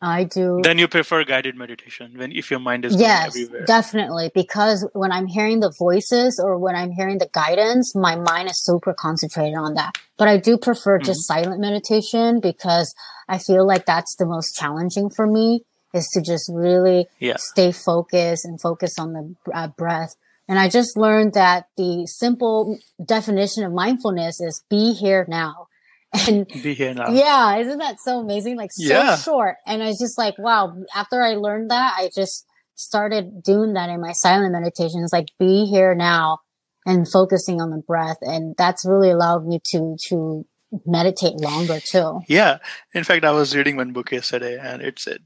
I 0.00 0.24
do. 0.24 0.60
Then 0.62 0.78
you 0.78 0.88
prefer 0.88 1.24
guided 1.24 1.56
meditation 1.56 2.18
when 2.18 2.30
if 2.32 2.50
your 2.50 2.60
mind 2.60 2.84
is 2.84 2.96
yes, 2.96 3.28
everywhere. 3.28 3.64
definitely. 3.64 4.30
Because 4.34 4.88
when 4.92 5.10
I'm 5.10 5.26
hearing 5.26 5.60
the 5.60 5.72
voices 5.78 6.40
or 6.42 6.58
when 6.58 6.76
I'm 6.76 6.90
hearing 6.90 7.18
the 7.18 7.28
guidance, 7.32 7.94
my 7.94 8.14
mind 8.14 8.50
is 8.50 8.62
super 8.62 8.92
concentrated 8.92 9.56
on 9.56 9.74
that. 9.74 9.96
But 10.18 10.28
I 10.28 10.36
do 10.36 10.58
prefer 10.58 10.98
mm-hmm. 10.98 11.06
just 11.06 11.26
silent 11.26 11.60
meditation 11.60 12.40
because 12.40 12.94
I 13.28 13.38
feel 13.38 13.66
like 13.66 13.86
that's 13.86 14.14
the 14.16 14.26
most 14.26 14.54
challenging 14.54 15.08
for 15.08 15.26
me 15.26 15.64
is 15.94 16.08
to 16.08 16.20
just 16.20 16.50
really 16.52 17.06
yeah. 17.18 17.36
stay 17.38 17.72
focused 17.72 18.44
and 18.44 18.60
focus 18.60 18.98
on 18.98 19.12
the 19.14 19.34
uh, 19.54 19.68
breath. 19.68 20.14
And 20.46 20.58
I 20.58 20.68
just 20.68 20.96
learned 20.96 21.32
that 21.34 21.68
the 21.76 22.06
simple 22.06 22.78
definition 23.04 23.64
of 23.64 23.72
mindfulness 23.72 24.40
is 24.40 24.62
be 24.68 24.92
here 24.92 25.24
now 25.26 25.68
and 26.28 26.46
be 26.62 26.74
here 26.74 26.94
now. 26.94 27.10
Yeah, 27.10 27.56
isn't 27.56 27.78
that 27.78 28.00
so 28.00 28.20
amazing? 28.20 28.56
Like 28.56 28.70
so 28.72 28.88
yeah. 28.92 29.16
short. 29.16 29.56
And 29.66 29.82
I 29.82 29.88
was 29.88 29.98
just 29.98 30.18
like, 30.18 30.38
wow, 30.38 30.76
after 30.94 31.22
I 31.22 31.34
learned 31.34 31.70
that, 31.70 31.94
I 31.96 32.10
just 32.14 32.46
started 32.74 33.42
doing 33.42 33.72
that 33.72 33.88
in 33.88 34.00
my 34.00 34.12
silent 34.12 34.52
meditations, 34.52 35.12
like 35.12 35.28
be 35.38 35.64
here 35.66 35.94
now 35.94 36.38
and 36.84 37.10
focusing 37.10 37.60
on 37.60 37.70
the 37.70 37.82
breath. 37.86 38.18
And 38.20 38.54
that's 38.56 38.86
really 38.86 39.10
allowed 39.10 39.46
me 39.46 39.60
to, 39.72 39.96
to 40.08 40.46
meditate 40.84 41.36
longer 41.36 41.80
too. 41.80 42.20
Yeah. 42.28 42.58
In 42.92 43.04
fact, 43.04 43.24
I 43.24 43.32
was 43.32 43.56
reading 43.56 43.76
one 43.76 43.92
book 43.92 44.12
yesterday 44.12 44.58
and 44.58 44.82
it 44.82 44.98
said, 44.98 45.20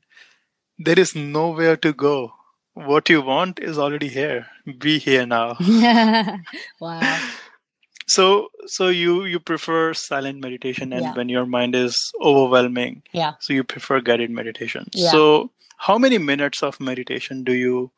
there 0.78 0.98
is 0.98 1.14
nowhere 1.14 1.76
to 1.78 1.92
go. 1.92 2.32
What 2.74 3.10
you 3.10 3.20
want 3.20 3.58
is 3.58 3.78
already 3.78 4.08
here. 4.08 4.46
Be 4.78 4.98
here 4.98 5.26
now. 5.26 5.56
wow 6.80 7.20
so 8.10 8.48
so 8.66 8.88
you 8.88 9.24
you 9.24 9.38
prefer 9.38 9.94
silent 9.94 10.40
meditation 10.40 10.92
and 10.92 11.02
yeah. 11.02 11.14
when 11.14 11.28
your 11.28 11.46
mind 11.46 11.76
is 11.76 12.12
overwhelming 12.20 13.02
yeah. 13.12 13.34
so 13.38 13.52
you 13.52 13.62
prefer 13.62 14.00
guided 14.00 14.30
meditation. 14.30 14.86
Yeah. 14.92 15.10
so 15.10 15.50
how 15.76 15.96
many 15.96 16.18
minutes 16.18 16.62
of 16.62 16.80
meditation 16.80 17.44
do 17.44 17.52
you 17.52 17.90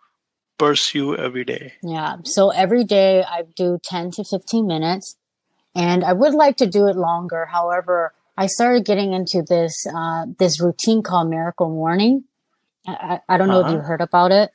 pursue 0.59 1.17
every 1.17 1.45
day? 1.45 1.73
Yeah. 1.83 2.17
So 2.25 2.51
every 2.51 2.85
day 2.85 3.25
i 3.25 3.45
do 3.57 3.79
10 3.83 4.11
to 4.13 4.25
15 4.25 4.67
minutes 4.67 5.17
and 5.75 6.05
i 6.05 6.13
would 6.13 6.35
like 6.35 6.57
to 6.59 6.67
do 6.67 6.87
it 6.89 6.97
longer. 6.97 7.47
However 7.47 8.13
i 8.37 8.47
started 8.47 8.85
getting 8.85 9.15
into 9.15 9.43
this 9.49 9.87
uh, 9.95 10.27
this 10.39 10.61
routine 10.61 11.03
called 11.03 11.31
miracle 11.31 11.71
morning. 11.71 12.25
I, 12.87 13.21
I 13.29 13.39
don't 13.39 13.49
know 13.49 13.61
uh-huh. 13.61 13.71
if 13.71 13.75
you 13.77 13.81
heard 13.81 14.01
about 14.01 14.33
it. 14.33 14.51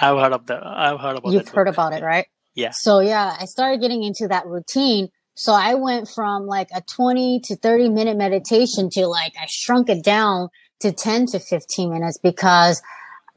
I've 0.00 0.16
heard 0.16 0.32
of 0.32 0.46
that 0.46 0.66
i've 0.66 1.00
heard 1.00 1.16
about 1.18 1.32
you've 1.32 1.48
heard 1.48 1.68
about 1.68 1.92
it 1.92 2.02
right 2.02 2.26
yeah. 2.54 2.70
So 2.72 3.00
yeah, 3.00 3.36
I 3.38 3.44
started 3.46 3.80
getting 3.80 4.02
into 4.02 4.28
that 4.28 4.46
routine. 4.46 5.08
So 5.34 5.52
I 5.52 5.74
went 5.74 6.08
from 6.08 6.46
like 6.46 6.68
a 6.74 6.82
20 6.82 7.40
to 7.44 7.56
30 7.56 7.88
minute 7.88 8.16
meditation 8.16 8.90
to 8.90 9.06
like, 9.06 9.32
I 9.40 9.46
shrunk 9.48 9.88
it 9.88 10.04
down 10.04 10.48
to 10.80 10.92
10 10.92 11.26
to 11.26 11.38
15 11.38 11.90
minutes 11.90 12.18
because 12.22 12.82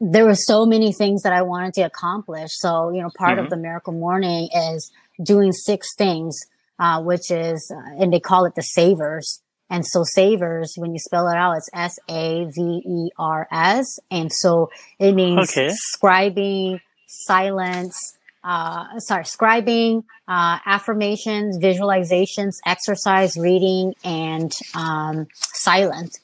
there 0.00 0.26
were 0.26 0.34
so 0.34 0.66
many 0.66 0.92
things 0.92 1.22
that 1.22 1.32
I 1.32 1.42
wanted 1.42 1.74
to 1.74 1.82
accomplish. 1.82 2.50
So, 2.52 2.90
you 2.90 3.00
know, 3.00 3.08
part 3.16 3.36
mm-hmm. 3.36 3.44
of 3.44 3.50
the 3.50 3.56
miracle 3.56 3.94
morning 3.94 4.48
is 4.54 4.92
doing 5.22 5.52
six 5.52 5.94
things, 5.94 6.38
uh, 6.78 7.02
which 7.02 7.30
is, 7.30 7.72
uh, 7.74 8.02
and 8.02 8.12
they 8.12 8.20
call 8.20 8.44
it 8.44 8.54
the 8.54 8.62
savers. 8.62 9.42
And 9.70 9.84
so 9.86 10.02
savers, 10.04 10.74
when 10.76 10.92
you 10.92 10.98
spell 10.98 11.28
it 11.28 11.36
out, 11.36 11.56
it's 11.56 11.70
S 11.72 11.98
A 12.08 12.46
V 12.54 12.82
E 12.86 13.10
R 13.18 13.48
S. 13.50 13.98
And 14.10 14.30
so 14.30 14.70
it 14.98 15.12
means 15.12 15.50
okay. 15.50 15.72
scribing, 15.96 16.80
silence, 17.06 18.15
uh, 18.46 19.00
sorry, 19.00 19.24
scribing, 19.24 20.04
uh, 20.28 20.58
affirmations, 20.64 21.58
visualizations, 21.58 22.54
exercise, 22.64 23.36
reading, 23.36 23.92
and 24.04 24.52
um, 24.74 25.26
silence. 25.36 26.20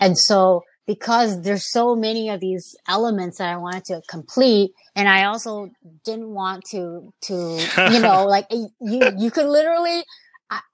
And 0.00 0.16
so, 0.16 0.64
because 0.86 1.42
there's 1.42 1.70
so 1.70 1.94
many 1.94 2.30
of 2.30 2.40
these 2.40 2.74
elements 2.88 3.36
that 3.36 3.52
I 3.52 3.58
wanted 3.58 3.84
to 3.86 4.02
complete, 4.08 4.72
and 4.96 5.08
I 5.08 5.24
also 5.24 5.70
didn't 6.04 6.32
want 6.32 6.64
to 6.70 7.12
to 7.22 7.34
you 7.92 8.00
know 8.00 8.24
like 8.26 8.46
you 8.50 8.70
you 8.80 9.30
could 9.30 9.46
literally 9.46 10.04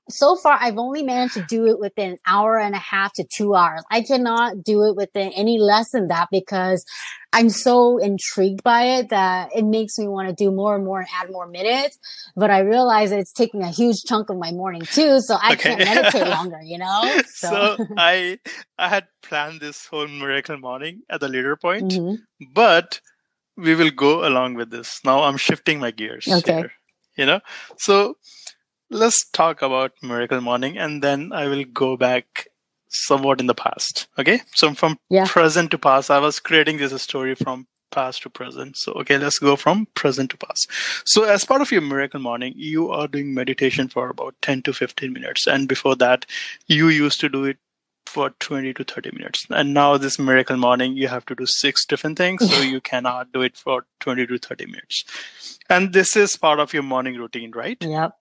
so 0.08 0.36
far 0.36 0.58
I've 0.60 0.76
only 0.76 1.02
managed 1.02 1.34
to 1.34 1.42
do 1.48 1.66
it 1.66 1.78
within 1.78 2.12
an 2.12 2.18
hour 2.26 2.58
and 2.58 2.74
a 2.74 2.78
half 2.78 3.12
to 3.14 3.24
two 3.24 3.54
hours. 3.54 3.82
I 3.90 4.02
cannot 4.02 4.62
do 4.62 4.84
it 4.84 4.96
within 4.96 5.32
any 5.32 5.58
less 5.58 5.90
than 5.92 6.08
that 6.08 6.28
because 6.30 6.84
I'm 7.32 7.48
so 7.48 7.98
intrigued 7.98 8.62
by 8.62 8.82
it 8.82 9.08
that 9.08 9.50
it 9.54 9.64
makes 9.64 9.98
me 9.98 10.06
want 10.06 10.28
to 10.28 10.34
do 10.34 10.52
more 10.52 10.76
and 10.76 10.84
more 10.84 11.00
and 11.00 11.08
add 11.20 11.30
more 11.30 11.48
minutes. 11.48 11.98
But 12.36 12.50
I 12.50 12.60
realize 12.60 13.10
that 13.10 13.18
it's 13.18 13.32
taking 13.32 13.62
a 13.62 13.70
huge 13.70 14.02
chunk 14.06 14.30
of 14.30 14.36
my 14.36 14.52
morning 14.52 14.82
too, 14.82 15.20
so 15.20 15.36
I 15.40 15.54
okay. 15.54 15.74
can't 15.74 15.78
meditate 15.78 16.28
longer, 16.28 16.60
you 16.62 16.78
know? 16.78 17.20
So. 17.34 17.76
so, 17.76 17.86
I 17.96 18.38
I 18.78 18.88
had 18.88 19.06
planned 19.22 19.60
this 19.60 19.86
whole 19.86 20.06
miracle 20.06 20.58
morning 20.58 21.02
at 21.10 21.20
the 21.20 21.28
later 21.28 21.56
point, 21.56 21.92
mm-hmm. 21.92 22.44
but 22.52 23.00
we 23.56 23.74
will 23.74 23.90
go 23.90 24.26
along 24.26 24.54
with 24.54 24.70
this. 24.70 25.00
Now 25.04 25.22
I'm 25.22 25.36
shifting 25.36 25.80
my 25.80 25.90
gears. 25.90 26.28
Okay. 26.28 26.56
Here, 26.56 26.72
you 27.16 27.26
know? 27.26 27.40
So 27.78 28.16
let's 28.94 29.28
talk 29.30 29.60
about 29.60 29.92
Miracle 30.02 30.40
Morning 30.40 30.78
and 30.78 31.02
then 31.02 31.32
I 31.32 31.48
will 31.48 31.64
go 31.64 31.96
back 31.96 32.46
somewhat 32.88 33.40
in 33.40 33.46
the 33.46 33.54
past. 33.54 34.06
Okay. 34.18 34.40
So 34.54 34.72
from 34.72 34.96
yeah. 35.10 35.26
present 35.26 35.72
to 35.72 35.78
past, 35.78 36.10
I 36.10 36.20
was 36.20 36.38
creating 36.38 36.76
this 36.78 37.02
story 37.02 37.34
from 37.34 37.66
past 37.90 38.22
to 38.22 38.30
present. 38.30 38.76
So, 38.76 38.92
okay, 38.92 39.18
let's 39.18 39.38
go 39.38 39.56
from 39.56 39.86
present 39.94 40.30
to 40.30 40.36
past. 40.36 40.70
So 41.04 41.24
as 41.24 41.44
part 41.44 41.60
of 41.60 41.72
your 41.72 41.80
Miracle 41.80 42.20
Morning, 42.20 42.52
you 42.56 42.90
are 42.90 43.08
doing 43.08 43.34
meditation 43.34 43.88
for 43.88 44.10
about 44.10 44.36
10 44.42 44.62
to 44.62 44.72
15 44.72 45.12
minutes. 45.12 45.46
And 45.46 45.68
before 45.68 45.96
that, 45.96 46.24
you 46.66 46.88
used 46.88 47.20
to 47.20 47.28
do 47.28 47.44
it 47.44 47.58
for 48.06 48.30
20 48.30 48.74
to 48.74 48.84
30 48.84 49.10
minutes. 49.12 49.46
And 49.50 49.74
now 49.74 49.96
this 49.96 50.18
Miracle 50.20 50.56
Morning, 50.56 50.96
you 50.96 51.08
have 51.08 51.26
to 51.26 51.34
do 51.34 51.46
six 51.46 51.84
different 51.84 52.16
things. 52.16 52.48
So 52.48 52.62
you 52.74 52.80
cannot 52.80 53.32
do 53.32 53.42
it 53.42 53.56
for 53.56 53.86
20 54.00 54.26
to 54.28 54.38
30 54.38 54.66
minutes. 54.66 55.04
And 55.68 55.92
this 55.92 56.16
is 56.16 56.36
part 56.36 56.60
of 56.60 56.72
your 56.72 56.84
morning 56.84 57.16
routine, 57.16 57.50
right? 57.52 57.78
Yep. 57.80 58.14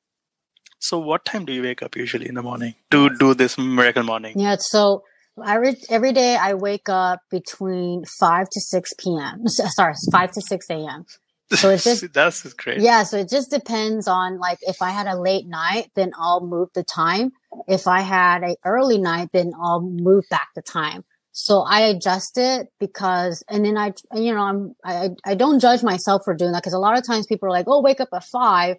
So, 0.83 0.99
what 0.99 1.23
time 1.23 1.45
do 1.45 1.53
you 1.53 1.61
wake 1.61 1.81
up 1.81 1.95
usually 1.95 2.27
in 2.27 2.35
the 2.35 2.43
morning 2.43 2.75
to 2.91 3.09
do 3.15 3.33
this 3.33 3.57
miracle 3.57 4.03
morning? 4.03 4.37
Yeah, 4.37 4.57
so 4.59 5.03
every 5.47 5.77
every 5.89 6.11
day 6.11 6.35
I 6.35 6.55
wake 6.55 6.89
up 6.89 7.21
between 7.31 8.03
five 8.19 8.49
to 8.49 8.59
six 8.59 8.93
p.m. 8.99 9.47
Sorry, 9.47 9.93
five 10.11 10.31
to 10.31 10.41
six 10.41 10.69
a.m. 10.69 11.05
So 11.51 11.69
it 11.69 11.79
just 11.79 12.11
that's 12.13 12.43
great. 12.55 12.81
Yeah, 12.81 13.03
so 13.03 13.15
it 13.19 13.29
just 13.29 13.49
depends 13.49 14.09
on 14.09 14.39
like 14.39 14.57
if 14.63 14.81
I 14.81 14.89
had 14.89 15.07
a 15.07 15.17
late 15.17 15.47
night, 15.47 15.89
then 15.95 16.11
I'll 16.19 16.45
move 16.45 16.67
the 16.75 16.83
time. 16.83 17.31
If 17.65 17.87
I 17.87 18.01
had 18.01 18.43
a 18.43 18.57
early 18.65 18.97
night, 18.97 19.29
then 19.31 19.53
I'll 19.57 19.81
move 19.81 20.25
back 20.29 20.49
the 20.53 20.61
time. 20.61 21.05
So 21.31 21.61
I 21.61 21.79
adjust 21.79 22.37
it 22.37 22.67
because, 22.79 23.41
and 23.49 23.65
then 23.65 23.77
I, 23.77 23.93
you 24.13 24.35
know, 24.35 24.41
I'm, 24.41 24.75
I, 24.85 25.09
I 25.25 25.33
don't 25.33 25.59
judge 25.59 25.81
myself 25.81 26.23
for 26.25 26.35
doing 26.35 26.51
that 26.51 26.61
because 26.61 26.73
a 26.73 26.79
lot 26.79 26.95
of 26.95 27.07
times 27.07 27.25
people 27.25 27.47
are 27.47 27.51
like, 27.51 27.65
oh, 27.67 27.81
wake 27.81 28.01
up 28.01 28.09
at 28.13 28.25
five. 28.25 28.77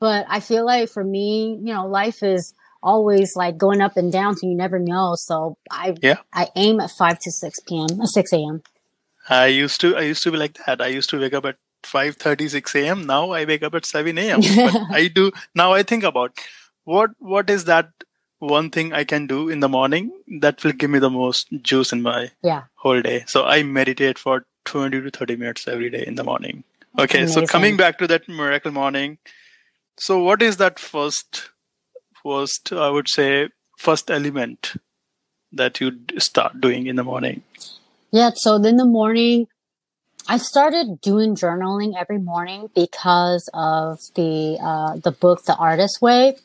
But 0.00 0.26
I 0.28 0.40
feel 0.40 0.64
like 0.64 0.88
for 0.88 1.04
me, 1.04 1.58
you 1.62 1.74
know, 1.74 1.86
life 1.86 2.22
is 2.22 2.54
always 2.82 3.36
like 3.36 3.58
going 3.58 3.80
up 3.80 3.96
and 3.96 4.10
down, 4.10 4.36
so 4.36 4.46
you 4.46 4.54
never 4.54 4.78
know. 4.78 5.14
So 5.14 5.56
I 5.70 5.94
yeah. 6.02 6.18
I 6.32 6.48
aim 6.56 6.80
at 6.80 6.90
five 6.90 7.18
to 7.20 7.30
six 7.30 7.60
p.m. 7.60 8.00
Uh, 8.00 8.06
six 8.06 8.32
a.m. 8.32 8.62
I 9.28 9.46
used 9.46 9.80
to 9.82 9.96
I 9.96 10.02
used 10.02 10.22
to 10.22 10.30
be 10.30 10.38
like 10.38 10.58
that. 10.66 10.80
I 10.80 10.88
used 10.88 11.10
to 11.10 11.20
wake 11.20 11.34
up 11.34 11.44
at 11.44 11.56
5 11.82 12.16
6 12.20 12.74
a.m. 12.74 13.06
Now 13.06 13.30
I 13.30 13.44
wake 13.44 13.62
up 13.62 13.74
at 13.74 13.86
7 13.86 14.18
a.m. 14.18 14.40
I 14.90 15.10
do 15.14 15.30
now 15.54 15.72
I 15.72 15.82
think 15.82 16.04
about 16.04 16.32
what 16.84 17.10
what 17.18 17.50
is 17.50 17.64
that 17.64 17.90
one 18.38 18.70
thing 18.70 18.92
I 18.92 19.04
can 19.04 19.26
do 19.26 19.48
in 19.48 19.60
the 19.60 19.68
morning 19.68 20.10
that 20.40 20.64
will 20.64 20.72
give 20.72 20.90
me 20.90 20.98
the 20.98 21.10
most 21.10 21.48
juice 21.62 21.92
in 21.92 22.02
my 22.02 22.30
yeah. 22.42 22.62
whole 22.76 23.02
day. 23.02 23.24
So 23.26 23.44
I 23.44 23.62
meditate 23.62 24.18
for 24.18 24.46
20 24.64 25.02
to 25.02 25.10
30 25.10 25.36
minutes 25.36 25.68
every 25.68 25.90
day 25.90 26.04
in 26.06 26.14
the 26.14 26.24
morning. 26.24 26.64
Okay, 26.98 27.26
so 27.26 27.46
coming 27.46 27.76
back 27.76 27.98
to 27.98 28.06
that 28.08 28.28
miracle 28.28 28.72
morning, 28.72 29.18
so 30.00 30.18
what 30.18 30.40
is 30.40 30.56
that 30.56 30.78
first, 30.78 31.50
first 32.22 32.72
I 32.72 32.88
would 32.88 33.08
say, 33.08 33.50
first 33.76 34.10
element 34.10 34.72
that 35.52 35.78
you 35.78 35.92
start 36.18 36.58
doing 36.58 36.86
in 36.86 36.96
the 36.96 37.04
morning? 37.04 37.42
Yeah. 38.10 38.30
So 38.34 38.54
in 38.56 38.76
the 38.78 38.86
morning, 38.86 39.46
I 40.26 40.38
started 40.38 41.02
doing 41.02 41.34
journaling 41.34 41.92
every 42.00 42.18
morning 42.18 42.70
because 42.74 43.50
of 43.52 43.98
the 44.14 44.58
uh, 44.62 44.96
the 44.96 45.12
book 45.12 45.44
The 45.44 45.54
Artist 45.56 46.00
Way 46.00 46.36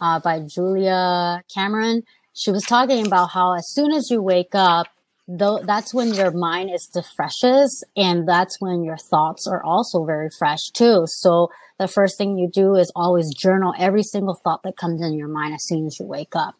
uh, 0.00 0.20
by 0.20 0.40
Julia 0.40 1.42
Cameron. 1.52 2.04
She 2.32 2.52
was 2.52 2.62
talking 2.62 3.06
about 3.06 3.30
how 3.30 3.54
as 3.54 3.68
soon 3.72 3.92
as 3.92 4.08
you 4.08 4.22
wake 4.22 4.54
up, 4.54 4.86
though 5.26 5.58
that's 5.64 5.92
when 5.92 6.14
your 6.14 6.30
mind 6.30 6.70
is 6.70 6.88
the 6.94 7.02
freshest, 7.16 7.84
and 7.96 8.28
that's 8.28 8.60
when 8.60 8.84
your 8.84 8.98
thoughts 8.98 9.48
are 9.48 9.64
also 9.64 10.04
very 10.04 10.30
fresh 10.38 10.70
too. 10.70 11.04
So 11.06 11.50
the 11.78 11.88
first 11.88 12.16
thing 12.16 12.38
you 12.38 12.48
do 12.48 12.76
is 12.76 12.92
always 12.94 13.34
journal 13.34 13.74
every 13.78 14.02
single 14.02 14.34
thought 14.34 14.62
that 14.62 14.76
comes 14.76 15.02
in 15.02 15.14
your 15.14 15.28
mind 15.28 15.54
as 15.54 15.66
soon 15.66 15.86
as 15.86 15.98
you 15.98 16.06
wake 16.06 16.36
up. 16.36 16.54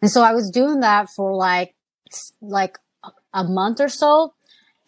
And 0.00 0.10
so 0.10 0.22
I 0.22 0.32
was 0.32 0.50
doing 0.50 0.80
that 0.80 1.08
for 1.14 1.34
like, 1.34 1.74
like 2.40 2.78
a 3.32 3.44
month 3.44 3.80
or 3.80 3.88
so. 3.88 4.34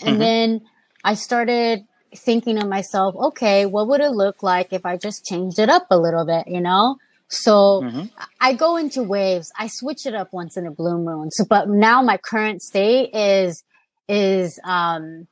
And 0.00 0.10
mm-hmm. 0.10 0.18
then 0.18 0.60
I 1.02 1.14
started 1.14 1.84
thinking 2.14 2.58
to 2.58 2.66
myself, 2.66 3.14
okay, 3.16 3.64
what 3.64 3.88
would 3.88 4.00
it 4.00 4.10
look 4.10 4.42
like 4.42 4.72
if 4.72 4.84
I 4.84 4.96
just 4.96 5.24
changed 5.24 5.58
it 5.58 5.68
up 5.68 5.86
a 5.90 5.98
little 5.98 6.26
bit, 6.26 6.46
you 6.46 6.60
know? 6.60 6.96
So 7.28 7.80
Mhm. 7.82 8.10
I 8.40 8.52
go 8.52 8.76
into 8.76 9.02
waves. 9.02 9.50
I 9.58 9.68
switch 9.68 10.06
it 10.06 10.14
up 10.14 10.32
once 10.32 10.56
in 10.56 10.66
a 10.66 10.70
blue 10.70 10.98
moon. 10.98 11.30
So, 11.30 11.44
but 11.48 11.68
now 11.68 12.02
my 12.02 12.18
current 12.18 12.62
state 12.62 13.14
is, 13.14 13.64
is, 14.08 14.60
um, 14.64 15.26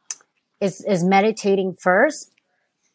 is, 0.61 0.83
is 0.89 1.05
meditating 1.05 1.74
first 1.80 2.33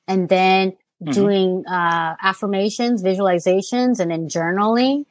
and 0.08 0.30
then 0.30 0.74
Mhm. 1.04 1.14
doing, 1.14 1.64
uh, 1.68 2.16
affirmations, 2.22 3.04
visualizations, 3.04 4.00
and 4.00 4.10
then 4.12 4.28
journaling 4.28 5.06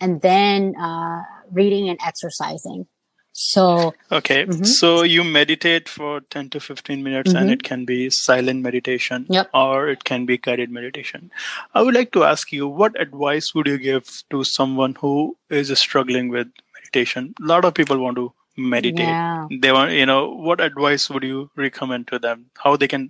and 0.00 0.20
then, 0.20 0.74
uh, 0.76 1.22
reading 1.50 1.88
and 1.88 1.98
exercising. 2.04 2.86
So, 3.34 3.94
Okay, 4.12 4.44
Mhm. 4.44 4.66
so 4.66 5.02
you 5.02 5.24
meditate 5.24 5.88
for 5.88 6.20
10 6.20 6.50
to 6.50 6.60
15 6.60 7.02
minutes 7.02 7.32
and 7.32 7.48
Mhm. 7.48 7.52
it 7.54 7.62
can 7.62 7.84
be 7.86 8.10
silent 8.10 8.60
meditation 8.62 9.24
Yep. 9.30 9.48
or 9.54 9.88
it 9.88 10.04
can 10.04 10.26
be 10.26 10.36
guided 10.36 10.70
meditation. 10.70 11.30
I 11.74 11.82
would 11.82 11.94
like 11.94 12.12
to 12.12 12.24
ask 12.24 12.52
you, 12.52 12.68
what 12.68 13.00
advice 13.00 13.54
would 13.54 13.66
you 13.66 13.78
give 13.78 14.04
to 14.30 14.44
someone 14.44 14.96
who 15.00 15.36
is 15.48 15.76
struggling 15.78 16.28
with 16.28 16.48
meditation? 16.74 17.34
A 17.42 17.46
lot 17.46 17.64
of 17.64 17.74
people 17.74 17.98
want 17.98 18.16
to 18.16 18.32
meditate. 18.56 19.08
yeah. 19.08 19.46
They 19.50 19.72
want, 19.72 19.92
you 19.92 20.04
know, 20.04 20.28
what 20.28 20.60
advice 20.60 21.08
would 21.08 21.22
you 21.22 21.50
recommend 21.56 22.08
to 22.08 22.18
them? 22.18 22.46
How 22.62 22.76
they 22.76 22.86
can, 22.86 23.08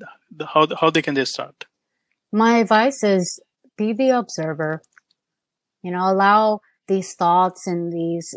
how, 0.55 0.69
how 0.81 0.91
they 0.91 1.03
can 1.03 1.15
they 1.15 1.25
start? 1.25 1.65
My 2.33 2.59
advice 2.59 3.05
is 3.05 3.41
be 3.77 3.93
the 3.93 4.11
observer. 4.11 4.83
You 5.83 5.93
know, 5.93 6.11
allow 6.11 6.61
these 6.89 7.15
thoughts 7.15 7.67
and 7.67 7.93
these 7.93 8.35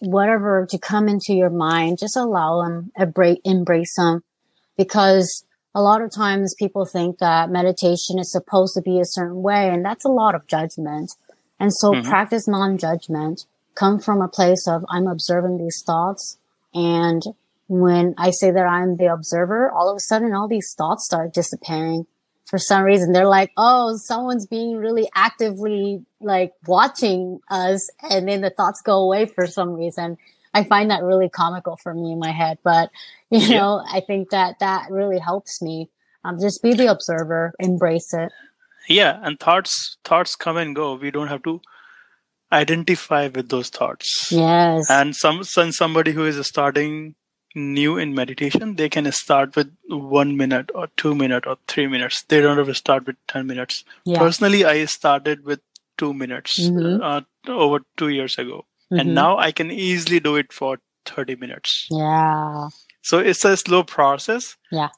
whatever 0.00 0.66
to 0.68 0.78
come 0.78 1.08
into 1.08 1.34
your 1.34 1.50
mind. 1.50 1.98
Just 1.98 2.16
allow 2.16 2.62
them, 2.62 2.90
embrace, 2.96 3.38
embrace 3.44 3.94
them, 3.96 4.22
because 4.76 5.44
a 5.74 5.82
lot 5.82 6.02
of 6.02 6.12
times 6.12 6.54
people 6.58 6.84
think 6.84 7.18
that 7.18 7.50
meditation 7.50 8.18
is 8.18 8.32
supposed 8.32 8.74
to 8.74 8.82
be 8.82 8.98
a 8.98 9.04
certain 9.04 9.42
way, 9.42 9.68
and 9.68 9.84
that's 9.84 10.04
a 10.04 10.10
lot 10.10 10.34
of 10.34 10.46
judgment. 10.46 11.12
And 11.60 11.72
so, 11.72 11.92
Mhm. 11.92 12.04
practice 12.04 12.48
non-judgment. 12.48 13.46
Come 13.74 13.98
from 14.00 14.20
a 14.20 14.28
place 14.28 14.66
of 14.66 14.84
I'm 14.88 15.06
observing 15.06 15.58
these 15.58 15.82
thoughts, 15.86 16.38
and 16.74 17.22
when 17.68 18.14
I 18.16 18.30
say 18.30 18.50
that 18.50 18.66
I'm 18.66 18.96
the 18.96 19.06
observer, 19.06 19.70
all 19.70 19.88
of 19.90 19.96
a 19.96 20.00
sudden 20.00 20.34
all 20.34 20.48
these 20.48 20.74
thoughts 20.76 21.04
start 21.04 21.34
disappearing 21.34 22.06
for 22.48 22.58
some 22.58 22.82
reason 22.82 23.12
they're 23.12 23.28
like, 23.28 23.52
oh, 23.56 23.96
someone's 23.96 24.46
being 24.46 24.76
really 24.76 25.08
actively 25.14 26.02
like 26.20 26.52
watching 26.66 27.40
us. 27.50 27.90
And 28.10 28.26
then 28.26 28.40
the 28.40 28.50
thoughts 28.50 28.80
go 28.82 28.98
away 28.98 29.26
for 29.26 29.46
some 29.46 29.74
reason. 29.74 30.16
I 30.54 30.64
find 30.64 30.90
that 30.90 31.02
really 31.02 31.28
comical 31.28 31.76
for 31.76 31.92
me 31.92 32.12
in 32.12 32.18
my 32.18 32.32
head, 32.32 32.58
but 32.64 32.90
you 33.30 33.50
know, 33.50 33.84
I 33.86 34.00
think 34.00 34.30
that 34.30 34.58
that 34.60 34.90
really 34.90 35.18
helps 35.18 35.60
me. 35.60 35.90
Um, 36.24 36.40
just 36.40 36.62
be 36.62 36.74
the 36.74 36.90
observer, 36.90 37.52
embrace 37.60 38.12
it. 38.12 38.32
Yeah, 38.88 39.20
and 39.22 39.38
thoughts, 39.38 39.98
thoughts 40.04 40.34
come 40.34 40.56
and 40.56 40.74
go. 40.74 40.94
We 40.94 41.10
don't 41.10 41.28
have 41.28 41.42
to 41.44 41.60
identify 42.50 43.28
with 43.28 43.50
those 43.50 43.68
thoughts. 43.68 44.32
Yes. 44.32 44.90
and 44.90 45.14
some 45.14 45.44
some 45.44 45.70
somebody 45.70 46.12
who 46.12 46.24
is 46.24 46.44
starting 46.46 47.14
new 47.58 47.96
in 48.02 48.14
meditation 48.14 48.74
they 48.80 48.88
can 48.88 49.10
start 49.18 49.56
with 49.56 49.70
one 49.88 50.36
minute 50.40 50.70
or 50.74 50.88
two 51.02 51.14
minute 51.22 51.46
or 51.52 51.56
three 51.72 51.86
minutes 51.94 52.22
they 52.32 52.40
don't 52.40 52.58
have 52.62 52.66
to 52.72 52.74
start 52.80 53.06
with 53.10 53.16
10 53.32 53.46
minutes 53.52 53.84
yeah. 54.04 54.18
personally 54.24 54.64
i 54.72 54.74
started 54.96 55.44
with 55.52 55.60
two 56.02 56.12
minutes 56.22 56.58
Mhm. 56.68 57.00
uh, 57.10 57.20
over 57.66 57.80
two 58.02 58.10
years 58.16 58.36
ago 58.44 58.58
Mhm. 58.90 59.00
and 59.00 59.14
now 59.20 59.30
i 59.46 59.50
can 59.60 59.72
easily 59.88 60.20
do 60.28 60.34
it 60.42 60.52
for 60.60 60.72
30 61.14 61.36
minutes 61.46 61.74
yeah. 61.90 62.68
so 63.12 63.18
it's 63.32 63.44
a 63.50 63.56
slow 63.64 63.82
process 63.96 64.48
Yeah. 64.80 64.90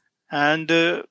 and 0.49 0.71
uh, 0.81 1.03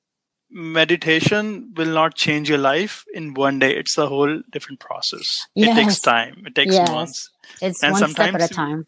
meditation 0.50 1.72
will 1.76 1.92
not 1.98 2.14
change 2.14 2.48
your 2.48 2.58
life 2.58 3.04
in 3.14 3.34
one 3.34 3.58
day 3.58 3.74
it's 3.82 3.96
a 4.04 4.06
whole 4.06 4.32
different 4.56 4.80
process 4.80 5.28
it 5.54 5.74
takes 5.74 6.00
time 6.00 6.42
it 6.46 6.54
takes 6.54 6.74
Yes. 6.74 6.90
months 6.96 7.20
It's 7.68 7.82
And 7.82 7.92
one 7.92 8.08
step 8.10 8.34
at 8.34 8.50
a 8.50 8.54
time. 8.54 8.80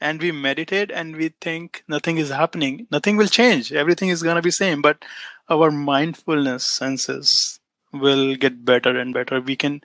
And 0.00 0.20
we 0.20 0.32
meditate 0.32 0.90
and 0.90 1.16
we 1.16 1.28
think 1.40 1.82
nothing 1.88 2.18
is 2.18 2.30
happening. 2.30 2.86
Nothing 2.90 3.16
will 3.16 3.28
change. 3.28 3.72
Everything 3.72 4.08
is 4.08 4.22
going 4.22 4.36
to 4.36 4.42
be 4.42 4.50
same 4.50 4.82
but 4.82 5.04
our 5.48 5.70
mindfulness 5.70 6.70
senses 6.70 7.60
will 7.92 8.36
get 8.36 8.64
better 8.64 8.98
and 8.98 9.14
better. 9.14 9.40
We 9.40 9.56
can 9.56 9.80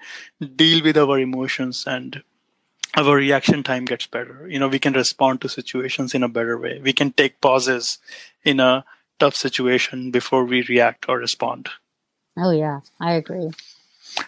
deal 0.56 0.84
with 0.84 0.98
our 0.98 1.20
emotions 1.20 1.84
and 1.88 2.24
our 2.96 3.16
reaction 3.16 3.64
time 3.64 3.86
gets 3.86 4.06
better. 4.08 4.48
You 4.50 4.60
know 4.60 4.68
we 4.68 4.80
can 4.80 4.94
respond 4.94 5.42
to 5.42 5.50
situations 5.50 6.14
in 6.14 6.24
a 6.24 6.30
better 6.30 6.58
way. 6.58 6.80
We 6.84 6.94
can 6.94 7.12
take 7.12 7.42
pauses 7.42 8.00
in 8.44 8.60
a 8.60 8.84
tough 9.20 9.36
situation 9.36 10.12
before 10.12 10.44
we 10.44 10.64
react 10.64 11.06
or 11.08 11.18
respond. 11.18 11.70
Oh 12.38 12.52
yeah, 12.52 12.82
I 13.00 13.14
agree. 13.14 13.52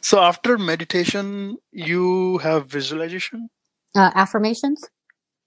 so 0.01 0.21
after 0.21 0.57
meditation 0.57 1.57
you 1.71 2.37
have 2.39 2.67
visualization? 2.67 3.49
Uh, 3.95 4.11
affirmations. 4.15 4.89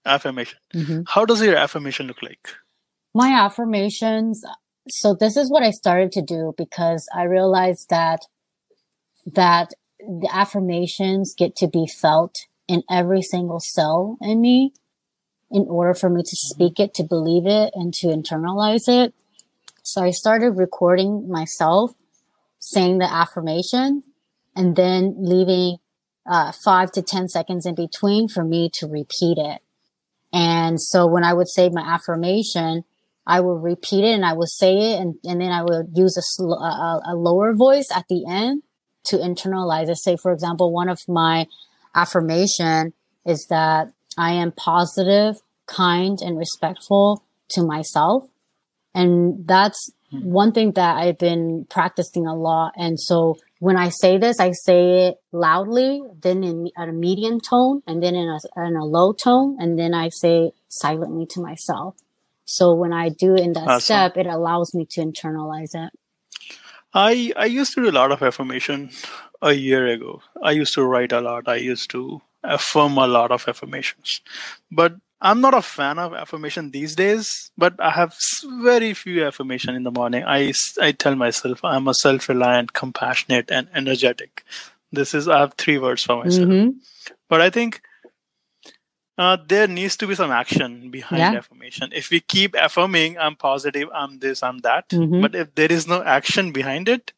Affirmation. 0.07 0.59
Hmm 0.73 1.01
how 1.07 1.25
does 1.25 1.41
your 1.41 1.55
affirmation 1.55 2.07
look 2.07 2.21
like? 2.21 2.49
My 3.13 3.29
affirmations 3.29 4.43
so 4.89 5.13
this 5.13 5.35
is 5.35 5.49
what 5.51 5.63
i 5.63 5.71
started 5.71 6.11
to 6.11 6.21
do 6.21 6.53
because 6.57 7.09
i 7.13 7.23
realized 7.23 7.89
that 7.89 8.21
that 9.25 9.71
the 9.99 10.29
affirmations 10.31 11.33
get 11.37 11.55
to 11.55 11.67
be 11.67 11.85
felt 11.87 12.45
in 12.67 12.83
every 12.89 13.21
single 13.21 13.59
cell 13.59 14.17
in 14.21 14.39
me 14.41 14.73
in 15.49 15.65
order 15.69 15.93
for 15.93 16.09
me 16.09 16.21
to 16.21 16.35
speak 16.35 16.79
it 16.79 16.93
to 16.93 17.03
believe 17.03 17.45
it 17.45 17.71
and 17.73 17.93
to 17.93 18.07
internalize 18.07 18.87
it. 18.87 19.13
So 19.83 20.03
i 20.03 20.11
started 20.11 20.51
recording 20.51 21.29
myself 21.29 21.91
saying 22.59 22.97
the 22.99 23.11
affirmation 23.11 24.03
and 24.55 24.75
then 24.75 25.15
leaving 25.17 25.77
uh, 26.25 26.51
five 26.51 26.91
to 26.91 27.01
ten 27.01 27.27
seconds 27.27 27.65
in 27.65 27.75
between 27.75 28.27
for 28.27 28.43
me 28.43 28.69
to 28.73 28.87
repeat 28.87 29.37
it 29.37 29.61
and 30.37 30.79
so 30.79 31.07
when 31.07 31.23
I 31.23 31.33
would 31.33 31.49
say 31.49 31.67
my 31.69 31.81
affirmation, 31.81 32.83
I 33.25 33.39
would 33.39 33.63
repeat 33.63 34.03
it 34.03 34.13
and 34.13 34.23
I 34.23 34.33
would 34.33 34.49
say 34.49 34.91
it 34.91 34.99
and, 34.99 35.15
and 35.23 35.41
then 35.41 35.51
I 35.51 35.63
would 35.63 35.87
use 35.95 36.15
a, 36.15 36.21
sl- 36.21 36.53
a, 36.53 37.01
a 37.07 37.15
lower 37.15 37.55
voice 37.55 37.87
at 37.93 38.05
the 38.07 38.23
end 38.29 38.61
to 39.05 39.17
internalize 39.17 39.89
it. 39.89 39.97
Say, 39.97 40.15
for 40.15 40.31
example, 40.31 40.71
one 40.71 40.89
of 40.89 40.99
my 41.07 41.47
affirmation 41.95 42.93
is 43.25 43.47
that 43.49 43.87
I 44.15 44.33
am 44.33 44.51
positive, 44.51 45.37
kind, 45.65 46.19
and 46.21 46.37
respectful 46.37 47.23
to 47.49 47.63
myself. 47.63 48.27
And 48.93 49.47
that's 49.47 49.91
hmm. 50.11 50.19
one 50.19 50.51
thing 50.51 50.73
that 50.73 50.97
I've 50.97 51.17
been 51.17 51.65
practicing 51.67 52.27
a 52.27 52.35
lot. 52.35 52.73
And 52.77 52.99
so 52.99 53.37
when 53.59 53.77
I 53.77 53.89
say 53.89 54.17
this, 54.17 54.39
I 54.39 54.51
say 54.51 55.07
it 55.07 55.15
loudly, 55.31 56.01
then 56.21 56.43
in 56.43 56.69
a 56.77 56.87
medium 56.91 57.39
tone, 57.39 57.81
and 57.87 58.01
then 58.03 58.15
in 58.15 58.27
a, 58.27 58.65
in 58.65 58.75
a 58.75 58.85
low 58.85 59.13
tone, 59.13 59.57
and 59.59 59.77
then 59.77 59.93
I 59.93 60.09
say 60.09 60.51
silently 60.69 61.25
to 61.31 61.41
myself. 61.41 61.95
So 62.45 62.73
when 62.73 62.93
I 62.93 63.09
do 63.09 63.35
it 63.35 63.41
in 63.41 63.53
that 63.53 63.67
Awesome. 63.67 63.81
step, 63.81 64.17
it 64.17 64.27
allows 64.27 64.73
me 64.73 64.85
to 64.91 65.01
internalize 65.01 65.73
it. 65.73 65.91
I 66.93 67.33
I 67.35 67.45
used 67.45 67.73
to 67.73 67.81
do 67.81 67.89
a 67.89 67.97
lot 67.99 68.11
of 68.11 68.23
affirmation 68.23 68.91
a 69.41 69.53
year 69.53 69.87
ago. 69.87 70.21
I 70.41 70.51
used 70.51 70.73
to 70.75 70.83
write 70.83 71.11
a 71.11 71.19
lot. 71.19 71.47
I 71.47 71.55
used 71.55 71.89
to 71.91 72.21
affirm 72.43 72.97
a 72.97 73.07
lot 73.07 73.31
of 73.31 73.47
affirmations. 73.47 74.21
But 74.71 74.95
I'm 75.21 75.41
not 75.41 75.53
a 75.55 75.61
fan 75.61 75.97
of 75.97 76.13
affirmation 76.13 76.71
these 76.71 76.95
days, 76.95 77.51
but 77.57 77.73
I 77.79 77.89
have 77.91 78.15
very 78.61 78.93
few 78.93 79.25
affirmation 79.25 79.75
in 79.75 79.83
the 79.83 79.91
morning. 79.91 80.23
I, 80.25 80.53
I 80.79 80.91
tell 80.91 81.15
myself 81.15 81.63
I'm 81.63 81.87
a 81.87 81.93
self-reliant, 81.93 82.73
compassionate, 82.73 83.51
and 83.51 83.67
energetic. 83.73 84.43
This 84.91 85.13
is 85.15 85.27
I 85.27 85.39
have 85.39 85.53
three 85.55 85.77
words 85.79 86.03
for 86.03 86.23
myself. 86.23 86.47
hmm 86.49 86.69
But 87.29 87.41
I 87.41 87.49
think 87.49 87.81
uh, 89.17 89.37
there 89.47 89.67
needs 89.67 89.97
to 89.97 90.07
be 90.07 90.13
some 90.15 90.31
action 90.31 90.91
behind 90.91 91.33
Yeah. 91.33 91.39
affirmation. 91.39 91.91
If 91.93 92.11
we 92.11 92.19
keep 92.19 92.55
affirming, 92.55 93.17
I'm 93.17 93.35
positive, 93.35 93.89
I'm 93.93 94.19
this, 94.19 94.43
I'm 94.43 94.59
that, 94.59 94.89
Mhm. 94.89 95.21
but 95.21 95.35
if 95.35 95.55
there 95.55 95.71
is 95.71 95.87
no 95.87 96.03
action 96.03 96.51
behind 96.51 96.87
it, 96.87 97.13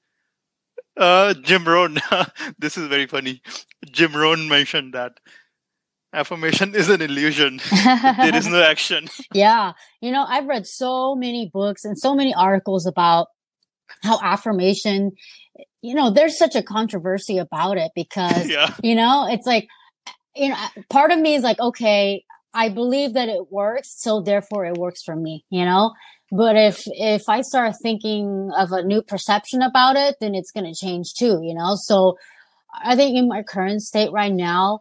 uh, 0.97 1.33
Jim 1.33 1.65
Rohn, 1.65 1.99
this 2.59 2.77
is 2.77 2.87
very 2.87 3.07
funny. 3.07 3.41
Jim 3.91 4.15
Rohn 4.15 4.47
mentioned 4.47 4.93
that 4.93 5.19
affirmation 6.13 6.75
is 6.81 6.89
an 6.89 7.01
illusion. 7.01 7.59
there 7.71 8.35
is 8.35 8.47
no 8.47 8.61
action. 8.61 9.09
yeah. 9.33 9.73
You 10.01 10.11
know, 10.11 10.25
I've 10.27 10.47
read 10.47 10.65
so 10.65 11.15
many 11.15 11.49
books 11.53 11.85
and 11.85 11.97
so 11.97 12.15
many 12.15 12.33
articles 12.33 12.85
about 12.85 13.27
how 14.03 14.19
affirmation, 14.21 15.11
you 15.81 15.95
know, 15.95 16.11
there's 16.11 16.37
such 16.37 16.55
a 16.55 16.63
controversy 16.63 17.37
about 17.37 17.77
it 17.77 17.91
because 17.95 18.47
yeah. 18.49 18.75
you 18.83 18.95
know 18.95 19.27
it's 19.29 19.47
like 19.47 19.67
you 20.35 20.49
know 20.49 20.67
part 20.89 21.11
of 21.11 21.19
me 21.19 21.35
is 21.35 21.43
like 21.43 21.59
okay 21.59 22.23
i 22.53 22.69
believe 22.69 23.13
that 23.13 23.29
it 23.29 23.51
works 23.51 23.93
so 23.97 24.21
therefore 24.21 24.65
it 24.65 24.77
works 24.77 25.03
for 25.03 25.15
me 25.15 25.43
you 25.49 25.65
know 25.65 25.91
but 26.31 26.55
if 26.55 26.83
if 26.87 27.23
i 27.27 27.41
start 27.41 27.73
thinking 27.81 28.49
of 28.57 28.71
a 28.71 28.83
new 28.83 29.01
perception 29.01 29.61
about 29.61 29.95
it 29.95 30.15
then 30.21 30.35
it's 30.35 30.51
going 30.51 30.65
to 30.65 30.73
change 30.73 31.13
too 31.13 31.39
you 31.41 31.53
know 31.53 31.75
so 31.75 32.15
i 32.83 32.95
think 32.95 33.17
in 33.17 33.27
my 33.27 33.43
current 33.43 33.81
state 33.81 34.11
right 34.11 34.33
now 34.33 34.79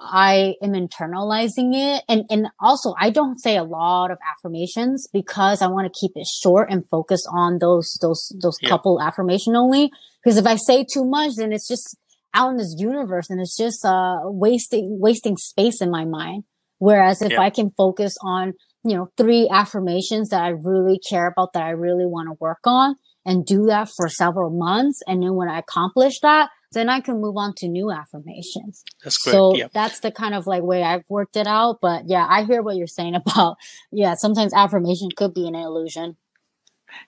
i 0.00 0.54
am 0.62 0.72
internalizing 0.72 1.70
it 1.74 2.02
and 2.08 2.24
and 2.30 2.48
also 2.60 2.94
i 3.00 3.10
don't 3.10 3.38
say 3.40 3.56
a 3.56 3.62
lot 3.64 4.10
of 4.10 4.18
affirmations 4.32 5.06
because 5.12 5.62
i 5.62 5.66
want 5.66 5.86
to 5.92 5.98
keep 6.00 6.12
it 6.16 6.26
short 6.26 6.70
and 6.70 6.84
focus 6.88 7.24
on 7.32 7.58
those 7.60 7.98
those 8.02 8.32
those 8.42 8.58
Yeah. 8.60 8.70
couple 8.70 9.00
affirmation 9.00 9.54
only 9.56 9.90
because 10.22 10.36
if 10.36 10.46
i 10.46 10.56
say 10.56 10.84
too 10.84 11.04
much 11.04 11.32
then 11.36 11.52
it's 11.52 11.68
just 11.68 11.96
out 12.34 12.50
in 12.50 12.56
this 12.56 12.74
universe 12.78 13.30
and 13.30 13.40
it's 13.40 13.56
just 13.56 13.84
uh 13.84 14.18
wasting 14.24 14.98
wasting 15.00 15.36
space 15.36 15.80
in 15.80 15.90
my 15.90 16.04
mind 16.04 16.44
whereas 16.78 17.22
if 17.22 17.30
Yeah. 17.32 17.40
i 17.40 17.50
can 17.50 17.70
focus 17.70 18.16
on 18.22 18.54
you 18.84 18.96
know 18.96 19.08
three 19.16 19.48
affirmations 19.50 20.30
that 20.30 20.42
i 20.42 20.48
really 20.48 20.98
care 20.98 21.28
about 21.28 21.52
that 21.54 21.62
i 21.62 21.70
really 21.70 22.06
want 22.06 22.28
to 22.28 22.36
work 22.40 22.58
on 22.64 22.96
and 23.24 23.46
do 23.46 23.66
that 23.66 23.88
for 23.96 24.08
several 24.08 24.50
months 24.50 25.00
and 25.06 25.22
then 25.22 25.34
when 25.34 25.48
i 25.48 25.58
accomplish 25.58 26.18
that 26.20 26.50
then 26.74 26.88
i 26.88 27.00
can 27.00 27.20
move 27.20 27.36
on 27.36 27.54
to 27.56 27.66
new 27.68 27.90
affirmations 27.90 28.84
That's 29.02 29.16
great. 29.18 29.32
so 29.32 29.56
yeah. 29.56 29.68
that's 29.72 30.00
the 30.00 30.10
kind 30.10 30.34
of 30.34 30.46
like 30.46 30.62
way 30.62 30.82
I've 30.82 31.08
worked 31.08 31.36
it 31.36 31.46
out. 31.46 31.80
But 31.80 32.08
yeah, 32.08 32.26
I 32.28 32.44
hear 32.44 32.62
what 32.62 32.76
you're 32.76 32.86
saying 32.86 33.14
about, 33.22 33.56
yeah, 33.90 34.14
sometimes 34.14 34.52
affirmation 34.54 35.08
could 35.16 35.34
be 35.34 35.46
an 35.46 35.54
illusion. 35.54 36.16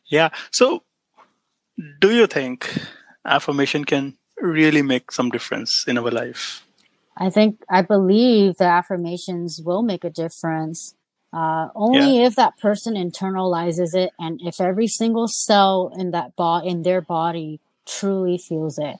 Yeah. 0.06 0.30
So, 0.50 0.82
do 2.00 2.10
you 2.10 2.26
think 2.26 2.72
affirmation 3.24 3.84
can 3.84 4.16
really 4.40 4.82
make 4.82 5.12
some 5.12 5.30
difference 5.30 5.84
in 5.86 5.98
our 5.98 6.10
life? 6.10 6.64
I 7.16 7.30
think, 7.30 7.62
I 7.70 7.82
believe 7.82 8.56
that 8.58 8.68
affirmations 8.68 9.60
will 9.64 9.82
make 9.82 10.04
a 10.04 10.10
difference. 10.10 10.94
Uh, 11.32 11.68
only 11.74 12.22
if 12.22 12.34
that 12.36 12.56
person 12.58 12.94
internalizes 12.94 13.94
it 13.94 14.10
and 14.18 14.40
if 14.42 14.60
every 14.60 14.86
single 14.86 15.28
cell 15.28 15.92
in 15.98 16.10
that 16.10 16.34
bo- 16.36 16.64
in 16.64 16.82
their 16.82 17.00
body 17.00 17.60
truly 17.86 18.38
feels 18.38 18.78
it. 18.78 18.96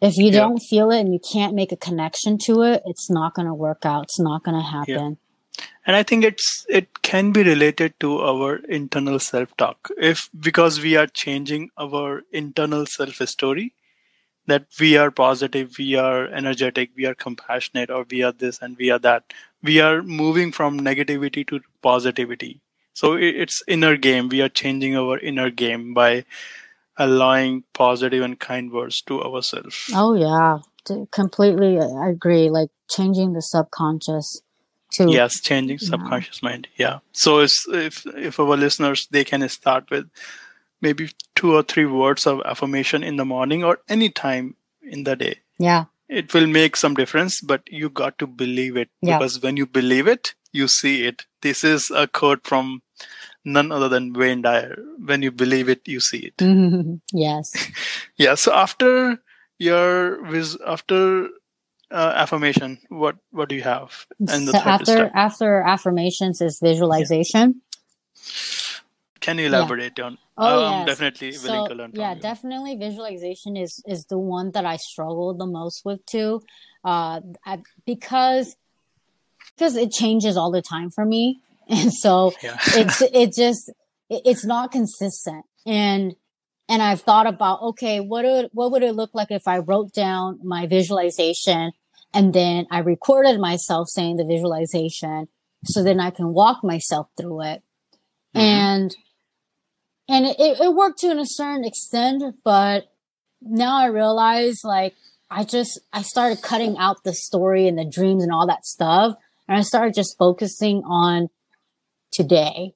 If 0.00 0.16
you 0.16 0.26
Yeah. 0.26 0.40
don't 0.40 0.58
feel 0.58 0.90
it 0.90 1.00
and 1.00 1.12
you 1.12 1.20
can't 1.32 1.54
make 1.54 1.72
a 1.72 1.76
connection 1.76 2.38
to 2.46 2.62
it, 2.62 2.82
it's 2.86 3.08
not 3.10 3.34
going 3.34 3.46
to 3.48 3.54
work 3.54 3.84
out. 3.86 4.04
It's 4.04 4.20
not 4.20 4.42
going 4.44 4.56
to 4.56 4.62
happen. 4.62 5.18
and 5.86 5.96
i 5.96 6.02
think 6.08 6.24
it's 6.28 6.46
it 6.78 6.86
can 7.08 7.28
be 7.36 7.42
related 7.42 7.92
to 8.04 8.08
our 8.30 8.56
internal 8.78 9.18
self 9.26 9.52
talk 9.62 9.90
if 10.08 10.28
because 10.46 10.80
we 10.86 10.90
are 11.02 11.06
changing 11.20 11.62
our 11.84 12.22
internal 12.40 12.84
self 12.94 13.22
story 13.32 13.64
that 14.46 14.66
we 14.80 14.96
are 14.96 15.10
positive 15.10 15.78
we 15.78 15.94
are 16.02 16.26
energetic 16.42 16.90
we 16.96 17.06
are 17.06 17.14
compassionate 17.14 17.90
or 17.90 18.04
we 18.10 18.22
are 18.22 18.32
this 18.44 18.60
and 18.62 18.76
we 18.84 18.90
are 18.90 18.98
that 18.98 19.32
we 19.62 19.80
are 19.80 20.02
moving 20.02 20.52
from 20.52 20.78
negativity 20.90 21.46
to 21.52 21.60
positivity 21.82 22.52
so 22.92 23.14
it's 23.14 23.62
inner 23.78 23.96
game 23.96 24.28
we 24.28 24.42
are 24.42 24.52
changing 24.62 24.96
our 25.04 25.18
inner 25.18 25.50
game 25.50 25.88
by 25.94 26.12
allowing 26.98 27.64
positive 27.74 28.22
and 28.22 28.38
kind 28.38 28.72
words 28.72 29.02
to 29.02 29.22
ourselves 29.22 29.90
Oh 29.94 30.14
yeah, 30.14 30.58
completely. 31.10 31.78
I 31.78 32.10
agree. 32.10 32.50
Like 32.50 32.70
changing 32.88 33.32
the 33.32 33.42
subconscious 33.42 34.40
to 34.92 35.10
yes 35.10 35.40
changing 35.40 35.78
subconscious 35.78 36.42
mind. 36.42 36.68
Yeah. 36.76 37.00
So 37.12 37.40
if 37.40 38.06
if 38.06 38.40
our 38.40 38.56
listeners 38.56 39.06
they 39.10 39.24
can 39.24 39.48
start 39.48 39.90
with 39.90 40.08
maybe 40.80 41.10
two 41.34 41.54
or 41.54 41.62
three 41.62 41.86
words 41.86 42.26
of 42.26 42.40
affirmation 42.44 43.02
in 43.02 43.16
the 43.16 43.24
morning 43.24 43.64
or 43.64 43.78
any 43.88 44.10
time 44.10 44.56
in 44.82 45.04
the 45.04 45.16
day. 45.16 45.40
Yeah, 45.58 45.86
it 46.08 46.32
will 46.32 46.46
make 46.46 46.76
some 46.76 46.94
difference 46.94 47.40
but 47.40 47.62
you 47.66 47.90
got 47.90 48.18
to 48.18 48.26
believe 48.26 48.76
it. 48.76 48.90
Yeah. 49.02 49.18
because 49.18 49.42
when 49.42 49.56
you 49.56 49.66
believe 49.66 50.06
it 50.06 50.34
you 50.52 50.68
see 50.68 51.06
it. 51.06 51.26
This 51.42 51.62
is 51.62 51.90
a 51.94 52.06
quote 52.06 52.46
from 52.46 52.82
none 53.46 53.70
other 53.72 53.88
than 53.88 54.12
wayne 54.12 54.42
dyer. 54.42 54.76
When 54.98 55.22
you 55.22 55.30
believe 55.30 55.70
it 55.70 55.86
you 55.88 56.00
see 56.00 56.32
it. 56.34 56.36
Yes, 57.14 57.54
yeah 58.18 58.34
so 58.34 58.52
after 58.52 59.22
your 59.58 60.20
vis- 60.26 60.58
after 60.66 61.30
uh, 61.90 62.12
affirmation 62.18 62.78
what 62.90 63.16
what 63.30 63.48
do 63.48 63.54
you 63.54 63.62
have? 63.62 64.06
And 64.18 64.48
the 64.48 64.52
so 64.52 64.58
after 64.58 64.96
step. 64.98 65.12
after 65.14 65.62
affirmations 65.62 66.40
is 66.42 66.58
visualization. 66.60 67.62
can 69.20 69.38
you 69.38 69.46
elaborate 69.46 69.98
on 70.00 70.18
Oh, 70.38 70.66
i'm 70.68 70.84
yes. 70.84 70.86
definitely 70.86 71.30
willing 71.44 71.64
So 71.64 71.68
to 71.68 71.74
learn 71.74 71.90
from 71.92 72.00
yeah, 72.00 72.14
you. 72.14 72.20
definitely 72.20 72.74
visualization 72.76 73.56
is 73.56 73.80
is 73.86 74.04
the 74.12 74.18
one 74.18 74.50
that 74.52 74.66
I 74.66 74.76
struggle 74.76 75.32
the 75.34 75.46
most 75.46 75.84
with 75.84 76.04
too, 76.04 76.42
uh, 76.84 77.20
I, 77.44 77.62
because 77.86 78.56
because 79.56 79.76
it 79.76 79.90
changes 79.92 80.36
all 80.36 80.50
the 80.50 80.60
time 80.62 80.90
for 80.90 81.04
me, 81.06 81.40
and 81.82 81.92
so 81.92 82.32
yeah. 82.42 82.58
it's 82.68 83.02
it 83.12 83.32
just 83.34 83.72
it's 84.08 84.44
not 84.44 84.70
consistent. 84.72 85.44
And 85.66 86.14
and 86.68 86.82
i've 86.82 87.00
thought 87.00 87.26
about 87.26 87.62
okay 87.62 88.00
what 88.00 88.24
would 88.24 88.48
what 88.52 88.70
would 88.72 88.82
it 88.82 88.94
look 88.94 89.10
like 89.14 89.30
if 89.30 89.46
i 89.46 89.58
wrote 89.58 89.92
down 89.92 90.38
my 90.42 90.66
visualization 90.66 91.72
and 92.12 92.34
then 92.34 92.66
i 92.70 92.78
recorded 92.78 93.38
myself 93.40 93.88
saying 93.88 94.16
the 94.16 94.24
visualization 94.24 95.28
so 95.64 95.82
then 95.82 96.00
i 96.00 96.10
can 96.10 96.32
walk 96.32 96.62
myself 96.62 97.08
through 97.16 97.42
it. 97.42 97.62
Mhm. 98.34 98.40
and 98.40 98.96
and 100.08 100.26
it, 100.26 100.60
it 100.60 100.74
worked 100.74 100.98
to 101.00 101.10
a 101.18 101.24
certain 101.24 101.64
extent 101.64 102.22
but 102.44 102.92
now 103.40 103.78
i 103.78 103.86
realize 103.86 104.60
like 104.64 104.94
i 105.30 105.44
just 105.44 105.80
i 105.92 106.02
started 106.02 106.42
cutting 106.42 106.76
out 106.78 107.04
the 107.04 107.14
story 107.14 107.68
and 107.68 107.78
the 107.78 107.84
dreams 107.84 108.22
and 108.22 108.32
all 108.32 108.46
that 108.46 108.64
stuff. 108.64 109.16
And 109.48 109.56
i 109.56 109.62
started 109.62 109.94
just 109.94 110.16
focusing 110.18 110.82
on 110.84 111.28
today 112.20 112.74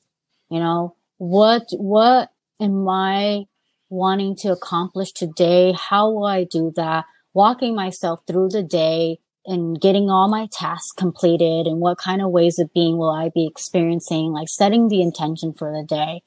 you 0.50 0.58
know? 0.58 0.94
What 1.18 1.64
what 1.72 2.30
am 2.60 2.88
i 2.88 3.44
wanting 3.88 4.36
to 4.42 4.48
accomplish 4.52 5.12
today? 5.12 5.72
How 5.72 6.10
will 6.10 6.26
i 6.26 6.44
do 6.44 6.72
that? 6.76 7.04
Walking 7.32 7.74
myself 7.74 8.20
through 8.26 8.48
the 8.50 8.62
day 8.62 9.20
and 9.46 9.80
getting 9.80 10.10
all 10.10 10.28
my 10.28 10.48
tasks 10.50 10.92
completed 11.04 11.66
and 11.66 11.78
what 11.80 11.98
kind 11.98 12.20
of 12.20 12.30
ways 12.30 12.58
of 12.58 12.72
being 12.74 12.98
will 12.98 13.10
i 13.24 13.30
be 13.40 13.46
experiencing 13.46 14.32
like 14.32 14.48
setting 14.48 14.88
the 14.88 15.00
intention 15.08 15.52
for 15.58 15.68
the 15.72 15.84
day. 15.86 16.22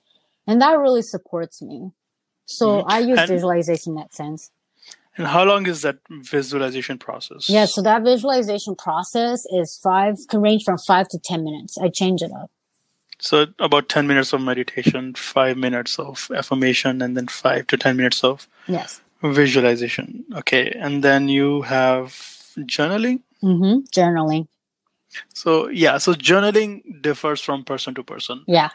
And 0.47 0.61
that 0.61 0.80
really 0.80 1.01
supports 1.01 1.61
me. 1.61 1.91
So 2.45 2.66
Mhm. 2.82 2.86
i 2.95 2.99
use 2.99 3.20
And- 3.20 3.30
visualization 3.36 3.91
in 3.91 3.95
that 4.01 4.14
sense. 4.22 4.51
And 5.18 5.28
how 5.28 5.43
long 5.51 5.68
is 5.68 5.80
that 5.84 5.97
visualization 6.38 6.97
process? 6.97 7.49
Yeah 7.49 7.66
so 7.66 7.82
that 7.89 7.99
visualization 8.03 8.74
process 8.88 9.45
is 9.59 9.68
five 9.84 10.16
can 10.30 10.41
range 10.41 10.64
from 10.64 10.78
five 10.91 11.07
to 11.14 11.18
ten 11.30 11.43
minutes. 11.43 11.78
I 11.78 11.89
change 11.89 12.22
it 12.28 12.32
up 12.41 12.49
so 13.20 13.47
about 13.59 13.89
10 13.89 14.07
minutes 14.07 14.34
of 14.34 14.41
meditation 14.41 15.14
5 15.14 15.57
minutes 15.57 15.99
of 15.99 16.30
affirmation 16.36 17.01
and 17.01 17.16
then 17.18 17.28
5 17.28 17.68
to 17.68 17.78
10 17.78 17.97
minutes 17.97 18.24
of 18.24 18.47
yes. 18.68 19.01
visualization. 19.24 20.26
Okay 20.36 20.72
and 20.72 21.03
then 21.03 21.30
you 21.30 21.61
have 21.64 22.07
journaling? 22.57 23.22
Mm-hmm. 23.43 23.80
journaling. 23.91 24.47
So 25.34 25.70
yeah 25.70 25.97
so 25.97 26.14
journaling 26.14 27.01
differs 27.01 27.41
from 27.41 27.64
person 27.64 27.93
to 27.95 28.03
person. 28.03 28.43
Yeah. 28.47 28.70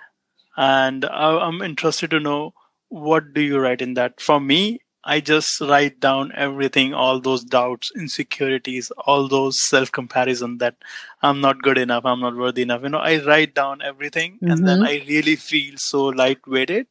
And 0.56 1.04
I- 1.04 1.38
i'm 1.46 1.62
interested 1.62 2.10
to 2.10 2.20
know 2.20 2.54
what 2.88 3.32
do 3.34 3.40
you 3.40 3.58
write 3.58 3.82
in 3.82 3.94
that? 3.94 4.20
For 4.20 4.40
me 4.40 4.80
i 5.14 5.16
just 5.28 5.60
write 5.70 5.98
down 6.04 6.30
everything 6.44 6.92
all 7.04 7.20
those 7.26 7.44
doubts 7.54 7.90
insecurities 8.02 8.90
all 9.06 9.28
those 9.34 9.60
self 9.68 9.92
comparison 9.98 10.58
that 10.62 10.76
i'm 11.28 11.40
not 11.46 11.62
good 11.68 11.78
enough 11.84 12.04
i'm 12.12 12.20
not 12.26 12.36
worthy 12.44 12.62
enough. 12.68 12.82
You 12.82 12.90
know 12.94 12.98
i 13.12 13.14
write 13.24 13.54
down 13.54 13.82
everything 13.92 14.38
and 14.42 14.66
then 14.68 14.80
Mhm. 14.80 14.88
i 14.90 14.94
really 15.12 15.36
feel 15.46 15.74
so 15.86 16.02
lightweighted 16.22 16.86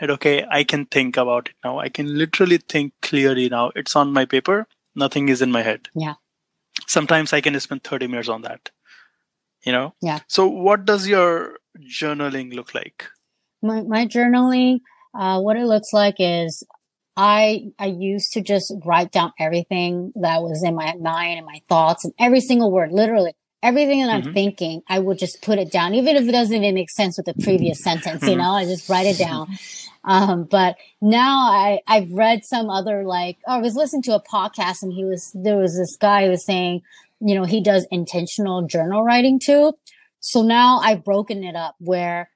that 0.00 0.10
okay 0.16 0.34
i 0.60 0.64
can 0.74 0.86
think 0.98 1.16
about 1.24 1.48
it 1.52 1.54
now. 1.64 1.78
I 1.78 1.88
can 2.00 2.12
literally 2.18 2.58
think 2.74 2.92
clearly 3.02 3.48
now. 3.48 3.70
It's 3.82 3.94
on 3.96 4.12
my 4.12 4.24
paper. 4.36 4.66
Nothing 5.02 5.28
is 5.34 5.42
in 5.48 5.50
my 5.58 5.62
head. 5.70 5.88
Yeah. 6.06 6.14
sometimes 6.92 7.32
i 7.36 7.40
can 7.46 7.56
spend 7.64 7.82
30 7.88 8.06
minutes 8.12 8.28
on 8.34 8.42
that 8.44 8.70
you 9.66 9.72
know? 9.74 9.94
Yeah. 10.06 10.20
so 10.36 10.46
what 10.68 10.84
does 10.90 11.06
your 11.08 11.58
journaling 12.00 12.52
look 12.58 12.74
like? 12.74 13.04
My, 13.62 13.82
my 13.82 14.00
journaling 14.06 14.80
uh, 15.14 15.40
what 15.40 15.56
it 15.56 15.66
looks 15.66 15.92
like 15.92 16.16
is 16.18 16.64
i 17.16 17.64
i 17.78 17.86
used 17.86 18.32
to 18.32 18.40
just 18.40 18.72
write 18.84 19.12
down 19.12 19.32
everything 19.38 20.12
that 20.14 20.42
was 20.42 20.62
in 20.64 20.74
my 20.74 20.94
mind 21.00 21.38
and 21.38 21.46
my 21.46 21.60
thoughts 21.68 22.04
and 22.04 22.14
every 22.18 22.40
single 22.40 22.70
word 22.70 22.90
literally 22.92 23.34
everything 23.62 24.00
that 24.00 24.10
i'm 24.10 24.22
Mhm. 24.22 24.34
thinking 24.34 24.82
i 24.88 24.98
would 24.98 25.18
just 25.18 25.42
put 25.42 25.58
it 25.58 25.70
down 25.70 25.94
even 25.94 26.16
if 26.16 26.26
it 26.28 26.32
doesn't 26.32 26.56
even 26.56 26.74
make 26.74 26.90
sense 26.90 27.16
with 27.16 27.26
the 27.26 27.34
previous 27.34 27.82
sentence 27.82 28.26
you 28.26 28.34
Mhm. 28.34 28.38
know 28.38 28.52
i 28.52 28.64
just 28.64 28.88
write 28.88 29.06
it 29.06 29.18
down 29.18 29.46
um, 30.04 30.44
but 30.44 30.76
now 31.00 31.50
i 31.50 31.80
i've 31.86 32.10
read 32.10 32.44
some 32.44 32.70
other 32.70 33.04
like 33.04 33.36
oh, 33.46 33.54
i 33.54 33.58
was 33.58 33.76
listening 33.76 34.02
to 34.02 34.14
a 34.14 34.22
podcast 34.22 34.82
and 34.82 34.92
he 34.92 35.04
was 35.04 35.30
there 35.34 35.56
was 35.58 35.76
this 35.76 35.96
guy 35.96 36.24
who 36.24 36.30
was 36.30 36.44
saying 36.44 36.80
you 37.20 37.34
know 37.34 37.44
he 37.44 37.60
does 37.62 37.86
intentional 37.90 38.62
journal 38.66 39.04
writing 39.04 39.38
too 39.38 39.72
so 40.18 40.42
now 40.42 40.78
i've 40.78 41.04
broken 41.04 41.44
it 41.44 41.54
up 41.54 41.76
where 41.78 42.30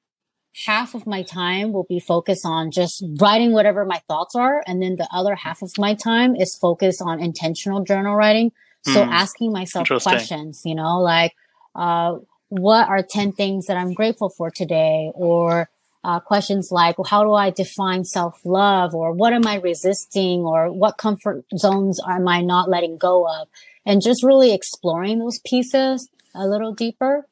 half 0.64 0.94
of 0.94 1.06
my 1.06 1.22
time 1.22 1.72
will 1.72 1.84
be 1.84 2.00
focused 2.00 2.46
on 2.46 2.70
just 2.70 3.04
writing 3.20 3.52
whatever 3.52 3.84
my 3.84 4.00
thoughts 4.08 4.34
are. 4.34 4.62
And 4.66 4.82
then 4.82 4.96
the 4.96 5.08
other 5.12 5.34
half 5.34 5.60
of 5.60 5.70
my 5.76 5.94
time 5.94 6.34
is 6.34 6.56
focused 6.56 7.02
on 7.04 7.20
intentional 7.20 7.84
journal 7.84 8.14
writing. 8.14 8.52
So 8.82 9.04
Hmm. 9.04 9.12
asking 9.12 9.52
myself 9.52 9.88
questions 9.88 10.62
you 10.64 10.74
know 10.74 11.00
like 11.00 11.34
uh, 11.74 12.18
what 12.48 12.88
are 12.88 13.02
10 13.02 13.32
things 13.32 13.66
that 13.66 13.76
i'm 13.76 13.92
grateful 13.92 14.28
for 14.30 14.50
today? 14.50 15.10
Or 15.14 15.68
uh, 16.04 16.20
questions 16.20 16.68
like 16.70 16.96
well, 16.96 17.04
how 17.04 17.24
do 17.24 17.32
i 17.32 17.50
define 17.50 18.04
self-love? 18.04 18.94
Or 18.94 19.12
what 19.12 19.32
am 19.32 19.46
i 19.46 19.56
resisting? 19.56 20.40
Or 20.40 20.72
what 20.72 20.96
comfort 20.96 21.44
zones 21.58 22.00
am 22.08 22.28
i 22.28 22.40
not 22.40 22.70
letting 22.70 22.96
go 22.96 23.26
of? 23.28 23.48
And 23.84 24.00
just 24.00 24.22
really 24.22 24.54
exploring 24.54 25.18
those 25.18 25.40
pieces 25.40 26.08
a 26.34 26.46
little 26.46 26.72
deeper 26.72 27.26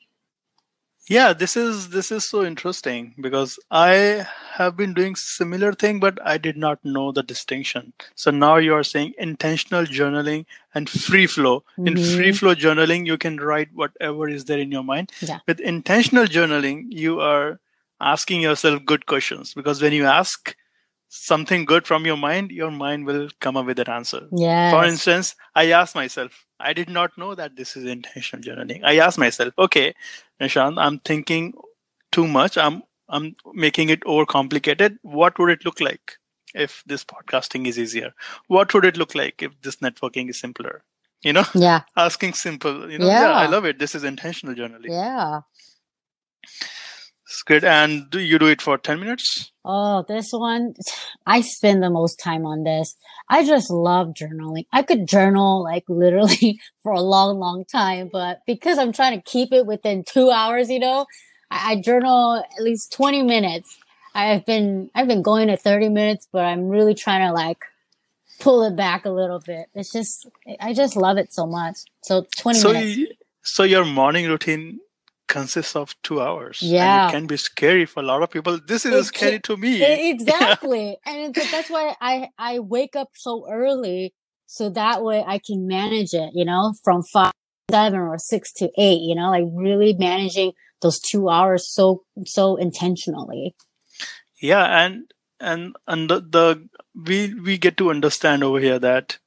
Yeah, 1.06 1.34
this 1.34 1.54
is 1.54 1.90
this 1.90 2.10
is 2.10 2.24
so 2.26 2.44
interesting 2.44 3.14
because 3.20 3.58
I 3.70 4.26
have 4.52 4.74
been 4.76 4.94
doing 4.94 5.16
similar 5.16 5.72
thing, 5.74 6.00
but 6.00 6.18
I 6.24 6.38
did 6.38 6.56
not 6.56 6.82
know 6.82 7.12
the 7.12 7.22
distinction. 7.22 7.92
So 8.14 8.30
now 8.30 8.56
you 8.56 8.72
are 8.74 8.82
saying 8.82 9.12
intentional 9.18 9.84
journaling 9.84 10.46
and 10.74 10.88
free 10.88 11.26
flow. 11.26 11.62
In 11.76 11.94
Mhm. 11.94 12.16
free 12.16 12.32
flow 12.32 12.54
journaling, 12.54 13.04
you 13.06 13.18
can 13.18 13.36
write 13.36 13.74
whatever 13.74 14.28
is 14.28 14.46
there 14.46 14.58
in 14.58 14.72
your 14.72 14.82
mind. 14.84 15.12
Yeah. 15.20 15.40
With 15.46 15.60
intentional 15.60 16.24
journaling, 16.24 16.86
you 16.88 17.20
are 17.20 17.60
asking 18.00 18.40
yourself 18.40 18.84
good 18.86 19.04
questions 19.04 19.52
because 19.52 19.82
when 19.82 19.92
you 19.92 20.06
ask 20.06 20.56
something 21.14 21.64
good 21.64 21.86
from 21.86 22.04
your 22.04 22.16
mind, 22.16 22.50
your 22.50 22.70
mind 22.70 23.06
will 23.06 23.28
come 23.40 23.56
up 23.56 23.66
with 23.66 23.78
an 23.78 23.88
answer. 23.88 24.26
Yeah. 24.32 24.70
For 24.70 24.84
instance, 24.84 25.36
I 25.54 25.70
asked 25.70 25.94
myself, 25.94 26.44
I 26.58 26.72
did 26.72 26.90
not 26.90 27.16
know 27.16 27.34
that 27.36 27.56
this 27.56 27.76
is 27.76 27.84
intentional 27.84 28.42
journaling. 28.44 28.80
I 28.84 28.98
asked 28.98 29.18
myself, 29.18 29.54
okay, 29.58 29.94
Nishant, 30.40 30.76
I'm 30.76 30.98
thinking 30.98 31.54
too 32.10 32.26
much. 32.26 32.58
I'm 32.58 32.82
I'm 33.08 33.36
making 33.52 33.90
it 33.90 34.00
overcomplicated. 34.00 34.96
What 35.02 35.38
would 35.38 35.50
it 35.50 35.64
look 35.64 35.80
like 35.80 36.16
if 36.54 36.82
this 36.86 37.04
podcasting 37.04 37.66
is 37.66 37.78
easier? 37.78 38.12
What 38.48 38.74
would 38.74 38.84
it 38.84 38.96
look 38.96 39.14
like 39.14 39.42
if 39.42 39.52
this 39.62 39.76
networking 39.76 40.30
is 40.30 40.40
simpler? 40.40 40.82
You 41.22 41.32
know, 41.32 41.44
yeah. 41.54 41.82
asking 41.96 42.34
simple. 42.34 42.90
You 42.90 42.98
know, 42.98 43.06
yeah, 43.06 43.32
I 43.32 43.46
love 43.46 43.64
it. 43.64 43.78
This 43.78 43.94
is 43.94 44.04
intentional 44.04 44.54
journaling. 44.54 44.88
Yeah. 44.88 45.40
It's 47.26 47.42
good. 47.42 47.64
And 47.64 48.10
do 48.10 48.18
you 48.18 48.38
do 48.38 48.46
it 48.46 48.62
for 48.62 48.78
ten 48.78 49.00
minutes? 49.00 49.52
Oh, 49.64 50.04
this 50.06 50.30
one, 50.30 50.74
I 51.26 51.40
spend 51.40 51.82
the 51.82 51.88
most 51.90 52.16
time 52.16 52.44
on 52.44 52.64
this. 52.64 52.96
I 53.30 53.46
just 53.46 53.70
love 53.70 54.08
journaling. 54.08 54.66
I 54.72 54.82
could 54.82 55.08
journal 55.08 55.62
like 55.62 55.84
literally 55.88 56.60
for 56.82 56.92
a 56.92 57.00
long, 57.00 57.38
long 57.38 57.64
time, 57.64 58.10
but 58.12 58.40
because 58.46 58.76
I'm 58.78 58.92
trying 58.92 59.16
to 59.18 59.22
keep 59.30 59.52
it 59.52 59.66
within 59.66 60.04
two 60.06 60.30
hours, 60.30 60.68
you 60.68 60.80
know, 60.80 61.06
I, 61.50 61.72
I 61.72 61.80
journal 61.80 62.36
at 62.36 62.62
least 62.62 62.92
20 62.92 63.22
minutes. 63.22 63.74
I've 64.14 64.44
been, 64.44 64.90
I've 64.94 65.08
been 65.08 65.22
going 65.22 65.48
to 65.48 65.56
30 65.56 65.88
minutes, 65.88 66.28
but 66.30 66.44
I'm 66.44 66.68
really 66.68 66.94
trying 66.94 67.26
to 67.26 67.32
like 67.32 67.58
pull 68.40 68.62
it 68.64 68.76
back 68.76 69.06
a 69.06 69.10
little 69.10 69.40
bit. 69.40 69.66
It's 69.74 69.92
just, 69.92 70.28
I 70.60 70.74
just 70.74 70.94
love 70.96 71.16
it 71.16 71.32
so 71.32 71.46
much. 71.46 71.78
So 72.02 72.26
20 72.36 72.58
So, 72.58 72.72
minutes. 72.72 72.96
y- 72.98 73.06
so 73.42 73.62
your 73.62 73.84
morning 73.84 74.26
routine 74.28 74.80
consists 75.26 75.74
of 75.76 75.94
two 76.02 76.20
hours. 76.20 76.60
and 76.62 76.70
Yeah. 76.72 77.08
it 77.08 77.10
can 77.12 77.26
be 77.26 77.36
scary 77.36 77.86
for 77.86 78.00
a 78.00 78.06
lot 78.06 78.22
of 78.22 78.30
people. 78.30 78.58
This 78.66 78.84
is 78.84 78.94
It 78.94 79.04
scary 79.04 79.40
to 79.40 79.56
me. 79.56 79.82
E- 79.84 80.10
exactly 80.14 80.96
and 81.06 81.36
it's, 81.36 81.50
that's 81.50 81.70
why 81.70 81.94
i 82.00 82.28
i 82.38 82.58
wake 82.58 82.94
up 82.96 83.08
so 83.14 83.46
early 83.50 84.14
so 84.46 84.68
that 84.70 85.02
way 85.02 85.24
i 85.26 85.38
can 85.38 85.66
manage 85.66 86.12
it 86.14 86.30
you 86.34 86.44
know 86.44 86.74
from 86.84 87.02
five 87.12 87.32
seven 87.70 87.98
or 87.98 88.18
six 88.18 88.52
to 88.52 88.70
eight 88.78 89.00
you 89.00 89.14
know 89.14 89.30
like 89.30 89.44
really 89.54 89.94
managing 89.94 90.52
those 90.82 91.00
two 91.00 91.28
hours 91.28 91.66
so 91.76 92.04
so 92.26 92.56
intentionally 92.56 93.54
yeah 94.40 94.84
and 94.84 95.10
and 95.40 95.74
and 95.86 96.08
the, 96.10 96.20
the 96.20 96.68
we 96.94 97.34
we 97.34 97.58
get 97.58 97.76
to 97.76 97.90
understand 97.90 98.44
over 98.44 98.60
here 98.60 98.78
that 98.78 99.18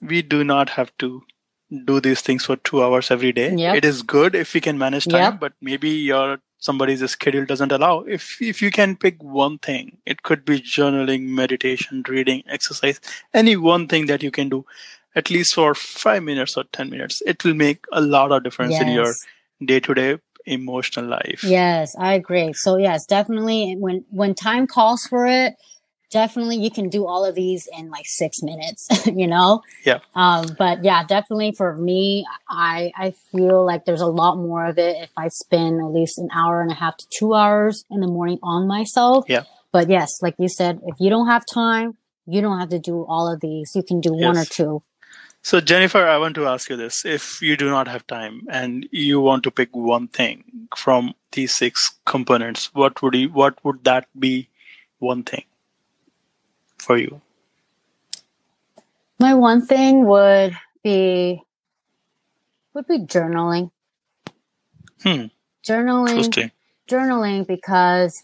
we 0.00 0.22
do 0.22 0.42
not 0.42 0.70
have 0.70 0.90
to 0.98 1.22
do 1.70 2.00
these 2.00 2.20
things 2.20 2.44
for 2.44 2.56
two 2.56 2.82
hours 2.82 3.10
every 3.10 3.32
day. 3.32 3.54
Yep. 3.54 3.76
it 3.76 3.84
is 3.84 4.02
good 4.02 4.34
if 4.34 4.54
we 4.54 4.60
can 4.60 4.78
manage 4.78 5.06
time 5.06 5.22
Yep. 5.22 5.40
but 5.40 5.52
maybe 5.60 5.90
your 5.90 6.38
somebody's 6.58 7.08
schedule 7.10 7.44
doesn't 7.46 7.72
allow. 7.72 8.00
If 8.00 8.40
if 8.42 8.60
you 8.60 8.70
can 8.70 8.96
pick 8.96 9.22
one 9.22 9.58
thing 9.58 9.98
it 10.06 10.22
could 10.22 10.44
be 10.44 10.60
journaling 10.60 11.28
meditation 11.28 12.02
reading 12.08 12.42
exercise 12.48 13.00
any 13.32 13.56
one 13.56 13.86
thing 13.88 14.06
that 14.06 14.22
you 14.22 14.30
can 14.30 14.48
do 14.48 14.64
at 15.14 15.30
least 15.30 15.54
for 15.54 15.74
five 15.74 16.22
minutes 16.22 16.56
or 16.56 16.64
ten 16.64 16.90
minutes 16.90 17.22
it 17.26 17.44
will 17.44 17.54
make 17.54 17.84
a 17.92 18.00
lot 18.00 18.32
of 18.32 18.42
difference 18.42 18.80
in 18.80 18.88
your 18.88 19.14
day-to-day 19.64 20.18
emotional 20.46 21.06
life. 21.06 21.44
Yes 21.44 21.94
i 21.98 22.14
agree. 22.14 22.52
So 22.54 22.76
yes 22.78 23.06
definitely 23.06 23.76
when 23.78 24.04
when 24.10 24.34
time 24.34 24.66
calls 24.66 25.06
for 25.06 25.26
it 25.26 25.54
definitely 26.10 26.56
you 26.56 26.70
can 26.70 26.88
do 26.88 27.06
all 27.06 27.24
of 27.24 27.34
these 27.34 27.68
in 27.76 27.90
like 27.90 28.04
six 28.06 28.42
minutes 28.42 28.88
you 29.06 29.26
know 29.26 29.62
Yeah. 29.84 29.98
um 30.14 30.46
but 30.58 30.84
yeah 30.84 31.04
definitely 31.04 31.52
for 31.56 31.76
me 31.76 32.26
i 32.48 32.90
i 32.96 33.12
feel 33.32 33.64
like 33.64 33.84
there's 33.84 34.00
a 34.00 34.06
lot 34.06 34.36
more 34.36 34.66
of 34.66 34.78
it 34.78 34.96
if 35.02 35.10
i 35.16 35.28
spend 35.28 35.80
at 35.80 35.86
least 35.92 36.18
an 36.18 36.28
hour 36.34 36.60
and 36.60 36.70
a 36.70 36.74
half 36.74 36.96
to 36.96 37.06
two 37.16 37.34
hours 37.34 37.84
in 37.90 38.00
the 38.00 38.06
morning 38.08 38.38
on 38.42 38.66
myself 38.66 39.24
Yeah. 39.28 39.44
but 39.72 39.88
yes 39.88 40.10
like 40.22 40.34
you 40.38 40.48
said 40.48 40.80
if 40.84 40.96
you 40.98 41.10
don't 41.10 41.28
have 41.28 41.44
time 41.52 41.96
you 42.26 42.40
don't 42.40 42.58
have 42.58 42.70
to 42.70 42.78
do 42.78 43.04
all 43.08 43.32
of 43.32 43.40
these 43.40 43.72
you 43.74 43.82
can 43.82 44.00
do 44.00 44.12
one 44.12 44.36
or 44.36 44.44
two 44.44 44.82
So, 45.42 45.58
Jennifer, 45.68 46.00
I 46.06 46.18
want 46.22 46.34
to 46.38 46.42
ask 46.48 46.68
you 46.70 46.76
this. 46.78 46.96
If 47.12 47.40
you 47.40 47.56
do 47.60 47.68
not 47.74 47.88
have 47.88 48.02
time 48.12 48.42
and 48.56 48.86
you 49.04 49.20
want 49.26 49.42
to 49.44 49.50
pick 49.60 49.70
one 49.74 50.08
thing 50.18 50.42
from 50.80 51.14
these 51.36 51.54
six 51.60 51.84
components, 52.04 52.66
what 52.80 53.00
would 53.02 53.14
you, 53.20 53.30
what 53.38 53.56
would 53.64 53.78
that 53.88 54.04
be 54.24 54.32
one 54.98 55.22
thing 55.30 55.44
for 56.80 56.98
you? 56.98 57.20
my 59.20 59.34
one 59.34 59.66
thing 59.66 60.06
would 60.06 60.56
be 60.84 61.42
would 62.74 62.86
be 62.88 62.98
journaling 63.00 63.70
Hmm. 65.02 65.26
journaling 65.68 66.36
journaling 66.90 67.46
because 67.46 68.22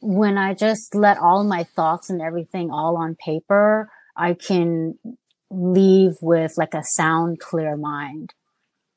when 0.00 0.38
I 0.38 0.54
just 0.54 0.94
let 0.94 1.18
all 1.18 1.44
my 1.44 1.64
thoughts 1.64 2.10
and 2.10 2.22
everything 2.22 2.70
all 2.70 2.96
on 2.98 3.16
paper, 3.16 3.90
I 4.16 4.34
can 4.34 4.98
leave 5.50 6.14
with 6.22 6.54
like 6.58 6.74
a 6.74 6.84
sound, 6.84 7.40
clear 7.40 7.76
mind. 7.76 8.34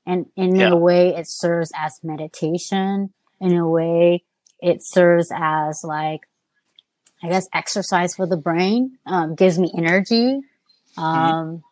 And 0.08 0.28
in 0.38 0.60
Yeah. 0.60 0.74
a 0.74 0.78
way, 0.78 1.10
it 1.16 1.26
serves 1.30 1.72
as 1.78 2.00
meditation. 2.04 3.14
In 3.42 3.56
a 3.58 3.70
way, 3.70 4.24
it 4.62 4.80
serves 4.82 5.32
as 5.36 5.82
like, 5.84 6.22
I 7.26 7.30
guess, 7.30 7.48
exercise 7.54 8.16
for 8.16 8.28
the 8.28 8.38
brain, 8.38 9.00
um, 9.08 9.34
gives 9.34 9.58
me 9.58 9.72
energy. 9.76 10.42
Um, 10.96 11.64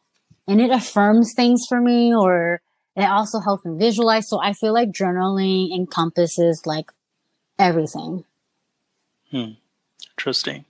and 0.48 0.60
it 0.60 0.72
affirms 0.72 1.34
things 1.34 1.66
for 1.70 1.80
me 1.80 2.14
or 2.14 2.62
it 2.96 3.06
also 3.06 3.40
helps 3.40 3.64
me 3.64 3.78
visualize. 3.78 4.28
So 4.28 4.42
I 4.42 4.54
feel 4.54 4.74
like 4.74 4.90
journaling 4.90 5.72
encompasses 5.72 6.64
like 6.66 6.92
everything. 7.60 8.26
Interesting. 10.18 10.66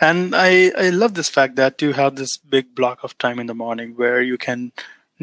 And 0.00 0.34
I, 0.34 0.70
I 0.76 0.90
love 0.90 1.14
this 1.14 1.30
fact 1.30 1.56
that 1.56 1.80
you 1.80 1.92
have 1.94 2.16
this 2.16 2.36
big 2.36 2.74
block 2.74 3.02
of 3.02 3.16
time 3.18 3.38
in 3.38 3.46
the 3.46 3.54
morning 3.54 3.94
where 3.96 4.20
you 4.20 4.36
can 4.36 4.72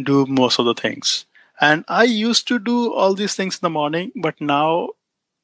do 0.02 0.26
most 0.26 0.60
of 0.60 0.66
the 0.66 0.74
things. 0.74 1.26
And 1.62 1.86
I 1.88 2.04
used 2.04 2.48
to 2.48 2.58
do 2.58 2.92
all 2.92 3.14
these 3.14 3.36
things 3.36 3.56
in 3.56 3.60
the 3.62 3.70
morning, 3.70 4.12
but 4.16 4.42
now 4.42 4.90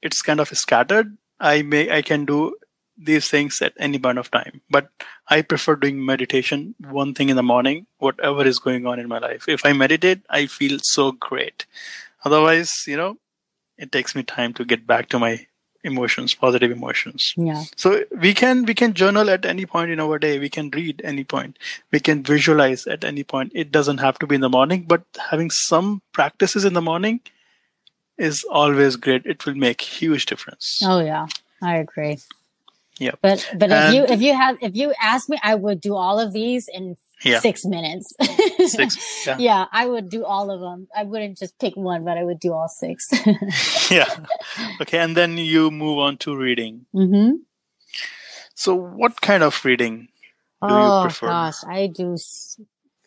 it's 0.01 0.22
kind 0.22 0.39
of 0.39 0.49
scattered. 0.49 1.17
I 1.39 1.61
may 1.61 1.89
I 1.89 2.01
can 2.01 2.26
do 2.26 2.55
these 3.00 3.30
things 3.30 3.62
at 3.62 3.74
any 3.78 3.97
point 3.97 4.18
of 4.18 4.30
time. 4.30 4.62
But 4.70 4.89
I 5.28 5.41
prefer 5.41 5.76
doing 5.76 6.04
meditation 6.04 6.76
one 6.89 7.14
thing 7.14 7.30
in 7.30 7.36
the 7.36 7.43
morning, 7.43 7.88
whatever 7.97 8.45
is 8.45 8.60
going 8.60 8.86
on 8.86 9.00
in 9.00 9.08
my 9.08 9.20
life. 9.20 9.47
If 9.47 9.66
I 9.66 9.74
meditate, 9.74 10.22
I 10.30 10.45
feel 10.47 10.80
so 10.82 11.14
great. 11.14 11.66
Otherwise, 12.26 12.84
you 12.86 12.97
know, 12.97 13.18
it 13.78 13.91
takes 13.91 14.16
me 14.16 14.24
time 14.24 14.54
to 14.56 14.66
get 14.66 14.86
back 14.86 15.08
to 15.10 15.20
my 15.20 15.47
emotions, 15.84 16.34
positive 16.36 16.72
emotions. 16.72 17.34
Yeah. 17.38 17.64
So 17.78 18.04
we 18.12 18.34
can 18.34 18.66
we 18.66 18.74
can 18.74 18.93
journal 18.93 19.30
at 19.30 19.45
any 19.45 19.66
point 19.66 19.91
in 19.91 20.00
our 20.00 20.20
day. 20.20 20.38
We 20.38 20.50
can 20.50 20.70
read 20.72 21.02
any 21.06 21.24
point. 21.24 21.58
We 21.91 22.02
can 22.02 22.22
visualize 22.24 22.86
at 22.86 23.06
any 23.06 23.24
point. 23.24 23.54
It 23.56 23.72
doesn't 23.72 24.00
have 24.00 24.20
to 24.20 24.28
be 24.28 24.36
in 24.36 24.41
the 24.41 24.50
morning, 24.50 24.84
but 24.88 25.04
having 25.30 25.50
some 25.50 26.02
practices 26.12 26.66
in 26.66 26.74
the 26.74 26.82
morning 26.82 27.22
is 28.18 28.43
always 28.43 28.97
great. 28.97 29.26
It 29.26 29.45
will 29.45 29.56
make 29.56 29.80
huge 29.80 30.26
difference. 30.26 30.82
Oh 30.84 31.00
yeah. 31.00 31.28
I 31.62 31.78
agree. 31.78 32.20
Yeah. 33.00 33.12
But 33.22 33.50
but 33.58 33.70
if 33.72 33.93
you 33.93 34.04
if 34.04 34.22
you 34.22 34.34
have 34.36 34.58
if 34.62 34.76
you 34.76 34.93
ask 35.02 35.30
me, 35.30 35.38
I 35.41 35.56
would 35.56 35.80
do 35.82 35.95
all 35.95 36.20
of 36.20 36.34
these 36.34 36.68
in 36.68 36.95
Yeah. 37.24 37.39
six 37.39 37.66
minutes. 37.66 38.14
Six. 38.68 38.95
Yeah. 39.28 39.38
yeah, 39.50 39.66
I 39.72 39.86
would 39.88 40.10
do 40.10 40.24
all 40.24 40.52
of 40.52 40.60
them. 40.62 40.88
I 40.95 41.04
wouldn't 41.04 41.38
just 41.38 41.58
pick 41.60 41.76
one, 41.76 42.04
but 42.06 42.18
I 42.18 42.24
would 42.24 42.39
do 42.39 42.54
all 42.54 42.68
six. 42.68 43.08
yeah. 43.91 44.08
Okay, 44.82 45.00
and 45.00 45.16
then 45.18 45.38
you 45.38 45.72
move 45.72 45.97
on 46.00 46.18
to 46.24 46.36
reading. 46.36 46.86
mm-hmm. 46.93 47.43
So, 48.56 48.76
what 48.76 49.22
kind 49.22 49.43
of 49.43 49.64
reading 49.64 50.10
do 50.62 50.74
you 50.74 51.02
prefer? 51.04 51.28
Oh 51.28 51.30
gosh, 51.30 51.64
I 51.68 51.88
do. 51.88 52.18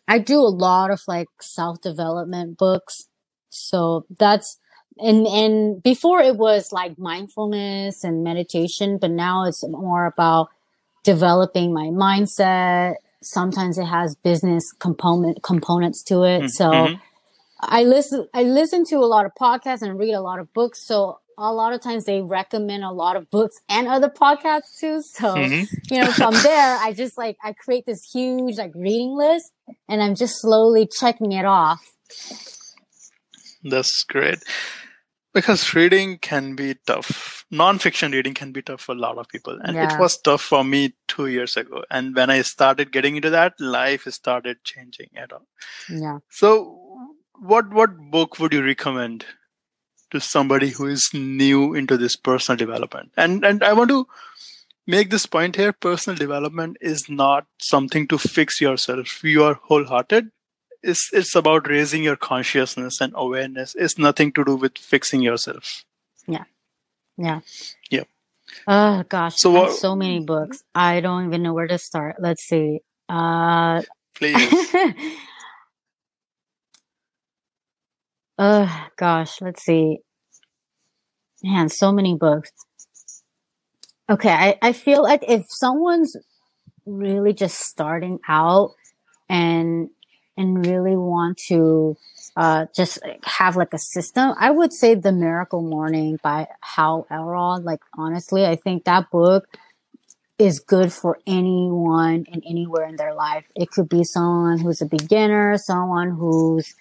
I 0.07 0.17
do 0.19 0.39
a 0.39 0.49
lot 0.49 0.91
of 0.91 1.01
like 1.07 1.27
self 1.41 1.81
development 1.81 2.57
books. 2.57 3.07
So 3.49 4.05
that's 4.09 4.57
and 4.99 5.25
and 5.27 5.81
before 5.83 6.21
it 6.21 6.37
was 6.37 6.71
like 6.71 6.97
mindfulness 6.97 8.03
and 8.03 8.23
meditation, 8.23 8.97
but 8.97 9.11
now 9.11 9.45
it's 9.45 9.63
more 9.67 10.05
about 10.05 10.49
developing 11.03 11.73
my 11.73 11.87
mindset. 11.87 12.95
Sometimes 13.21 13.77
it 13.77 13.85
has 13.85 14.15
business 14.15 14.63
component 14.79 15.43
components 15.43 16.03
to 16.03 16.23
it. 16.23 16.49
So 16.51 16.65
Mhm. 16.65 16.99
I 17.59 17.83
listen 17.83 18.27
I 18.33 18.43
listen 18.43 18.85
to 18.85 18.97
a 18.97 19.05
lot 19.05 19.25
of 19.25 19.31
podcasts 19.39 19.81
and 19.81 19.97
read 19.97 20.13
a 20.13 20.21
lot 20.21 20.39
of 20.39 20.53
books. 20.53 20.85
So 20.85 21.19
a 21.37 21.51
lot 21.51 21.73
of 21.73 21.81
times 21.81 22.05
they 22.05 22.21
recommend 22.21 22.83
a 22.83 22.91
lot 22.91 23.15
of 23.15 23.29
books 23.31 23.55
and 23.69 23.87
other 23.87 24.09
podcasts 24.09 24.77
too. 24.79 25.01
So 25.01 25.35
Mhm. 25.35 25.69
you 25.89 25.97
know, 25.97 26.11
from 26.11 26.33
there, 26.33 26.77
I 26.77 26.93
just 26.93 27.17
like, 27.17 27.37
I 27.43 27.53
create 27.53 27.85
this 27.85 28.09
huge 28.11 28.57
like 28.57 28.71
reading 28.75 29.15
list 29.15 29.51
and 29.89 30.01
I'm 30.01 30.15
just 30.15 30.39
slowly 30.41 30.87
checking 30.87 31.31
it 31.31 31.45
off. 31.45 31.81
That's 33.63 34.03
great. 34.03 34.39
Because 35.33 35.73
reading 35.73 36.17
can 36.19 36.55
be 36.55 36.75
tough. 36.85 37.45
Non-fiction 37.51 38.11
reading 38.11 38.33
can 38.33 38.51
be 38.51 38.61
tough 38.61 38.81
for 38.81 38.93
a 38.93 38.99
lot 38.99 39.17
of 39.17 39.27
people, 39.27 39.59
and 39.63 39.75
Yeah. 39.75 39.93
it 39.93 39.99
was 39.99 40.17
tough 40.21 40.41
for 40.41 40.63
me 40.63 40.93
two 41.07 41.27
years 41.27 41.57
ago. 41.57 41.83
And 41.89 42.15
when 42.15 42.29
I 42.29 42.41
started 42.41 42.91
getting 42.91 43.15
into 43.15 43.29
that, 43.31 43.53
life 43.59 44.07
started 44.11 44.63
changing 44.63 45.09
at 45.15 45.33
all. 45.33 45.47
Yeah. 45.89 46.19
So, 46.29 46.79
what 47.39 47.69
what 47.71 47.97
book 48.11 48.39
would 48.39 48.53
you 48.53 48.63
recommend 48.63 49.25
to 50.11 50.19
somebody 50.19 50.69
who 50.69 50.87
is 50.87 51.09
new 51.13 51.73
into 51.73 51.97
this 51.97 52.15
personal 52.15 52.57
development? 52.57 53.11
And 53.17 53.43
and 53.43 53.63
I 53.63 53.73
want 53.73 53.89
to 53.89 54.07
make 54.85 55.09
this 55.09 55.25
point 55.25 55.55
here: 55.55 55.73
personal 55.73 56.17
development 56.17 56.77
is 56.81 57.09
not 57.09 57.47
something 57.59 58.07
to 58.09 58.17
fix 58.17 58.61
yourself. 58.61 59.23
You 59.23 59.43
are 59.43 59.59
wholehearted. 59.63 60.31
It's 60.83 61.09
it's 61.13 61.33
about 61.35 61.67
raising 61.67 62.03
your 62.03 62.15
consciousness 62.17 62.99
and 63.01 63.13
awareness. 63.15 63.73
It's 63.75 63.97
nothing 63.97 64.33
to 64.33 64.43
do 64.43 64.55
with 64.55 64.77
fixing 64.77 65.21
yourself. 65.21 65.85
Yeah. 66.27 66.43
yeah 67.17 67.39
yeah 67.89 68.03
Oh 68.67 69.03
gosh. 69.07 69.37
So 69.37 69.51
what- 69.51 69.71
so 69.73 69.95
many 69.95 70.19
books. 70.19 70.63
I 70.75 70.99
don't 71.01 71.25
even 71.27 71.41
know 71.43 71.53
where 71.53 71.67
to 71.67 71.77
start. 71.77 72.17
Let's 72.19 72.43
see. 72.43 72.81
Uh 73.09 73.81
Please. 74.15 74.53
oh 78.37 78.87
gosh, 78.97 79.41
let's 79.41 79.63
see. 79.63 79.99
Man, 81.43 81.69
so 81.69 81.91
many 81.91 82.15
books. 82.15 82.51
Okay, 84.09 84.29
I, 84.31 84.57
I 84.61 84.73
feel 84.73 85.01
like 85.01 85.23
if 85.27 85.45
someone's 85.49 86.15
really 86.85 87.33
just 87.33 87.59
starting 87.59 88.19
out 88.27 88.71
and 89.29 89.89
and 90.37 90.65
really 90.65 90.95
want 90.97 91.37
to 91.49 91.95
uh 92.35 92.65
just 92.75 92.99
have 93.23 93.55
like 93.55 93.73
a 93.73 93.77
system, 93.79 94.33
I 94.39 94.51
would 94.51 94.73
say 94.73 94.95
The 94.95 95.11
Miracle 95.11 95.61
Morning 95.61 96.17
by 96.23 96.47
Hal 96.61 97.05
Elrod. 97.11 97.63
Like 97.63 97.81
honestly, 97.97 98.45
I 98.45 98.55
think 98.55 98.85
that 98.85 99.09
book 99.11 99.45
is 100.39 100.59
good 100.59 100.91
for 100.91 101.19
anyone 101.27 102.25
and 102.31 102.43
anywhere 102.47 102.85
in 102.87 102.95
their 102.95 103.13
life. 103.13 103.45
It 103.55 103.69
could 103.71 103.87
be 103.89 104.03
someone 104.03 104.59
who's 104.59 104.81
a 104.81 104.85
beginner, 104.85 105.57
someone 105.57 106.11
who's 106.11 106.73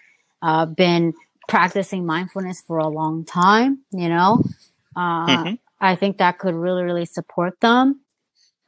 uh, 0.42 0.66
been 0.66 1.12
practicing 1.48 2.06
mindfulness 2.06 2.62
for 2.66 2.78
a 2.78 2.88
long 2.88 3.24
time, 3.24 3.80
you 3.92 4.08
know. 4.08 4.42
Uh, 4.96 5.46
Mhm. 5.46 5.58
I 5.80 5.96
think 5.96 6.18
that 6.18 6.38
could 6.38 6.54
really, 6.54 6.82
really 6.82 7.04
support 7.04 7.60
them. 7.60 8.00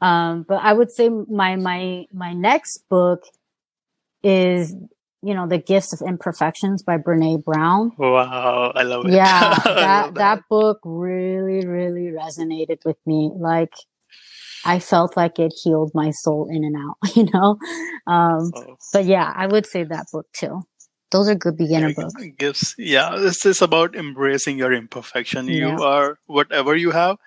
Um, 0.01 0.45
but 0.47 0.63
I 0.63 0.73
would 0.73 0.91
say 0.91 1.09
my 1.09 1.57
my 1.57 2.07
my 2.13 2.33
next 2.33 2.89
book 2.89 3.23
is 4.25 4.75
you 5.23 5.35
know 5.35 5.47
the 5.47 5.59
Gifts 5.59 5.93
of 5.93 6.07
Imperfections 6.07 6.83
by 6.83 6.99
Brene 6.99 7.43
Brown. 7.45 7.93
Wow, 7.99 8.73
I 8.75 8.83
love 8.83 9.07
it. 9.07 9.13
Yeah, 9.13 9.55
that, 9.65 10.05
love 10.07 10.15
that 10.17 10.41
book 10.51 10.79
really, 10.85 11.67
really 11.67 12.11
resonated 12.13 12.79
with 12.85 12.97
me. 13.07 13.31
Like, 13.35 13.73
I 14.65 14.79
felt 14.81 15.17
like 15.17 15.39
it 15.39 15.53
healed 15.63 15.93
my 15.95 16.11
soul 16.11 16.49
in 16.51 16.65
and 16.65 16.77
out, 16.77 16.97
you 17.17 17.29
know? 17.33 17.59
Um, 18.07 18.53
Oh. 18.55 18.77
but 18.93 19.05
yeah, 19.05 19.33
I 19.35 19.47
would 19.47 19.67
say 19.67 19.85
that 19.85 20.07
book 20.13 20.27
too. 20.33 20.63
Those 21.11 21.29
are 21.29 21.35
good 21.37 21.57
beginner 21.57 21.91
Yeah, 21.91 21.95
books. 21.97 22.25
gifts 22.39 22.75
yeah 22.77 23.17
this 23.17 23.47
is 23.47 23.63
about 23.63 23.95
embracing 23.95 24.59
your 24.59 24.73
imperfection 24.73 25.47
you 25.47 25.69
are 25.81 26.19
whatever 26.27 26.75
you 26.75 26.91
have 26.91 27.19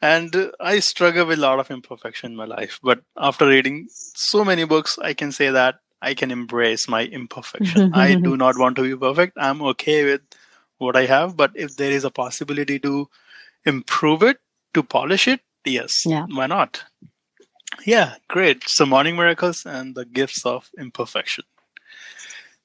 and 0.00 0.52
i 0.60 0.78
struggle 0.78 1.26
with 1.26 1.38
a 1.38 1.42
lot 1.42 1.58
of 1.60 1.70
imperfection 1.70 2.30
in 2.32 2.36
my 2.36 2.46
life 2.46 2.78
but 2.82 3.02
after 3.16 3.46
reading 3.46 3.86
so 3.90 4.42
many 4.44 4.64
books 4.64 4.98
i 5.02 5.12
can 5.12 5.32
say 5.32 5.50
that 5.50 5.76
i 6.10 6.14
can 6.22 6.30
embrace 6.36 6.88
my 6.94 7.02
imperfection 7.20 7.94
i 8.06 8.14
do 8.26 8.36
not 8.42 8.58
want 8.64 8.76
to 8.80 8.84
be 8.88 8.96
perfect 9.06 9.42
i'm 9.48 9.62
okay 9.72 9.98
with 10.10 10.38
what 10.86 10.96
i 11.02 11.06
have 11.14 11.36
but 11.36 11.50
if 11.66 11.76
there 11.76 11.90
is 11.98 12.04
a 12.04 12.14
possibility 12.20 12.78
to 12.78 12.94
improve 13.74 14.22
it 14.22 14.38
to 14.74 14.82
polish 14.82 15.26
it 15.34 15.40
yes 15.64 16.02
Yeah. 16.14 16.26
why 16.40 16.46
not 16.46 16.82
yeah 17.84 18.14
great 18.36 18.68
so 18.76 18.86
morning 18.94 19.16
miracles 19.16 19.66
and 19.66 19.94
the 20.00 20.04
gifts 20.20 20.46
of 20.54 20.70
imperfection 20.86 21.44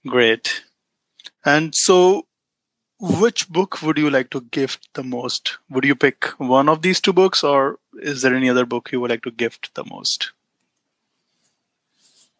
Great. 0.08 0.64
And 1.46 1.74
so, 1.76 2.28
which 3.00 3.50
book 3.50 3.82
would 3.82 3.98
you 3.98 4.10
like 4.10 4.30
to 4.32 4.42
gift 4.42 4.89
the 4.94 5.04
most? 5.04 5.58
Would 5.70 5.86
you 5.86 5.96
pick 5.96 6.26
one 6.39 6.70
of 6.70 6.82
these 6.82 7.00
two 7.00 7.14
books, 7.14 7.44
or 7.44 7.80
is 8.02 8.22
there 8.22 8.36
any 8.36 8.50
other 8.50 8.66
book 8.66 8.92
you 8.92 9.00
would 9.00 9.12
like 9.12 9.24
to 9.24 9.32
gift 9.32 9.74
the 9.76 9.84
most? 9.86 10.32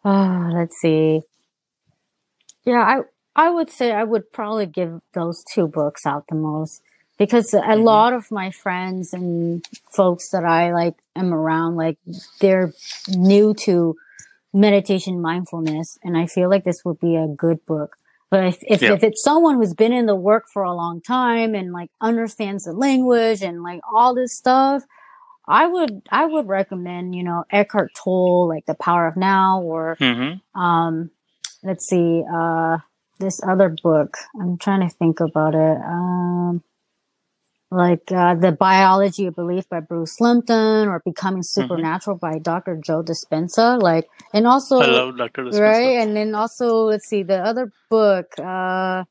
Oh, 0.04 0.50
let's 0.52 0.76
see. 0.80 1.22
Yeah, 2.64 2.80
I, 2.82 3.00
I 3.46 3.50
would 3.50 3.70
say 3.70 3.92
I 3.92 4.04
would 4.04 4.32
probably 4.32 4.66
give 4.66 5.00
those 5.14 5.44
two 5.52 5.66
books 5.66 6.06
out 6.06 6.26
the 6.28 6.34
most 6.36 6.82
because 7.18 7.52
a 7.54 7.60
Mhm. 7.60 7.84
lot 7.84 8.12
of 8.12 8.30
my 8.30 8.50
friends 8.50 9.12
and 9.12 9.64
folks 9.90 10.30
that 10.30 10.44
I 10.44 10.72
like 10.72 10.94
am 11.16 11.32
around, 11.32 11.76
like 11.76 11.98
they're 12.40 12.72
new 13.08 13.54
to 13.66 13.96
meditation 14.52 15.20
mindfulness. 15.20 15.98
And 16.02 16.16
I 16.16 16.26
feel 16.26 16.48
like 16.50 16.64
this 16.64 16.84
would 16.84 17.00
be 17.00 17.16
a 17.16 17.26
good 17.28 17.64
book. 17.66 17.96
But 18.30 18.44
if, 18.46 18.58
if, 18.62 18.82
Yeah. 18.82 18.92
if 18.94 19.02
it's 19.04 19.22
someone 19.22 19.56
who's 19.56 19.74
been 19.74 19.92
in 19.92 20.06
the 20.06 20.16
work 20.16 20.44
for 20.52 20.62
a 20.62 20.74
long 20.74 21.00
time 21.00 21.54
and 21.54 21.72
like 21.72 21.90
understands 22.00 22.64
the 22.64 22.72
language 22.72 23.42
and 23.42 23.62
like 23.62 23.80
all 23.94 24.14
this 24.14 24.36
stuff, 24.36 24.84
I 25.52 25.66
would, 25.66 26.02
I 26.10 26.24
would 26.26 26.48
recommend, 26.48 27.14
you 27.14 27.22
know, 27.22 27.44
Eckhart 27.50 27.92
Tolle, 27.94 28.48
like 28.48 28.66
The 28.66 28.74
Power 28.74 29.06
of 29.06 29.16
Now 29.16 29.60
or, 29.62 29.96
Mm-hmm. 30.00 30.60
um, 30.60 31.10
let's 31.62 31.86
see, 31.86 32.22
uh, 32.32 32.78
this 33.20 33.40
other 33.46 33.74
book. 33.82 34.16
I'm 34.40 34.56
trying 34.58 34.80
to 34.88 34.94
think 34.94 35.20
about 35.20 35.54
it. 35.54 35.78
Um, 35.84 36.62
like 37.70 38.10
uh, 38.12 38.34
the 38.34 38.52
biology 38.52 39.26
of 39.26 39.34
belief 39.34 39.66
by 39.68 39.80
Bruce 39.80 40.20
Lipton 40.20 40.88
or 40.88 41.00
becoming 41.04 41.42
supernatural 41.42 42.18
by 42.18 42.38
Dr. 42.38 42.76
Joe 42.76 43.02
Dispenza. 43.02 43.80
Like, 43.80 44.08
and 44.34 44.46
also, 44.46 44.80
I 44.80 44.86
love 44.86 45.16
Dr. 45.16 45.44
Dispenza. 45.44 45.60
right? 45.60 45.98
And 46.00 46.14
then 46.16 46.34
also, 46.34 46.84
let's 46.84 47.06
see, 47.08 47.22
the 47.22 47.38
other 47.38 47.72
book, 47.88 48.26
uh, 48.38 49.04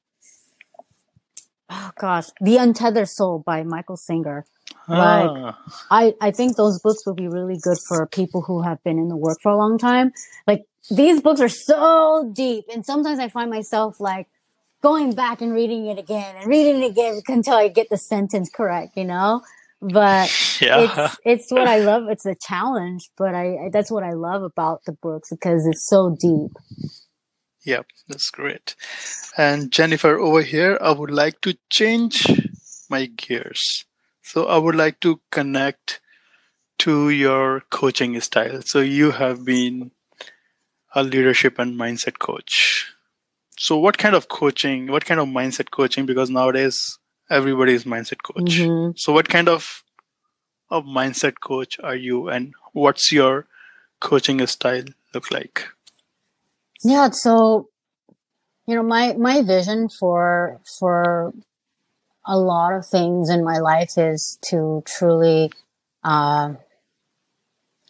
oh 1.71 1.91
gosh, 1.99 2.27
The 2.41 2.57
Untethered 2.57 3.09
Soul 3.09 3.41
by 3.45 3.63
Michael 3.63 3.97
Singer. 3.97 4.45
Ah, 4.93 5.57
I, 5.89 6.13
I 6.21 6.31
think 6.31 6.55
those 6.55 6.79
books 6.79 7.05
would 7.05 7.15
be 7.15 7.27
really 7.27 7.57
good 7.61 7.77
for 7.87 8.05
people 8.07 8.41
who 8.41 8.61
have 8.61 8.83
been 8.83 8.97
in 8.97 9.07
the 9.07 9.17
work 9.17 9.39
for 9.41 9.51
a 9.51 9.57
long 9.57 9.77
time. 9.77 10.11
Like 10.47 10.63
these 10.89 11.21
books 11.21 11.41
are 11.41 11.49
so 11.49 12.31
deep 12.33 12.65
and 12.71 12.85
sometimes 12.85 13.19
I 13.19 13.29
find 13.29 13.49
myself 13.49 13.99
like 13.99 14.27
going 14.81 15.13
back 15.13 15.41
and 15.41 15.53
reading 15.53 15.87
it 15.87 15.99
again 15.99 16.35
and 16.37 16.47
reading 16.47 16.81
it 16.83 16.91
again 16.91 17.21
until 17.27 17.55
I 17.55 17.67
get 17.67 17.89
the 17.89 17.97
sentence 17.97 18.49
correct, 18.49 18.97
you 18.97 19.05
know? 19.05 19.41
But 19.81 20.29
yeah. 20.61 21.05
it's, 21.05 21.17
it's 21.25 21.51
what 21.51 21.67
I 21.67 21.79
love. 21.79 22.03
It's 22.09 22.25
a 22.25 22.35
challenge, 22.35 23.09
but 23.17 23.33
I, 23.33 23.65
I, 23.65 23.69
that's 23.71 23.89
what 23.91 24.03
I 24.03 24.13
love 24.13 24.43
about 24.43 24.85
the 24.85 24.93
books 24.93 25.29
because 25.29 25.65
it's 25.65 25.87
so 25.87 26.15
deep. 26.19 26.51
Yep, 27.63 27.85
that's 28.07 28.29
great. 28.31 28.75
And 29.37 29.71
Jennifer, 29.71 30.17
over 30.17 30.41
here, 30.41 30.77
I 30.81 30.91
would 30.91 31.11
like 31.11 31.41
to 31.41 31.57
change 31.69 32.25
my 32.89 33.05
gears. 33.05 33.85
So 34.21 34.45
I 34.45 34.57
would 34.57 34.75
like 34.75 34.99
to 35.01 35.19
connect 35.31 35.99
to 36.79 37.09
your 37.09 37.61
coaching 37.69 38.19
style. 38.21 38.61
So 38.63 38.79
you 38.79 39.11
have 39.11 39.45
been 39.45 39.91
a 40.95 41.03
leadership 41.03 41.59
and 41.59 41.79
mindset 41.79 42.19
coach. 42.19 42.93
So 43.57 43.77
what 43.77 43.97
kind 43.97 44.15
of 44.15 44.27
coaching, 44.27 44.87
what 44.87 45.05
kind 45.05 45.19
of 45.19 45.27
mindset 45.27 45.71
coaching? 45.71 46.05
Because 46.05 46.29
nowadays 46.29 46.97
everybody 47.29 47.73
is 47.73 47.83
mindset 47.83 48.23
coach. 48.23 48.59
Mhm. 48.59 48.97
So 48.97 49.13
what 49.13 49.29
kind 49.29 49.47
of 49.47 49.83
of 50.69 50.85
mindset 50.85 51.39
coach 51.41 51.79
are 51.83 51.95
you 51.95 52.29
and 52.29 52.53
what's 52.73 53.11
your 53.11 53.45
coaching 53.99 54.45
style 54.47 54.85
look 55.13 55.29
like? 55.29 55.67
Yeah. 56.83 57.09
So, 57.11 57.69
you 58.65 58.75
know, 58.75 58.83
my, 58.83 59.13
my 59.13 59.41
vision 59.41 59.89
for, 59.89 60.59
for 60.79 61.33
a 62.25 62.37
lot 62.37 62.73
of 62.73 62.85
things 62.85 63.29
in 63.29 63.43
my 63.43 63.57
life 63.57 63.97
is 63.97 64.37
to 64.49 64.83
truly, 64.85 65.51
uh, 66.03 66.53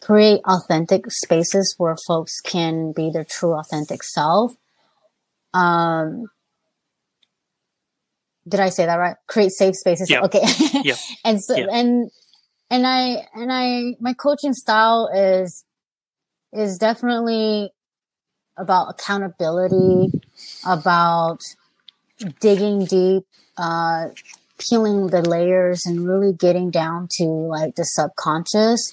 create 0.02 0.40
authentic 0.44 1.10
spaces 1.10 1.74
where 1.78 1.96
folks 2.06 2.40
can 2.40 2.92
be 2.92 3.10
their 3.10 3.24
true 3.24 3.52
authentic 3.52 4.02
self. 4.02 4.52
Um, 5.54 6.26
did 8.48 8.58
I 8.58 8.70
say 8.70 8.86
that 8.86 8.96
right? 8.96 9.16
Create 9.28 9.52
safe 9.52 9.76
spaces. 9.76 10.10
Yeah. 10.10 10.22
Okay. 10.22 10.42
Yeah. 10.82 10.96
and 11.24 11.42
so, 11.42 11.56
Yeah. 11.56 11.66
and, 11.70 12.10
and 12.68 12.86
I, 12.86 13.26
and 13.34 13.52
I, 13.52 13.94
my 14.00 14.14
coaching 14.14 14.54
style 14.54 15.08
is, 15.14 15.64
is 16.52 16.78
definitely 16.78 17.70
about 18.56 18.88
accountability, 18.90 20.12
about 20.66 21.40
digging 22.40 22.84
deep, 22.84 23.24
uh, 23.56 24.08
peeling 24.58 25.08
the 25.08 25.22
layers 25.22 25.84
and 25.86 26.06
really 26.06 26.32
getting 26.32 26.70
down 26.70 27.08
to 27.18 27.24
like 27.24 27.74
the 27.74 27.84
subconscious. 27.84 28.92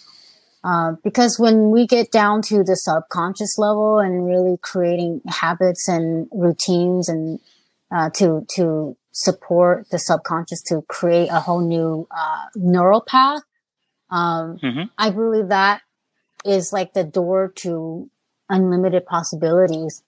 Uh, 0.63 0.93
because 1.03 1.39
when 1.39 1.71
we 1.71 1.87
get 1.87 2.11
down 2.11 2.41
to 2.41 2.63
the 2.63 2.75
subconscious 2.75 3.57
level 3.57 3.99
and 3.99 4.25
really 4.25 4.57
creating 4.61 5.21
habits 5.27 5.87
and 5.87 6.27
routines 6.31 7.07
and 7.07 7.39
uh, 7.91 8.09
to 8.09 8.45
to 8.55 8.97
support 9.11 9.89
the 9.89 9.99
subconscious 9.99 10.61
to 10.63 10.81
create 10.87 11.29
a 11.29 11.39
whole 11.39 11.65
new 11.65 12.07
uh, 12.11 12.45
neural 12.55 13.01
path. 13.01 13.41
Um, 14.09 14.57
Mm-hmm. 14.61 14.83
I 14.97 15.09
believe 15.11 15.49
that 15.49 15.81
is 16.45 16.73
like 16.73 16.93
the 16.93 17.03
door 17.03 17.51
to 17.57 18.09
unlimited 18.49 19.05
possibilities. 19.05 20.03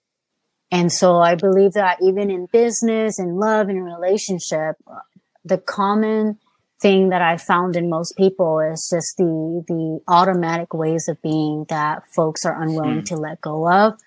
And 0.72 0.92
so 0.92 1.18
I 1.18 1.36
believe 1.36 1.74
that 1.74 1.98
even 2.02 2.32
in 2.32 2.46
business 2.46 3.20
and 3.20 3.38
love 3.38 3.68
and 3.68 3.84
relationship, 3.84 4.78
the 5.44 5.58
common 5.58 6.40
thing 6.82 7.10
that 7.10 7.22
I 7.22 7.38
found 7.38 7.76
in 7.76 7.90
most 7.90 8.18
people 8.18 8.60
is 8.60 8.88
just 8.90 9.18
the, 9.18 9.64
the 9.68 10.00
automatic 10.08 10.74
ways 10.74 11.08
of 11.08 11.22
being 11.22 11.66
that 11.70 12.04
folks 12.16 12.46
are 12.46 12.60
unwilling 12.60 13.00
hmm. 13.00 13.06
to 13.06 13.16
let 13.18 13.42
go 13.42 13.70
of. 13.70 14.00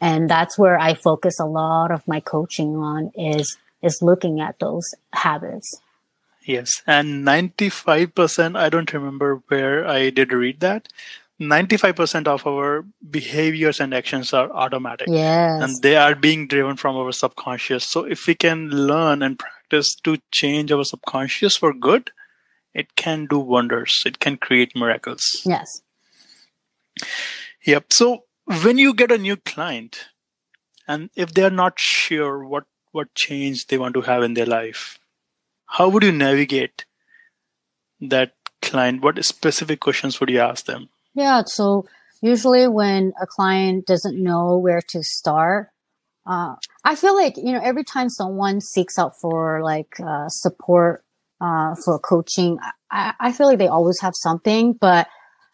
And 0.00 0.28
that's 0.28 0.58
where 0.58 0.78
I 0.78 0.94
focus 0.94 1.38
a 1.38 1.46
lot 1.46 1.90
of 1.90 2.06
my 2.08 2.20
coaching 2.20 2.76
on 2.76 3.12
is, 3.14 3.56
is 3.82 4.00
looking 4.02 4.40
at 4.40 4.58
those 4.58 4.94
habits. 5.12 5.80
Yes, 6.42 6.82
and 6.86 7.24
95%, 7.26 8.58
I 8.58 8.70
don't 8.70 8.92
remember 8.92 9.42
where 9.48 9.86
I 9.86 10.10
did 10.10 10.32
read 10.32 10.60
that. 10.60 10.88
95% 11.40 12.26
of 12.26 12.46
our 12.46 12.84
behaviors 13.10 13.80
and 13.80 13.94
actions 13.94 14.34
are 14.34 14.52
automatic. 14.52 15.08
Yes. 15.08 15.62
And 15.62 15.82
they 15.82 15.96
are 15.96 16.14
being 16.14 16.46
driven 16.46 16.76
from 16.76 16.96
our 16.96 17.12
subconscious. 17.12 17.84
So 17.86 18.04
if 18.04 18.26
we 18.26 18.34
can 18.34 18.68
learn 18.68 19.22
and 19.22 19.38
practice 19.38 19.94
to 20.04 20.18
change 20.30 20.70
our 20.70 20.84
subconscious 20.84 21.56
for 21.56 21.72
good, 21.72 22.10
it 22.74 22.94
can 22.94 23.26
do 23.26 23.38
wonders. 23.38 24.02
It 24.04 24.18
can 24.20 24.36
create 24.36 24.76
miracles. 24.76 25.42
yes. 25.44 25.82
Yep. 27.64 27.92
So 27.92 28.24
when 28.62 28.78
you 28.78 28.92
get 28.94 29.12
a 29.12 29.18
new 29.18 29.36
client, 29.36 30.08
and 30.86 31.10
if 31.14 31.32
they 31.32 31.42
are 31.42 31.50
not 31.50 31.78
sure 31.78 32.44
what 32.44 32.64
what 32.92 33.14
change 33.14 33.66
they 33.68 33.78
want 33.78 33.94
to 33.94 34.00
have 34.02 34.22
in 34.22 34.34
their 34.34 34.46
life, 34.46 34.98
how 35.66 35.88
would 35.88 36.02
you 36.02 36.12
navigate 36.12 36.84
that 38.00 38.34
client? 38.60 39.02
What 39.02 39.24
specific 39.24 39.80
questions 39.80 40.18
would 40.20 40.30
you 40.30 40.40
ask 40.40 40.66
them? 40.66 40.88
Yeah. 41.14 41.42
So 41.46 41.86
usually 42.22 42.68
when 42.68 43.12
a 43.20 43.26
client 43.26 43.86
doesn't 43.86 44.22
know 44.22 44.58
where 44.58 44.82
to 44.88 45.02
start, 45.02 45.70
uh, 46.26 46.54
I 46.84 46.94
feel 46.94 47.16
like, 47.16 47.36
you 47.36 47.52
know, 47.52 47.60
every 47.62 47.84
time 47.84 48.08
someone 48.08 48.60
seeks 48.60 48.98
out 48.98 49.18
for 49.20 49.62
like, 49.62 49.98
uh, 50.00 50.28
support, 50.28 51.02
uh, 51.40 51.74
for 51.84 51.98
coaching, 51.98 52.58
I, 52.90 53.14
I 53.18 53.32
feel 53.32 53.46
like 53.46 53.58
they 53.58 53.68
always 53.68 54.00
have 54.00 54.14
something, 54.14 54.74
but 54.74 55.08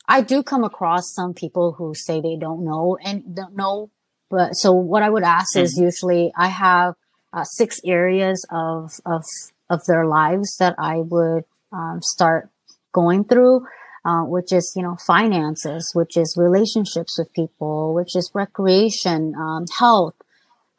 I 0.08 0.20
do 0.20 0.42
come 0.42 0.64
across 0.64 1.14
some 1.14 1.34
people 1.34 1.72
who 1.72 1.94
say 1.94 2.20
they 2.20 2.36
don't 2.36 2.64
know 2.64 2.98
and 3.02 3.34
don't 3.34 3.56
know. 3.56 3.90
But 4.28 4.54
so 4.54 4.72
what 4.72 5.02
I 5.02 5.10
would 5.10 5.22
ask 5.22 5.56
is 5.56 5.78
usually 5.78 6.32
I 6.36 6.48
have 6.48 6.94
uh, 7.32 7.44
six 7.44 7.80
areas 7.84 8.44
of, 8.50 8.92
of, 9.06 9.24
of 9.70 9.84
their 9.86 10.04
lives 10.04 10.56
that 10.58 10.74
I 10.78 10.96
would, 10.96 11.44
um, 11.72 12.00
start 12.02 12.50
going 12.92 13.24
through 13.24 13.66
uh, 14.06 14.22
which 14.22 14.52
is 14.52 14.72
you 14.76 14.82
know 14.82 14.96
finances, 15.06 15.90
which 15.94 16.16
is 16.16 16.36
relationships 16.38 17.18
with 17.18 17.32
people, 17.32 17.94
which 17.94 18.14
is 18.16 18.30
recreation, 18.34 19.34
um, 19.36 19.66
health. 19.78 20.14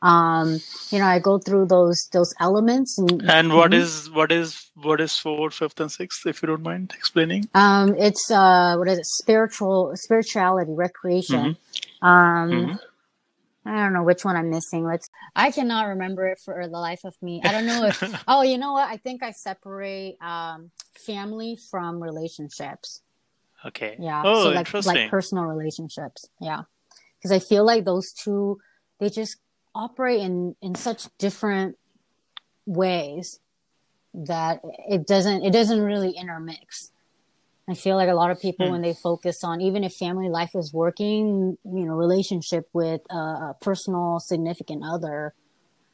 Um, 0.02 0.60
you 0.92 1.00
know, 1.00 1.06
I 1.06 1.20
go 1.20 1.40
through 1.40 1.66
those 1.68 2.08
those 2.14 2.34
elements, 2.40 2.98
and, 3.00 3.22
And 3.30 3.54
what 3.54 3.72
Mhm. 3.72 3.80
is 3.82 4.10
what 4.10 4.32
is 4.32 4.50
what 4.76 5.02
is 5.02 5.18
fourth, 5.18 5.56
fifth, 5.56 5.80
and 5.80 5.92
sixth? 5.92 6.26
If 6.26 6.42
you 6.42 6.48
don't 6.48 6.64
mind 6.64 6.94
explaining. 6.98 7.50
um, 7.54 7.96
it's 8.08 8.32
uh, 8.32 8.76
what 8.78 8.88
is 8.88 9.00
it? 9.00 9.06
Spiritual 9.24 9.92
spirituality, 9.96 10.74
recreation. 10.74 11.58
Um, 12.02 12.52
Mhm. 12.52 12.80
I 13.66 13.76
don't 13.84 13.94
know 13.94 14.04
which 14.04 14.24
one 14.24 14.38
I'm 14.38 14.50
missing. 14.50 14.86
Let's. 14.86 15.08
I 15.36 15.52
cannot 15.52 15.88
remember 15.88 16.28
it 16.28 16.40
for 16.46 16.66
the 16.68 16.80
life 16.80 17.02
of 17.04 17.16
me. 17.22 17.42
I 17.44 17.52
don't 17.52 17.66
know 17.66 17.84
if. 17.84 17.98
oh, 18.28 18.42
you 18.44 18.58
know 18.58 18.74
what? 18.74 18.88
I 18.90 18.98
think 18.98 19.24
I 19.24 19.32
separate 19.32 20.16
um, 20.22 20.72
family 21.06 21.58
from 21.70 22.02
relationships. 22.02 23.02
Okay. 23.68 23.96
Yeah. 24.00 24.22
Oh, 24.26 24.44
so 24.44 24.50
like 24.50 24.58
interesting. 24.60 24.96
like 24.96 25.10
personal 25.12 25.46
relationships. 25.46 26.26
Yeah. 26.40 26.64
Because 27.18 27.32
I 27.32 27.40
feel 27.40 27.66
like 27.66 27.86
those 27.86 28.12
two 28.14 28.60
they 29.00 29.10
just 29.10 29.38
operate 29.76 30.22
in 30.22 30.56
in 30.62 30.76
such 30.76 31.08
different 31.18 31.78
ways 32.66 33.40
that 34.14 34.62
it 34.90 35.06
doesn't 35.08 35.44
it 35.44 35.52
doesn't 35.52 35.82
really 35.82 36.12
intermix. 36.12 36.92
I 37.70 37.74
feel 37.74 37.98
like 37.98 38.08
a 38.10 38.14
lot 38.14 38.32
of 38.32 38.40
people 38.42 38.66
Hmm. 38.68 38.72
when 38.74 38.82
they 38.82 38.94
focus 38.94 39.44
on 39.44 39.60
even 39.62 39.84
if 39.84 39.94
family 39.94 40.30
life 40.30 40.52
is 40.56 40.74
working, 40.74 41.58
you 41.66 41.86
know, 41.86 41.94
relationship 41.96 42.70
with 42.74 43.02
a, 43.12 43.16
a 43.16 43.56
personal 43.62 44.20
significant 44.20 44.84
other 44.86 45.34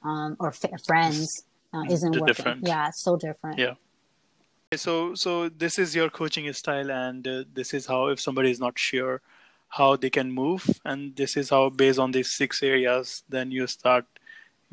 um, 0.04 0.36
or 0.40 0.50
f- 0.50 0.84
friends 0.86 1.44
uh, 1.74 1.84
isn't 1.90 2.12
d- 2.12 2.20
working. 2.20 2.34
different. 2.36 2.68
Yeah, 2.68 2.90
it's 2.90 3.02
so 3.02 3.18
different. 3.18 3.58
Yeah. 3.58 3.74
So 4.76 5.16
so 5.16 5.50
this 5.50 5.80
is 5.80 5.96
your 5.96 6.10
coaching 6.10 6.52
style, 6.54 6.92
and 6.92 7.28
uh, 7.28 7.44
this 7.54 7.74
is 7.74 7.86
how 7.86 8.08
if 8.08 8.20
somebody 8.20 8.52
is 8.52 8.60
not 8.60 8.78
sure 8.78 9.22
how 9.70 9.96
they 9.96 10.10
can 10.10 10.32
move, 10.32 10.68
and 10.86 11.16
this 11.16 11.36
is 11.36 11.50
how 11.50 11.70
based 11.70 12.00
on 12.00 12.12
these 12.12 12.32
six 12.32 12.62
areas, 12.64 13.24
then 13.30 13.52
you 13.52 13.68
start 13.68 14.06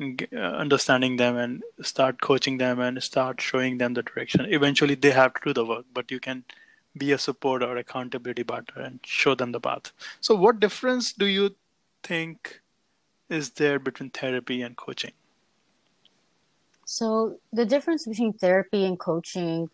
uh, 0.01 0.35
understanding 0.35 1.17
them 1.17 1.37
and 1.37 1.63
start 1.81 2.21
coaching 2.21 2.57
them 2.57 2.79
and 2.79 3.01
start 3.03 3.41
showing 3.41 3.77
them 3.77 3.93
the 3.93 4.03
direction. 4.03 4.45
Eventually, 4.49 4.95
they 4.95 5.11
have 5.11 5.33
to 5.35 5.41
do 5.45 5.53
the 5.53 5.65
work, 5.65 5.85
but 5.93 6.11
you 6.11 6.19
can 6.19 6.43
be 6.97 7.11
a 7.11 7.17
support 7.17 7.63
or 7.63 7.77
accountability 7.77 8.43
partner 8.43 8.81
and 8.81 8.99
show 9.03 9.35
them 9.35 9.51
the 9.51 9.59
path. 9.59 9.91
So, 10.19 10.35
what 10.35 10.59
difference 10.59 11.13
do 11.13 11.25
you 11.25 11.55
think 12.03 12.61
is 13.29 13.51
there 13.51 13.79
between 13.79 14.09
therapy 14.09 14.61
and 14.61 14.75
coaching? 14.75 15.13
So 16.91 17.37
the 17.53 17.65
difference 17.65 18.05
between 18.05 18.33
therapy 18.33 18.83
and 18.83 18.99
coaching 18.99 19.69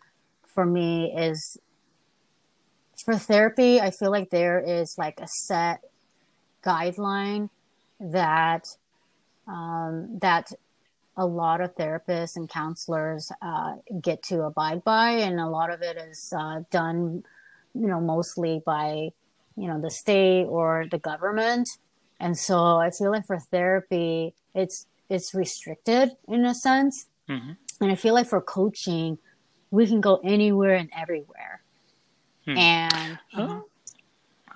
for 0.58 0.66
me 0.66 1.14
is 1.16 1.56
for 3.04 3.16
therapy, 3.16 3.80
I 3.80 3.92
feel 3.92 4.10
like 4.10 4.30
there 4.30 4.58
is 4.58 4.98
like 4.98 5.20
a 5.20 5.28
set 5.28 5.84
guideline 6.64 7.50
that 8.00 8.66
um, 9.46 10.18
that 10.20 10.50
a 11.16 11.24
lot 11.24 11.60
of 11.60 11.76
therapists 11.76 12.34
and 12.34 12.48
counselors 12.48 13.30
uh, 13.40 13.74
get 14.02 14.24
to 14.24 14.42
abide 14.42 14.82
by, 14.82 15.10
and 15.10 15.38
a 15.38 15.46
lot 15.46 15.70
of 15.70 15.80
it 15.80 15.96
is 15.96 16.32
uh, 16.36 16.62
done, 16.72 17.22
you 17.72 17.86
know, 17.86 18.00
mostly 18.00 18.60
by 18.66 19.10
you 19.56 19.68
know 19.68 19.80
the 19.80 19.92
state 19.92 20.46
or 20.46 20.86
the 20.90 20.98
government. 20.98 21.68
And 22.18 22.36
so 22.36 22.78
I 22.78 22.90
feel 22.90 23.12
like 23.12 23.26
for 23.26 23.38
therapy, 23.38 24.34
it's 24.56 24.86
it's 25.08 25.32
restricted 25.34 26.16
in 26.26 26.44
a 26.44 26.52
sense. 26.52 27.06
Mhm. 27.28 27.56
And 27.80 27.92
I 27.92 27.94
feel 27.94 28.14
like 28.14 28.26
for 28.26 28.40
coaching, 28.40 29.18
we 29.70 29.86
can 29.86 30.00
go 30.00 30.20
anywhere 30.24 30.74
and 30.74 30.90
everywhere. 30.96 31.60
Hmm. 32.44 32.56
And 32.58 33.18
Huh? 33.32 33.60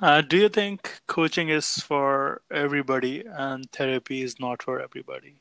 Uh, 0.00 0.20
do 0.20 0.36
you 0.36 0.48
think 0.48 1.00
coaching 1.06 1.48
is 1.48 1.66
for 1.66 2.40
everybody 2.50 3.22
and 3.24 3.70
therapy 3.70 4.22
is 4.22 4.40
not 4.40 4.62
for 4.62 4.80
everybody? 4.80 5.36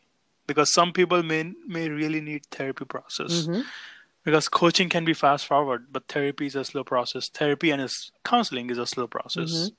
Because 0.46 0.72
some 0.74 0.92
people 0.94 1.24
may 1.24 1.54
may 1.68 1.90
really 1.90 2.22
need 2.22 2.46
therapy 2.52 2.86
process. 2.86 3.48
Mhm. 3.48 3.64
Because 4.24 4.50
coaching 4.50 4.90
can 4.90 5.04
be 5.06 5.14
fast 5.16 5.48
forward, 5.48 5.88
but 5.92 6.08
therapy 6.08 6.46
is 6.46 6.56
a 6.56 6.64
slow 6.64 6.84
process. 6.84 7.28
Therapy 7.30 7.72
and 7.72 7.82
is, 7.82 8.12
counseling 8.24 8.70
is 8.70 8.78
a 8.78 8.86
slow 8.86 9.08
process. 9.08 9.52
Mhm. 9.52 9.72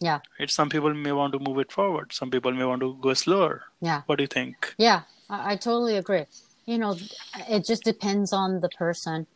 yeah, 0.00 0.20
Right? 0.38 0.50
Some 0.50 0.68
people 0.68 0.92
may 0.92 1.12
want 1.12 1.32
to 1.34 1.38
move 1.38 1.58
it 1.58 1.72
forward. 1.72 2.12
Some 2.12 2.30
people 2.30 2.52
may 2.52 2.64
want 2.64 2.80
to 2.82 2.94
go 3.00 3.14
slower. 3.14 3.62
yeah. 3.80 4.02
What 4.06 4.16
do 4.18 4.24
you 4.24 4.28
think? 4.34 4.74
Yeah, 4.78 5.02
I, 5.30 5.52
I 5.52 5.56
totally 5.56 5.96
agree. 5.96 6.24
You 6.66 6.78
know, 6.78 6.96
it 7.48 7.64
just 7.64 7.84
depends 7.84 8.32
on 8.32 8.60
the 8.60 8.68
person, 8.68 9.26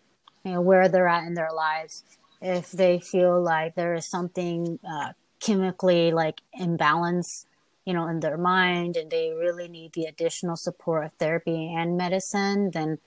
you 0.44 0.52
know, 0.52 0.60
where 0.60 0.88
they're 0.88 1.08
at 1.08 1.26
in 1.26 1.34
their 1.34 1.52
lives. 1.52 2.04
If 2.40 2.70
they 2.70 3.00
feel 3.00 3.42
like 3.42 3.74
there 3.74 3.94
is 3.94 4.06
something 4.06 4.78
uh, 4.88 5.12
chemically 5.40 6.12
like 6.12 6.40
imbalance, 6.52 7.46
you 7.84 7.92
know, 7.92 8.06
in 8.08 8.20
their 8.20 8.38
mind 8.38 8.96
and 8.96 9.10
they 9.10 9.32
really 9.32 9.68
need 9.68 9.92
the 9.92 10.04
additional 10.04 10.56
support 10.56 11.04
of 11.04 11.12
therapy 11.14 11.74
and 11.74 11.96
medicine, 11.96 12.70
then 12.72 12.98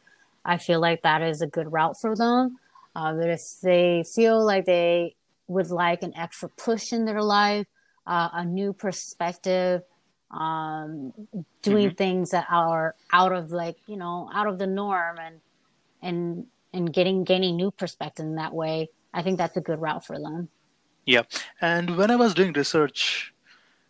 I 0.43 0.57
feel 0.57 0.79
like 0.79 1.01
that 1.03 1.21
is 1.21 1.41
a 1.41 1.47
good 1.47 1.71
route 1.71 1.99
for 1.99 2.15
them. 2.15 2.57
Uh, 2.95 3.13
but 3.13 3.29
if 3.29 3.41
they 3.61 4.03
feel 4.03 4.43
like 4.43 4.65
they 4.65 5.15
would 5.47 5.69
like 5.69 6.03
an 6.03 6.15
extra 6.15 6.49
push 6.49 6.91
in 6.91 7.05
their 7.05 7.21
life, 7.21 7.67
uh, 8.05 8.29
a 8.33 8.45
new 8.45 8.73
perspective, 8.73 9.81
um, 10.31 11.13
doing 11.61 11.91
things 11.95 12.31
that 12.31 12.47
are 12.51 12.95
out 13.13 13.31
of 13.33 13.51
like 13.51 13.77
you 13.87 13.95
know 13.97 14.29
out 14.33 14.47
of 14.47 14.57
the 14.57 14.67
norm 14.67 15.17
and 15.19 15.39
and 16.01 16.45
and 16.73 16.91
getting 16.93 17.23
gaining 17.23 17.55
new 17.55 17.71
perspective 17.71 18.25
in 18.25 18.35
that 18.35 18.53
way 18.53 18.89
i 19.13 19.21
think 19.23 19.37
that's 19.37 19.55
a 19.57 19.61
good 19.61 19.79
route 19.79 20.05
for 20.05 20.19
them 20.19 20.49
Yeah. 21.07 21.23
And 21.61 21.95
when 21.95 22.11
I 22.11 22.17
was 22.19 22.33
doing 22.33 22.51
research 22.51 23.33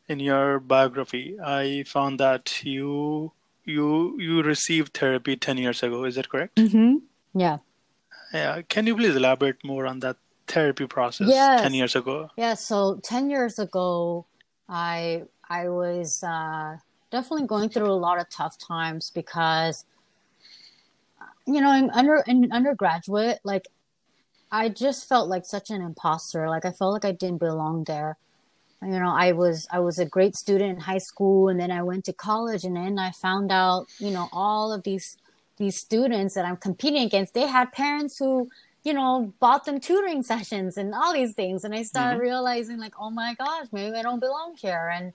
in 0.07 0.19
your 0.21 0.59
biography, 0.59 1.35
I 1.43 1.83
found 1.87 2.19
that 2.19 2.61
you 2.63 3.31
you 3.65 3.87
you 4.25 4.43
received 4.43 4.93
therapy 4.93 5.35
10 5.35 5.57
years 5.57 5.81
ago. 5.81 6.05
Is 6.05 6.13
that 6.15 6.29
correct? 6.29 6.55
mm-hmm. 6.61 6.97
yeah 7.33 7.57
Yeah. 8.33 8.61
Can 8.69 8.85
you 8.85 8.95
please 8.95 9.15
elaborate 9.15 9.65
more 9.65 9.87
on 9.87 9.99
that 10.05 10.17
therapy 10.45 10.85
process 10.85 11.27
Yes. 11.27 11.61
10 11.65 11.73
years 11.73 11.95
ago? 11.95 12.29
yeah 12.37 12.53
so 12.53 12.99
10 13.01 13.31
years 13.33 13.57
ago 13.57 14.27
i 14.69 15.23
i 15.49 15.69
was 15.69 16.23
uh, 16.23 16.77
definitely 17.11 17.47
going 17.47 17.69
through 17.69 17.91
a 17.91 17.93
lot 17.93 18.19
of 18.19 18.29
tough 18.29 18.57
times 18.57 19.11
because 19.13 19.85
you 21.47 21.61
know, 21.61 21.73
in 21.73 21.89
under 21.91 22.23
in 22.27 22.51
undergraduate, 22.51 23.39
like 23.43 23.67
I 24.51 24.69
just 24.69 25.07
felt 25.07 25.29
like 25.29 25.45
such 25.45 25.69
an 25.69 25.81
imposter. 25.81 26.49
Like 26.49 26.65
I 26.65 26.71
felt 26.71 26.93
like 26.93 27.05
I 27.05 27.13
didn't 27.13 27.39
belong 27.39 27.85
there. 27.85 28.17
You 28.81 28.99
know, 28.99 29.09
I 29.09 29.31
was 29.31 29.65
I 29.71 29.79
was 29.79 29.97
a 29.97 30.05
great 30.05 30.35
student 30.35 30.71
in 30.71 30.79
high 30.81 30.99
school, 30.99 31.47
and 31.47 31.59
then 31.59 31.71
I 31.71 31.81
went 31.83 32.05
to 32.05 32.13
college, 32.13 32.65
and 32.65 32.75
then 32.75 32.99
I 32.99 33.11
found 33.11 33.51
out, 33.51 33.87
you 33.97 34.11
know, 34.11 34.27
all 34.31 34.73
of 34.73 34.83
these 34.83 35.17
these 35.57 35.77
students 35.79 36.35
that 36.35 36.45
I'm 36.45 36.57
competing 36.57 37.03
against, 37.03 37.33
they 37.33 37.47
had 37.47 37.71
parents 37.71 38.19
who, 38.19 38.47
you 38.83 38.93
know, 38.93 39.33
bought 39.39 39.65
them 39.65 39.79
tutoring 39.79 40.21
sessions 40.33 40.77
and 40.77 40.93
all 40.93 41.13
these 41.13 41.33
things, 41.33 41.63
and 41.63 41.73
I 41.73 41.83
started 41.83 42.17
mm-hmm. 42.17 42.27
realizing 42.27 42.77
like, 42.77 42.93
oh 42.99 43.09
my 43.09 43.35
gosh, 43.35 43.67
maybe 43.71 43.95
I 43.95 44.03
don't 44.03 44.19
belong 44.19 44.55
here, 44.57 44.91
and 44.93 45.13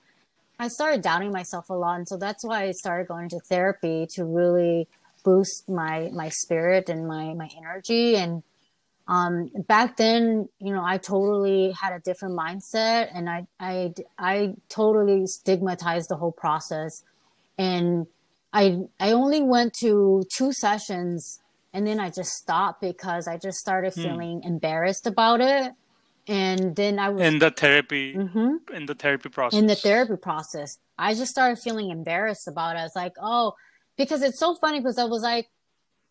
I 0.62 0.68
started 0.68 1.02
doubting 1.02 1.32
myself 1.32 1.70
a 1.70 1.74
lot, 1.74 1.96
and 1.96 2.08
so 2.08 2.16
that's 2.16 2.44
why 2.44 2.64
I 2.64 2.72
started 2.72 3.08
going 3.08 3.28
to 3.30 3.40
therapy 3.40 4.06
to 4.14 4.24
really 4.24 4.88
boost 5.24 5.68
my 5.68 6.10
my 6.12 6.28
spirit 6.28 6.88
and 6.88 7.06
my 7.06 7.34
my 7.34 7.48
energy 7.56 8.16
and 8.16 8.42
um, 9.08 9.50
back 9.66 9.96
then, 9.96 10.48
you 10.58 10.72
know, 10.72 10.84
I 10.84 10.96
totally 10.98 11.72
had 11.72 11.92
a 11.92 11.98
different 12.00 12.38
mindset 12.38 13.10
and 13.12 13.28
I, 13.28 13.46
I, 13.58 13.92
I 14.18 14.54
totally 14.68 15.26
stigmatized 15.26 16.08
the 16.08 16.16
whole 16.16 16.32
process. 16.32 17.02
And 17.58 18.06
I, 18.52 18.78
I 19.00 19.12
only 19.12 19.42
went 19.42 19.74
to 19.80 20.22
two 20.34 20.52
sessions 20.52 21.40
and 21.74 21.86
then 21.86 21.98
I 21.98 22.10
just 22.10 22.32
stopped 22.32 22.80
because 22.80 23.26
I 23.26 23.38
just 23.38 23.58
started 23.58 23.94
hmm. 23.94 24.02
feeling 24.02 24.42
embarrassed 24.44 25.06
about 25.06 25.40
it. 25.40 25.72
And 26.29 26.77
then 26.77 26.99
I 26.99 27.09
was 27.09 27.20
in 27.20 27.41
the 27.41 27.51
therapy, 27.51 28.14
mm-hmm, 28.14 28.73
in 28.73 28.87
the 28.87 28.95
therapy 28.95 29.29
process, 29.29 29.59
in 29.59 29.66
the 29.66 29.75
therapy 29.75 30.16
process, 30.16 30.79
I 30.97 31.14
just 31.14 31.33
started 31.33 31.59
feeling 31.59 31.91
embarrassed 31.91 32.47
about 32.47 32.77
it. 32.77 32.81
I 32.81 32.83
was 32.85 32.95
like, 32.95 33.14
oh, 33.20 33.55
because 33.97 34.23
it's 34.23 34.39
so 34.39 34.55
funny 34.55 34.79
because 34.79 34.99
I 34.99 35.05
was 35.05 35.23
like, 35.23 35.49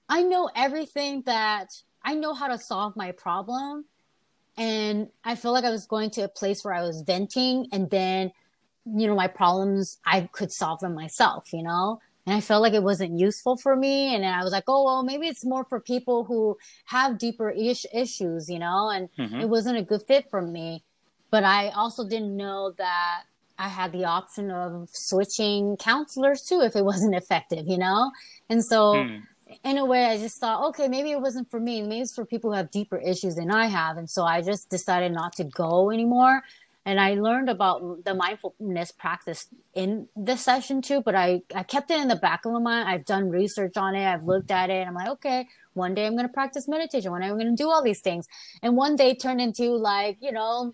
I 0.10 0.24
know 0.24 0.50
everything 0.54 1.24
that 1.28 1.68
I 2.04 2.16
know 2.16 2.34
how 2.34 2.48
to 2.48 2.58
solve 2.58 2.96
my 2.98 3.14
problem. 3.14 3.86
And 4.58 5.08
I 5.24 5.36
feel 5.36 5.54
like 5.54 5.64
I 5.64 5.70
was 5.70 5.86
going 5.86 6.10
to 6.12 6.24
a 6.24 6.28
place 6.28 6.66
where 6.66 6.74
I 6.74 6.82
was 6.82 7.04
venting 7.04 7.68
and 7.72 7.90
then, 7.90 8.34
you 8.86 9.08
know, 9.08 9.16
my 9.16 9.28
problems, 9.28 9.98
I 10.06 10.30
could 10.34 10.52
solve 10.52 10.82
them 10.82 10.94
myself, 10.94 11.54
you 11.54 11.64
know? 11.64 12.02
And 12.26 12.36
I 12.36 12.42
felt 12.42 12.62
like 12.62 12.74
it 12.74 12.84
wasn't 12.84 13.20
useful 13.20 13.58
for 13.58 13.76
me. 13.76 14.14
And 14.14 14.26
I 14.26 14.44
was 14.44 14.52
like, 14.52 14.66
oh, 14.68 14.84
well, 14.84 15.04
maybe 15.04 15.28
it's 15.28 15.44
more 15.44 15.66
for 15.66 15.80
people 15.80 16.24
who 16.24 16.58
have 16.86 17.18
deeper 17.18 17.50
ish- 17.50 17.86
issues, 17.94 18.50
you 18.50 18.60
know? 18.60 18.90
And 18.90 19.10
mm-hmm. 19.18 19.42
it 19.42 19.50
wasn't 19.50 19.78
a 19.78 19.82
good 19.82 20.04
fit 20.04 20.30
for 20.30 20.42
me. 20.42 20.84
But 21.32 21.44
I 21.44 21.70
also 21.70 22.08
didn't 22.08 22.36
know 22.38 22.74
that 22.78 23.24
I 23.58 23.68
had 23.68 23.92
the 23.92 24.06
option 24.06 24.52
of 24.52 24.90
switching 24.92 25.78
counselors 25.78 26.44
too 26.44 26.62
if 26.62 26.76
it 26.76 26.86
wasn't 26.86 27.16
effective, 27.16 27.68
you 27.68 27.78
know? 27.78 28.12
And 28.50 28.64
so 28.64 28.96
mm 28.96 29.22
in 29.64 29.78
a 29.78 29.86
way, 29.86 30.06
I 30.06 30.18
just 30.18 30.38
thought, 30.40 30.64
okay, 30.70 30.88
maybe 30.88 31.12
it 31.12 31.22
wasn't 31.22 31.50
for 31.50 31.60
me. 31.60 31.82
Maybe 31.82 32.02
it's 32.02 32.16
for 32.16 32.26
people 32.26 32.52
who 32.52 32.58
have 32.58 32.72
deeper 32.72 32.98
issues 32.98 33.36
than 33.36 33.52
I 33.52 33.68
have. 33.68 33.98
And 33.98 34.10
so 34.10 34.24
I 34.24 34.42
just 34.42 34.70
decided 34.70 35.12
not 35.12 35.34
to 35.34 35.44
go 35.44 35.92
anymore. 35.92 36.44
And 36.84 37.00
I 37.00 37.14
learned 37.14 37.50
about 37.50 38.06
the 38.06 38.16
mindfulness 38.16 38.92
practice 38.92 39.48
in 39.76 40.08
this 40.16 40.42
session 40.42 40.82
too, 40.82 41.02
but 41.02 41.14
I, 41.14 41.44
I 41.54 41.62
kept 41.62 41.92
it 41.92 42.00
in 42.00 42.08
the 42.08 42.16
back 42.16 42.44
of 42.46 42.54
my 42.54 42.60
mind. 42.60 42.90
I've 42.90 43.06
done 43.06 43.30
research 43.30 43.78
on 43.78 43.94
it. 43.94 44.06
I've 44.06 44.24
looked 44.24 44.50
at 44.50 44.72
it. 44.72 44.88
I'm 44.88 44.96
like, 44.96 45.10
okay, 45.10 45.48
one 45.74 45.94
day 45.94 46.08
I'm 46.08 46.14
going 46.14 46.28
to 46.28 46.34
practice 46.34 46.68
meditation. 46.68 47.12
One 47.12 47.22
day 47.22 47.28
I'm 47.28 47.38
going 47.38 47.56
to 47.56 47.64
do 47.64 47.70
all 47.70 47.84
these 47.84 48.02
things. 48.02 48.28
And 48.64 48.76
one 48.76 48.96
day 48.96 49.14
turned 49.14 49.42
into 49.42 49.76
like, 49.76 50.18
you 50.22 50.32
know, 50.32 50.74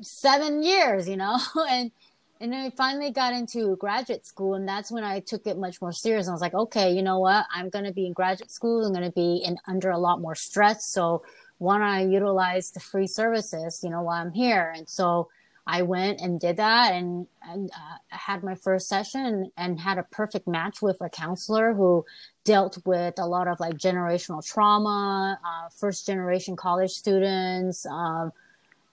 seven 0.00 0.62
years, 0.62 1.08
you 1.08 1.16
know, 1.16 1.38
and, 1.70 1.92
and 2.40 2.52
then 2.52 2.66
I 2.66 2.70
finally 2.70 3.12
got 3.12 3.32
into 3.32 3.76
graduate 3.76 4.26
school, 4.26 4.54
and 4.54 4.68
that's 4.68 4.90
when 4.90 5.04
I 5.04 5.20
took 5.20 5.46
it 5.46 5.56
much 5.56 5.80
more 5.80 5.92
serious. 5.92 6.28
I 6.28 6.32
was 6.32 6.40
like, 6.40 6.52
okay, 6.52 6.92
you 6.92 7.00
know 7.00 7.20
what? 7.20 7.46
I'm 7.54 7.70
going 7.70 7.84
to 7.84 7.92
be 7.92 8.06
in 8.06 8.12
graduate 8.12 8.50
school. 8.50 8.84
I'm 8.84 8.92
going 8.92 9.04
to 9.04 9.12
be 9.12 9.36
in 9.36 9.56
under 9.66 9.90
a 9.90 9.98
lot 9.98 10.20
more 10.20 10.34
stress. 10.34 10.84
So 10.84 11.22
why 11.58 11.78
don't 11.78 11.86
I 11.86 12.04
utilize 12.04 12.72
the 12.72 12.80
free 12.80 13.06
services, 13.06 13.80
you 13.84 13.90
know, 13.90 14.02
while 14.02 14.20
I'm 14.20 14.32
here? 14.32 14.72
And 14.76 14.88
so 14.88 15.28
I 15.66 15.82
went 15.82 16.20
and 16.20 16.38
did 16.38 16.58
that, 16.58 16.92
and, 16.92 17.26
and 17.42 17.70
uh, 17.70 17.96
had 18.08 18.42
my 18.42 18.54
first 18.54 18.86
session, 18.86 19.50
and, 19.56 19.80
had 19.80 19.98
a 19.98 20.02
perfect 20.02 20.46
match 20.46 20.82
with 20.82 21.00
a 21.00 21.08
counselor 21.08 21.72
who 21.72 22.04
dealt 22.44 22.78
with 22.84 23.14
a 23.18 23.26
lot 23.26 23.48
of 23.48 23.58
like 23.60 23.74
generational 23.74 24.44
trauma, 24.44 25.38
uh, 25.44 25.68
first 25.70 26.06
generation 26.06 26.54
college 26.54 26.90
students, 26.90 27.86
um, 27.86 28.32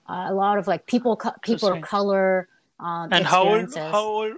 a 0.08 0.32
lot 0.32 0.58
of 0.58 0.66
like 0.66 0.86
people 0.86 1.20
people 1.42 1.72
of 1.72 1.80
color 1.82 2.48
uh, 2.80 3.06
and 3.10 3.24
how 3.24 3.48
old 3.48 3.74
how 3.74 4.04
old 4.04 4.32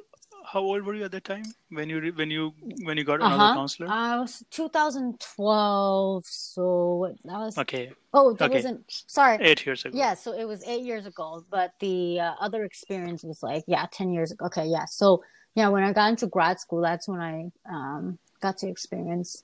how 0.54 0.60
old 0.60 0.84
were 0.84 0.94
you 0.94 1.04
at 1.04 1.10
that 1.10 1.24
time 1.24 1.44
when 1.68 1.90
you 1.90 2.12
when 2.14 2.30
you 2.30 2.54
when 2.84 2.96
you 2.96 3.04
got 3.04 3.20
uh-huh. 3.20 3.34
another 3.34 3.54
counselor? 3.54 3.88
I 3.90 4.20
was 4.20 4.44
2012 4.50 6.24
so 6.24 7.14
that 7.24 7.38
was 7.38 7.58
okay. 7.58 7.92
Oh 8.12 8.32
that 8.34 8.44
okay. 8.44 8.54
wasn't 8.54 8.84
sorry. 8.88 9.38
Eight 9.40 9.66
years 9.66 9.84
ago. 9.84 9.98
Yeah 9.98 10.14
so 10.14 10.32
it 10.32 10.44
was 10.44 10.62
eight 10.64 10.84
years 10.84 11.06
ago 11.06 11.44
but 11.50 11.72
the 11.80 12.20
uh, 12.20 12.34
other 12.40 12.62
experience 12.64 13.24
was 13.24 13.42
like 13.42 13.64
yeah 13.66 13.86
10 13.90 14.12
years 14.12 14.30
ago. 14.30 14.46
Okay 14.46 14.66
yeah 14.66 14.84
so 14.84 15.24
yeah 15.56 15.68
when 15.68 15.82
i 15.82 15.92
got 15.92 16.10
into 16.10 16.28
grad 16.28 16.60
school 16.60 16.82
that's 16.82 17.08
when 17.08 17.20
i 17.20 17.50
um, 17.68 18.18
got 18.40 18.56
to 18.58 18.68
experience. 18.68 19.42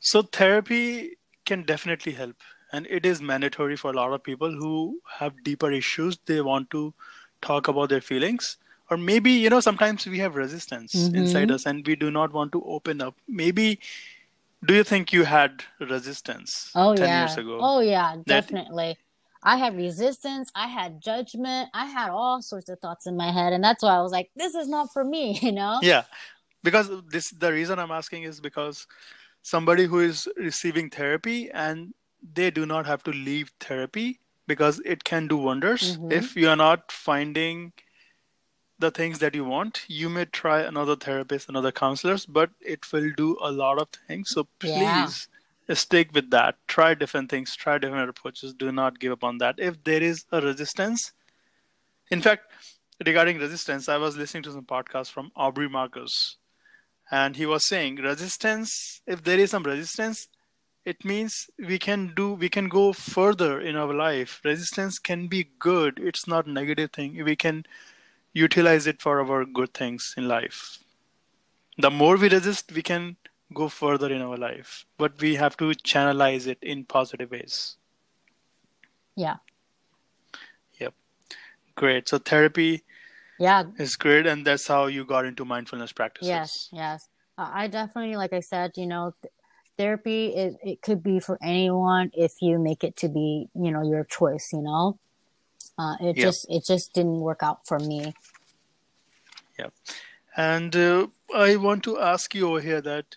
So 0.00 0.22
therapy 0.22 1.18
can 1.44 1.64
definitely 1.64 2.12
help 2.12 2.36
and 2.72 2.86
it 2.86 3.04
is 3.04 3.20
mandatory 3.20 3.76
for 3.76 3.90
a 3.90 3.94
lot 3.94 4.14
of 4.14 4.22
people 4.22 4.50
who 4.50 5.00
have 5.18 5.42
deeper 5.42 5.70
issues. 5.70 6.18
They 6.24 6.40
want 6.40 6.70
to 6.70 6.94
talk 7.42 7.68
about 7.68 7.90
their 7.90 8.00
feelings 8.00 8.56
or 8.90 8.96
maybe 8.96 9.30
you 9.30 9.50
know 9.50 9.60
sometimes 9.60 10.06
we 10.06 10.18
have 10.18 10.34
resistance 10.34 10.94
mm-hmm. 10.94 11.16
inside 11.16 11.50
us 11.50 11.66
and 11.66 11.86
we 11.86 11.96
do 11.96 12.10
not 12.10 12.32
want 12.32 12.52
to 12.52 12.62
open 12.64 13.00
up. 13.00 13.16
Maybe 13.26 13.80
do 14.64 14.74
you 14.74 14.84
think 14.84 15.12
you 15.12 15.22
had 15.22 15.62
resistance 15.78 16.72
oh 16.74 16.96
yeah. 16.96 17.32
oh 17.38 17.80
yeah 17.80 18.16
definitely. 18.26 18.96
That... 18.98 19.50
i 19.50 19.56
had 19.56 19.76
resistance. 19.76 20.50
I 20.54 20.66
had 20.66 21.00
judgment. 21.00 21.68
I 21.74 21.86
had 21.86 22.10
all 22.10 22.42
sorts 22.42 22.68
of 22.68 22.80
thoughts 22.80 23.06
in 23.06 23.16
my 23.16 23.30
head. 23.30 23.52
And 23.52 23.62
that's 23.62 23.82
why 23.82 23.94
i 23.94 24.00
was 24.00 24.12
like 24.12 24.30
this 24.36 24.54
is 24.54 24.68
not 24.68 24.92
for 24.92 25.04
me 25.04 25.38
you 25.42 25.52
know? 25.52 25.78
Yeah. 25.82 26.04
Because 26.62 26.90
this 27.08 27.30
the 27.30 27.52
reason 27.52 27.78
i'm 27.78 27.92
asking 27.92 28.24
is 28.24 28.40
because 28.40 28.86
somebody 29.42 29.84
who 29.84 30.00
is 30.00 30.28
receiving 30.36 30.90
therapy 30.90 31.50
and 31.50 31.94
they 32.32 32.50
do 32.50 32.66
not 32.66 32.86
have 32.86 33.02
to 33.04 33.12
leave 33.12 33.52
therapy 33.60 34.20
because 34.48 34.80
it 34.84 35.04
can 35.04 35.28
do 35.28 35.36
wonders. 35.36 35.96
Mm-hmm. 35.96 36.12
If 36.12 36.34
you 36.34 36.48
are 36.48 36.56
not 36.56 36.90
finding 36.90 37.72
the 38.78 38.90
things 38.90 39.18
that 39.18 39.34
you 39.34 39.44
want, 39.44 39.84
you 39.88 40.08
may 40.08 40.24
try 40.24 40.60
another 40.60 40.96
therapist, 40.96 41.48
another 41.48 41.72
counselors, 41.72 42.26
but 42.26 42.50
it 42.60 42.90
will 42.92 43.10
do 43.16 43.36
a 43.40 43.50
lot 43.50 43.78
of 43.78 43.88
things. 43.88 44.30
So 44.30 44.46
please 44.58 45.28
yeah. 45.68 45.74
stick 45.74 46.10
with 46.12 46.30
that. 46.30 46.56
Try 46.68 46.94
different 46.94 47.30
things, 47.30 47.56
try 47.56 47.78
different 47.78 48.08
approaches. 48.08 48.54
Do 48.54 48.70
not 48.70 49.00
give 49.00 49.12
up 49.12 49.24
on 49.24 49.38
that. 49.38 49.56
If 49.58 49.82
there 49.84 50.02
is 50.02 50.24
a 50.30 50.40
resistance, 50.40 51.12
in 52.10 52.22
fact, 52.22 52.50
regarding 53.04 53.38
resistance, 53.38 53.88
I 53.88 53.96
was 53.96 54.16
listening 54.16 54.44
to 54.44 54.52
some 54.52 54.64
podcast 54.64 55.10
from 55.10 55.32
Aubrey 55.34 55.68
Marcus, 55.68 56.36
and 57.10 57.36
he 57.36 57.46
was 57.46 57.66
saying 57.66 57.96
resistance, 57.96 59.00
if 59.06 59.24
there 59.24 59.38
is 59.38 59.50
some 59.50 59.64
resistance, 59.64 60.28
it 60.84 61.04
means 61.04 61.50
we 61.58 61.78
can 61.78 62.12
do 62.14 62.32
we 62.32 62.48
can 62.48 62.68
go 62.68 62.92
further 62.94 63.60
in 63.60 63.76
our 63.76 63.92
life 63.92 64.40
resistance 64.42 64.98
can 64.98 65.26
be 65.26 65.50
good 65.58 65.98
it's 65.98 66.26
not 66.26 66.46
negative 66.46 66.90
thing 66.92 67.22
we 67.24 67.36
can 67.36 67.64
utilize 68.32 68.86
it 68.86 69.00
for 69.00 69.20
our 69.20 69.44
good 69.44 69.74
things 69.74 70.14
in 70.16 70.28
life. 70.28 70.78
The 71.78 71.90
more 71.90 72.16
we 72.16 72.28
resist 72.28 72.72
we 72.72 72.82
can 72.82 73.16
go 73.54 73.68
further 73.68 74.12
in 74.12 74.20
our 74.20 74.36
life 74.36 74.84
but 74.98 75.18
we 75.20 75.36
have 75.36 75.56
to 75.56 75.70
channelize 75.92 76.46
it 76.46 76.58
in 76.62 76.84
positive 76.84 77.30
ways. 77.30 77.76
Yeah. 79.16 79.36
Yep. 80.80 80.94
Great. 81.74 82.08
So 82.08 82.18
therapy 82.18 82.84
yeah. 83.38 83.64
is 83.78 83.96
great 83.96 84.26
and 84.26 84.46
that's 84.46 84.66
how 84.66 84.86
you 84.86 85.04
got 85.04 85.24
into 85.24 85.44
mindfulness 85.44 85.92
practices. 85.92 86.28
Yes 86.28 86.68
yes. 86.72 87.08
I 87.38 87.68
definitely 87.68 88.16
like 88.16 88.32
i 88.32 88.40
said 88.40 88.72
you 88.76 88.86
know 88.86 89.14
therapy 89.78 90.34
it, 90.34 90.56
it 90.62 90.82
could 90.82 91.02
be 91.02 91.20
for 91.20 91.38
anyone 91.40 92.10
if 92.12 92.42
you 92.42 92.58
make 92.58 92.82
it 92.82 92.96
to 92.96 93.08
be 93.08 93.48
you 93.54 93.70
know 93.70 93.82
your 93.82 94.04
choice 94.04 94.50
you 94.52 94.60
know 94.60 94.98
uh, 95.78 95.96
it 96.00 96.16
yep. 96.16 96.26
just 96.26 96.46
it 96.50 96.64
just 96.64 96.92
didn't 96.92 97.20
work 97.20 97.42
out 97.42 97.66
for 97.66 97.78
me. 97.78 98.14
Yeah. 99.58 99.70
And 100.36 100.74
uh, 100.76 101.08
i 101.34 101.56
want 101.56 101.82
to 101.84 101.98
ask 101.98 102.34
you 102.34 102.48
over 102.48 102.60
here 102.60 102.80
that 102.80 103.16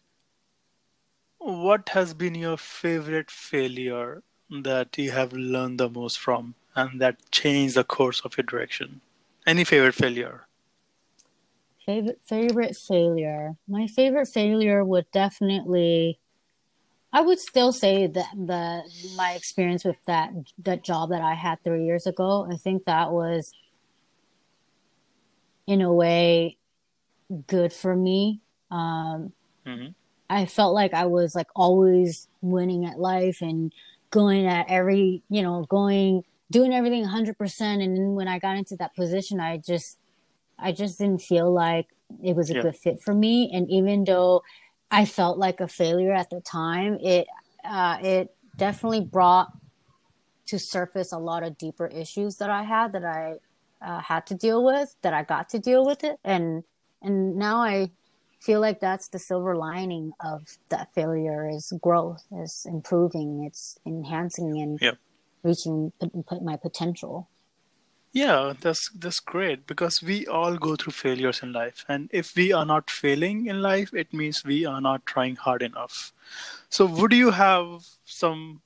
what 1.37 1.89
has 1.89 2.13
been 2.13 2.35
your 2.35 2.57
favorite 2.57 3.31
failure 3.31 4.23
that 4.49 4.97
you 4.97 5.11
have 5.11 5.33
learned 5.33 5.79
the 5.79 5.89
most 5.89 6.19
from 6.19 6.55
and 6.75 7.01
that 7.01 7.17
changed 7.31 7.75
the 7.75 7.83
course 7.83 8.21
of 8.21 8.37
your 8.37 8.43
direction? 8.43 9.01
Any 9.45 9.63
favorite 9.63 9.95
failure? 9.95 10.47
Favorite 11.85 12.21
favorite 12.23 12.77
failure. 12.77 13.55
My 13.67 13.87
favorite 13.87 14.27
failure 14.27 14.85
would 14.85 15.09
definitely 15.11 16.20
I 17.13 17.21
would 17.21 17.39
still 17.39 17.73
say 17.73 18.07
that 18.07 18.29
the 18.33 18.83
my 19.15 19.33
experience 19.33 19.83
with 19.83 19.97
that 20.05 20.31
that 20.59 20.83
job 20.83 21.09
that 21.09 21.21
I 21.21 21.33
had 21.33 21.63
three 21.63 21.85
years 21.85 22.07
ago, 22.07 22.47
I 22.51 22.55
think 22.55 22.85
that 22.85 23.11
was 23.11 23.51
in 25.67 25.81
a 25.81 25.93
way 25.93 26.57
good 27.47 27.73
for 27.73 27.95
me. 27.95 28.41
Um, 28.69 29.33
mm-hmm. 29.65 29.87
I 30.29 30.45
felt 30.45 30.73
like 30.73 30.93
I 30.93 31.05
was 31.05 31.35
like 31.35 31.47
always 31.55 32.29
winning 32.41 32.85
at 32.85 32.99
life 32.99 33.41
and 33.41 33.73
going 34.09 34.47
at 34.47 34.69
every, 34.69 35.23
you 35.29 35.41
know, 35.41 35.65
going 35.67 36.23
doing 36.49 36.73
everything 36.73 37.05
100% 37.05 37.61
and 37.61 37.97
then 37.97 38.13
when 38.15 38.27
I 38.27 38.37
got 38.37 38.57
into 38.57 38.75
that 38.75 38.93
position 38.93 39.39
I 39.39 39.57
just 39.57 39.97
I 40.59 40.73
just 40.73 40.99
didn't 40.99 41.21
feel 41.21 41.51
like 41.51 41.87
it 42.21 42.35
was 42.35 42.49
a 42.49 42.55
yeah. 42.55 42.61
good 42.61 42.75
fit 42.75 43.01
for 43.01 43.13
me 43.13 43.49
and 43.53 43.69
even 43.71 44.03
though 44.03 44.43
I 44.91 45.05
felt 45.05 45.37
like 45.37 45.61
a 45.61 45.67
failure 45.67 46.13
at 46.13 46.29
the 46.29 46.41
time, 46.41 46.97
it 47.01 47.27
uh, 47.63 47.97
it 48.01 48.35
definitely 48.57 49.01
brought 49.01 49.51
to 50.47 50.59
surface 50.59 51.13
a 51.13 51.17
lot 51.17 51.43
of 51.43 51.57
deeper 51.57 51.87
issues 51.87 52.35
that 52.37 52.49
I 52.49 52.63
had 52.63 52.91
that 52.91 53.05
I 53.05 53.35
uh, 53.81 54.01
had 54.01 54.27
to 54.27 54.35
deal 54.35 54.63
with, 54.63 54.95
that 55.01 55.13
I 55.13 55.23
got 55.23 55.49
to 55.49 55.59
deal 55.59 55.85
with 55.85 56.03
it, 56.03 56.17
and 56.23 56.63
and 57.01 57.37
now 57.37 57.61
I 57.61 57.91
feel 58.41 58.59
like 58.59 58.79
that's 58.79 59.07
the 59.07 59.19
silver 59.19 59.55
lining 59.55 60.11
of 60.19 60.57
that 60.69 60.93
failure 60.93 61.47
is 61.47 61.71
growth, 61.81 62.23
is 62.31 62.65
improving, 62.69 63.45
it's 63.45 63.77
enhancing 63.85 64.59
and 64.59 64.79
yep. 64.81 64.97
reaching 65.43 65.93
my 66.41 66.57
potential. 66.57 67.29
Yeah, 68.13 68.53
that's 68.59 68.89
that's 68.89 69.19
great 69.19 69.65
because 69.67 70.01
we 70.01 70.25
all 70.27 70.57
go 70.57 70.75
through 70.75 70.93
failures 70.93 71.41
in 71.43 71.51
life, 71.53 71.85
and 71.89 72.09
if 72.13 72.35
we 72.35 72.51
are 72.53 72.65
not 72.65 72.89
failing 72.89 73.45
in 73.47 73.61
life, 73.61 73.93
it 73.93 74.13
means 74.13 74.43
we 74.45 74.65
are 74.65 74.81
not 74.81 75.05
trying 75.05 75.35
hard 75.37 75.61
enough. 75.61 76.11
So, 76.69 76.85
would 76.85 77.13
you 77.13 77.31
have 77.31 77.85
some 78.05 78.61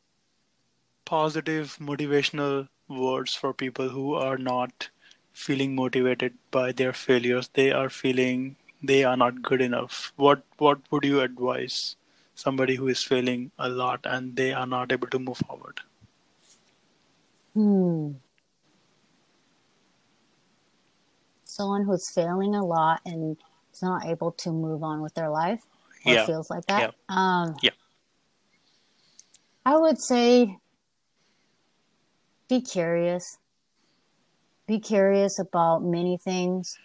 positive 1.05 1.77
motivational 1.79 2.67
words 2.87 3.33
for 3.33 3.53
people 3.53 3.89
who 3.89 4.13
are 4.13 4.37
not 4.37 4.89
feeling 5.33 5.73
motivated 5.73 6.33
by 6.51 6.71
their 6.73 6.93
failures? 6.93 7.49
They 7.53 7.71
are 7.71 7.89
feeling 7.89 8.57
they 8.83 9.03
are 9.03 9.15
not 9.17 9.41
good 9.41 9.61
enough. 9.61 10.11
What 10.17 10.43
what 10.57 10.79
would 10.91 11.05
you 11.05 11.21
advise 11.21 11.95
somebody 12.35 12.75
who 12.75 12.87
is 12.89 13.03
failing 13.03 13.51
a 13.57 13.69
lot 13.69 14.01
and 14.05 14.35
they 14.35 14.51
are 14.53 14.67
not 14.67 14.91
able 14.91 15.07
to 15.07 15.19
move 15.19 15.37
forward? 15.37 15.79
Hmm 17.53 18.19
someone 21.55 21.85
who's 21.85 22.09
failing 22.09 22.53
a 22.53 22.65
lot 22.65 23.01
and 23.05 23.37
is 23.73 23.81
not 23.81 24.05
able 24.05 24.31
to 24.31 24.51
move 24.51 24.83
on 24.83 25.01
with 25.01 25.13
their 25.13 25.29
life 25.29 25.63
or 26.05 26.13
yeah. 26.13 26.25
feels 26.25 26.49
like 26.49 26.65
that. 26.65 26.93
Yeah. 27.09 27.15
Um, 27.15 27.55
yeah. 27.61 27.71
I 29.65 29.77
would 29.77 29.99
say 29.99 30.57
be 32.47 32.61
curious. 32.61 33.37
Be 34.67 34.79
curious 34.79 35.39
about 35.39 35.83
many 35.83 36.17
things. 36.17 36.77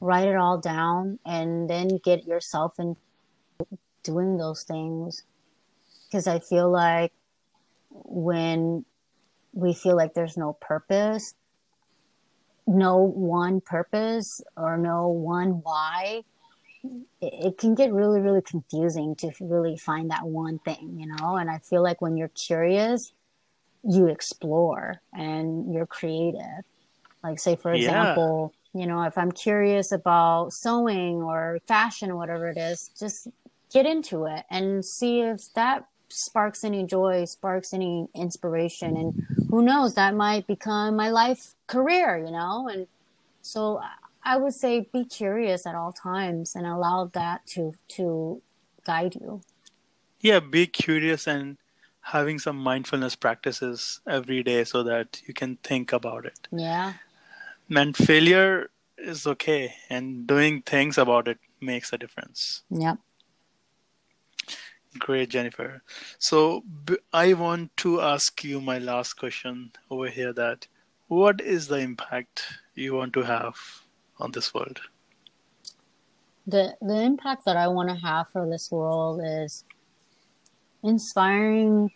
Write 0.00 0.28
it 0.28 0.36
all 0.36 0.58
down 0.58 1.18
and 1.24 1.68
then 1.70 1.98
get 2.04 2.26
yourself 2.26 2.78
in 2.78 2.96
doing 4.02 4.36
those 4.36 4.64
things. 4.64 5.24
Because 6.06 6.26
I 6.26 6.38
feel 6.38 6.70
like 6.70 7.12
when 7.90 8.84
we 9.52 9.74
feel 9.74 9.96
like 9.96 10.14
there's 10.14 10.36
no 10.36 10.54
purpose, 10.54 11.34
no 12.68 12.98
one 12.98 13.60
purpose 13.60 14.40
or 14.56 14.76
no 14.76 15.08
one 15.08 15.62
why, 15.62 16.22
it, 17.20 17.58
can 17.58 17.74
get 17.74 17.92
really, 17.92 18.20
really 18.20 18.42
confusing 18.42 19.16
to 19.16 19.32
really 19.40 19.76
find 19.76 20.10
that 20.10 20.26
one 20.26 20.58
thing, 20.60 20.96
you 20.98 21.06
know? 21.06 21.36
And 21.36 21.50
I 21.50 21.58
feel 21.58 21.82
like 21.82 22.00
when 22.00 22.16
you're 22.16 22.28
curious, 22.28 23.12
you 23.82 24.06
explore 24.06 25.00
and 25.12 25.72
you're 25.72 25.86
creative. 25.86 26.64
Like, 27.22 27.38
say, 27.38 27.56
for 27.56 27.72
example, 27.72 28.54
yeah. 28.72 28.82
you 28.82 28.86
know, 28.86 29.02
if 29.02 29.18
I'm 29.18 29.32
curious 29.32 29.90
about 29.90 30.52
sewing 30.52 31.22
or 31.22 31.58
fashion, 31.66 32.10
or 32.10 32.16
whatever 32.16 32.48
it 32.48 32.56
is, 32.56 32.90
just 32.98 33.28
get 33.72 33.86
into 33.86 34.26
it 34.26 34.44
and 34.50 34.84
see 34.84 35.20
if 35.20 35.52
that 35.54 35.86
sparks 36.08 36.64
any 36.64 36.84
joy, 36.84 37.24
sparks 37.24 37.72
any 37.72 38.08
inspiration. 38.14 38.96
And 38.96 39.26
who 39.50 39.62
knows, 39.62 39.94
that 39.94 40.14
might 40.14 40.46
become 40.46 40.96
my 40.96 41.10
life 41.10 41.54
career, 41.66 42.18
you 42.18 42.30
know? 42.30 42.68
And 42.68 42.86
so 43.42 43.80
I 44.22 44.36
would 44.36 44.54
say 44.54 44.88
be 44.92 45.04
curious 45.04 45.66
at 45.66 45.74
all 45.74 45.92
times 45.92 46.54
and 46.54 46.66
allow 46.66 47.10
that 47.14 47.46
to, 47.48 47.74
to 47.88 48.42
guide 48.84 49.14
you. 49.14 49.40
Yeah, 50.20 50.40
be 50.40 50.66
curious 50.66 51.26
and 51.26 51.56
having 52.00 52.38
some 52.38 52.56
mindfulness 52.56 53.14
practices 53.16 54.00
every 54.06 54.42
day 54.42 54.64
so 54.64 54.82
that 54.82 55.20
you 55.26 55.34
can 55.34 55.56
think 55.56 55.92
about 55.92 56.24
it. 56.24 56.48
Yeah. 56.50 56.94
And 57.70 57.96
failure 57.96 58.70
is 58.96 59.26
okay, 59.26 59.74
and 59.88 60.26
doing 60.26 60.62
things 60.62 60.98
about 60.98 61.28
it 61.28 61.38
makes 61.60 61.92
a 61.92 61.98
difference. 61.98 62.62
Yep. 62.70 62.98
Great, 64.96 65.28
Jennifer. 65.28 65.82
So 66.18 66.64
I 67.12 67.34
want 67.34 67.76
to 67.78 68.00
ask 68.00 68.42
you 68.42 68.60
my 68.60 68.78
last 68.78 69.14
question 69.14 69.72
over 69.90 70.08
here 70.08 70.32
that 70.32 70.66
what 71.08 71.40
is 71.40 71.68
the 71.68 71.78
impact 71.78 72.44
you 72.74 72.94
want 72.94 73.12
to 73.14 73.22
have 73.22 73.56
on 74.18 74.32
this 74.32 74.54
world? 74.54 74.80
The 76.46 76.74
the 76.80 77.02
impact 77.02 77.44
that 77.44 77.56
I 77.56 77.68
want 77.68 77.90
to 77.90 77.94
have 77.94 78.28
for 78.28 78.48
this 78.48 78.70
world 78.70 79.20
is 79.22 79.64
inspiring 80.82 81.90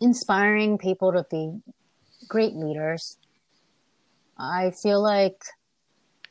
inspiring 0.00 0.78
people 0.78 1.12
to 1.12 1.24
be 1.30 1.60
great 2.28 2.54
leaders. 2.54 3.18
I 4.36 4.72
feel 4.72 5.00
like 5.00 5.40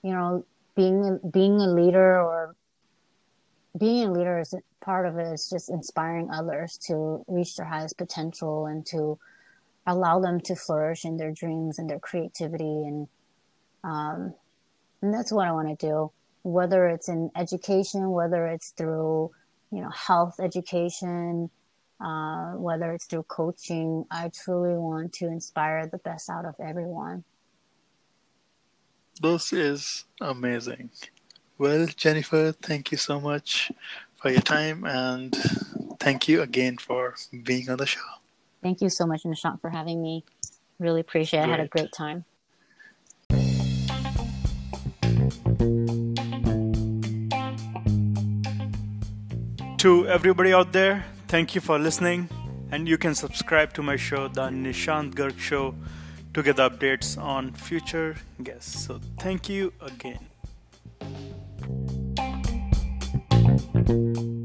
you 0.03 0.13
know 0.13 0.45
being 0.75 1.19
being 1.31 1.61
a 1.61 1.67
leader 1.67 2.21
or 2.21 2.55
being 3.77 4.09
a 4.09 4.11
leader 4.11 4.39
is 4.39 4.53
part 4.81 5.05
of 5.05 5.17
it 5.17 5.31
is 5.33 5.49
just 5.49 5.69
inspiring 5.69 6.29
others 6.31 6.77
to 6.87 7.23
reach 7.27 7.55
their 7.55 7.65
highest 7.65 7.97
potential 7.97 8.65
and 8.65 8.85
to 8.87 9.17
allow 9.87 10.19
them 10.19 10.39
to 10.41 10.55
flourish 10.55 11.05
in 11.05 11.17
their 11.17 11.31
dreams 11.31 11.79
and 11.79 11.89
their 11.89 11.99
creativity. 11.99 12.63
And 12.85 13.07
um, 13.83 14.33
and 15.01 15.13
that's 15.13 15.31
what 15.31 15.47
I 15.47 15.51
want 15.51 15.79
to 15.79 15.87
do 15.87 16.11
whether 16.43 16.87
it's 16.87 17.07
in 17.07 17.29
education 17.35 18.11
whether 18.11 18.47
it's 18.47 18.71
through 18.71 19.31
you 19.71 19.81
know 19.81 19.89
health 19.89 20.39
education 20.39 21.49
uh, 22.03 22.53
whether 22.53 22.91
it's 22.93 23.05
through 23.05 23.23
coaching 23.23 24.05
I 24.09 24.29
truly 24.29 24.75
want 24.75 25.13
to 25.13 25.27
inspire 25.27 25.85
the 25.85 25.99
best 25.99 26.29
out 26.29 26.45
of 26.45 26.55
everyone. 26.59 27.23
This 29.21 29.53
is 29.53 30.05
amazing. 30.19 30.89
Well, 31.59 31.85
Jennifer, 31.95 32.53
thank 32.53 32.91
you 32.91 32.97
so 32.97 33.19
much 33.19 33.71
for 34.21 34.29
your 34.29 34.41
time 34.41 34.85
and 34.85 35.35
thank 35.99 36.27
you 36.27 36.41
again 36.41 36.77
for 36.77 37.15
being 37.43 37.69
on 37.69 37.77
the 37.77 37.85
show. 37.85 37.99
Thank 38.61 38.81
you 38.81 38.89
so 38.89 39.07
much, 39.07 39.23
Nishant, 39.23 39.59
for 39.59 39.71
having 39.71 40.01
me. 40.01 40.23
Really 40.79 41.01
appreciate 41.01 41.41
it. 41.41 41.45
I 41.45 41.47
had 41.47 41.59
a 41.59 41.67
great 41.67 41.91
time. 41.91 42.25
To 49.79 50.07
everybody 50.07 50.53
out 50.53 50.71
there, 50.71 51.05
thank 51.27 51.55
you 51.55 51.61
for 51.61 51.79
listening. 51.79 52.29
And 52.71 52.87
you 52.87 52.97
can 52.97 53.15
subscribe 53.15 53.73
to 53.73 53.83
my 53.83 53.95
show, 53.95 54.27
The 54.27 54.49
Nishant 54.49 55.15
Garg 55.15 55.37
Show, 55.39 55.75
to 56.33 56.43
get 56.43 56.57
updates 56.57 57.17
on 57.21 57.51
future 57.53 58.15
guests. 58.43 58.85
So 58.85 59.01
thank 59.19 59.49
you 59.49 59.73
again. 59.81 60.30
thank 63.73 63.89
you 63.89 64.40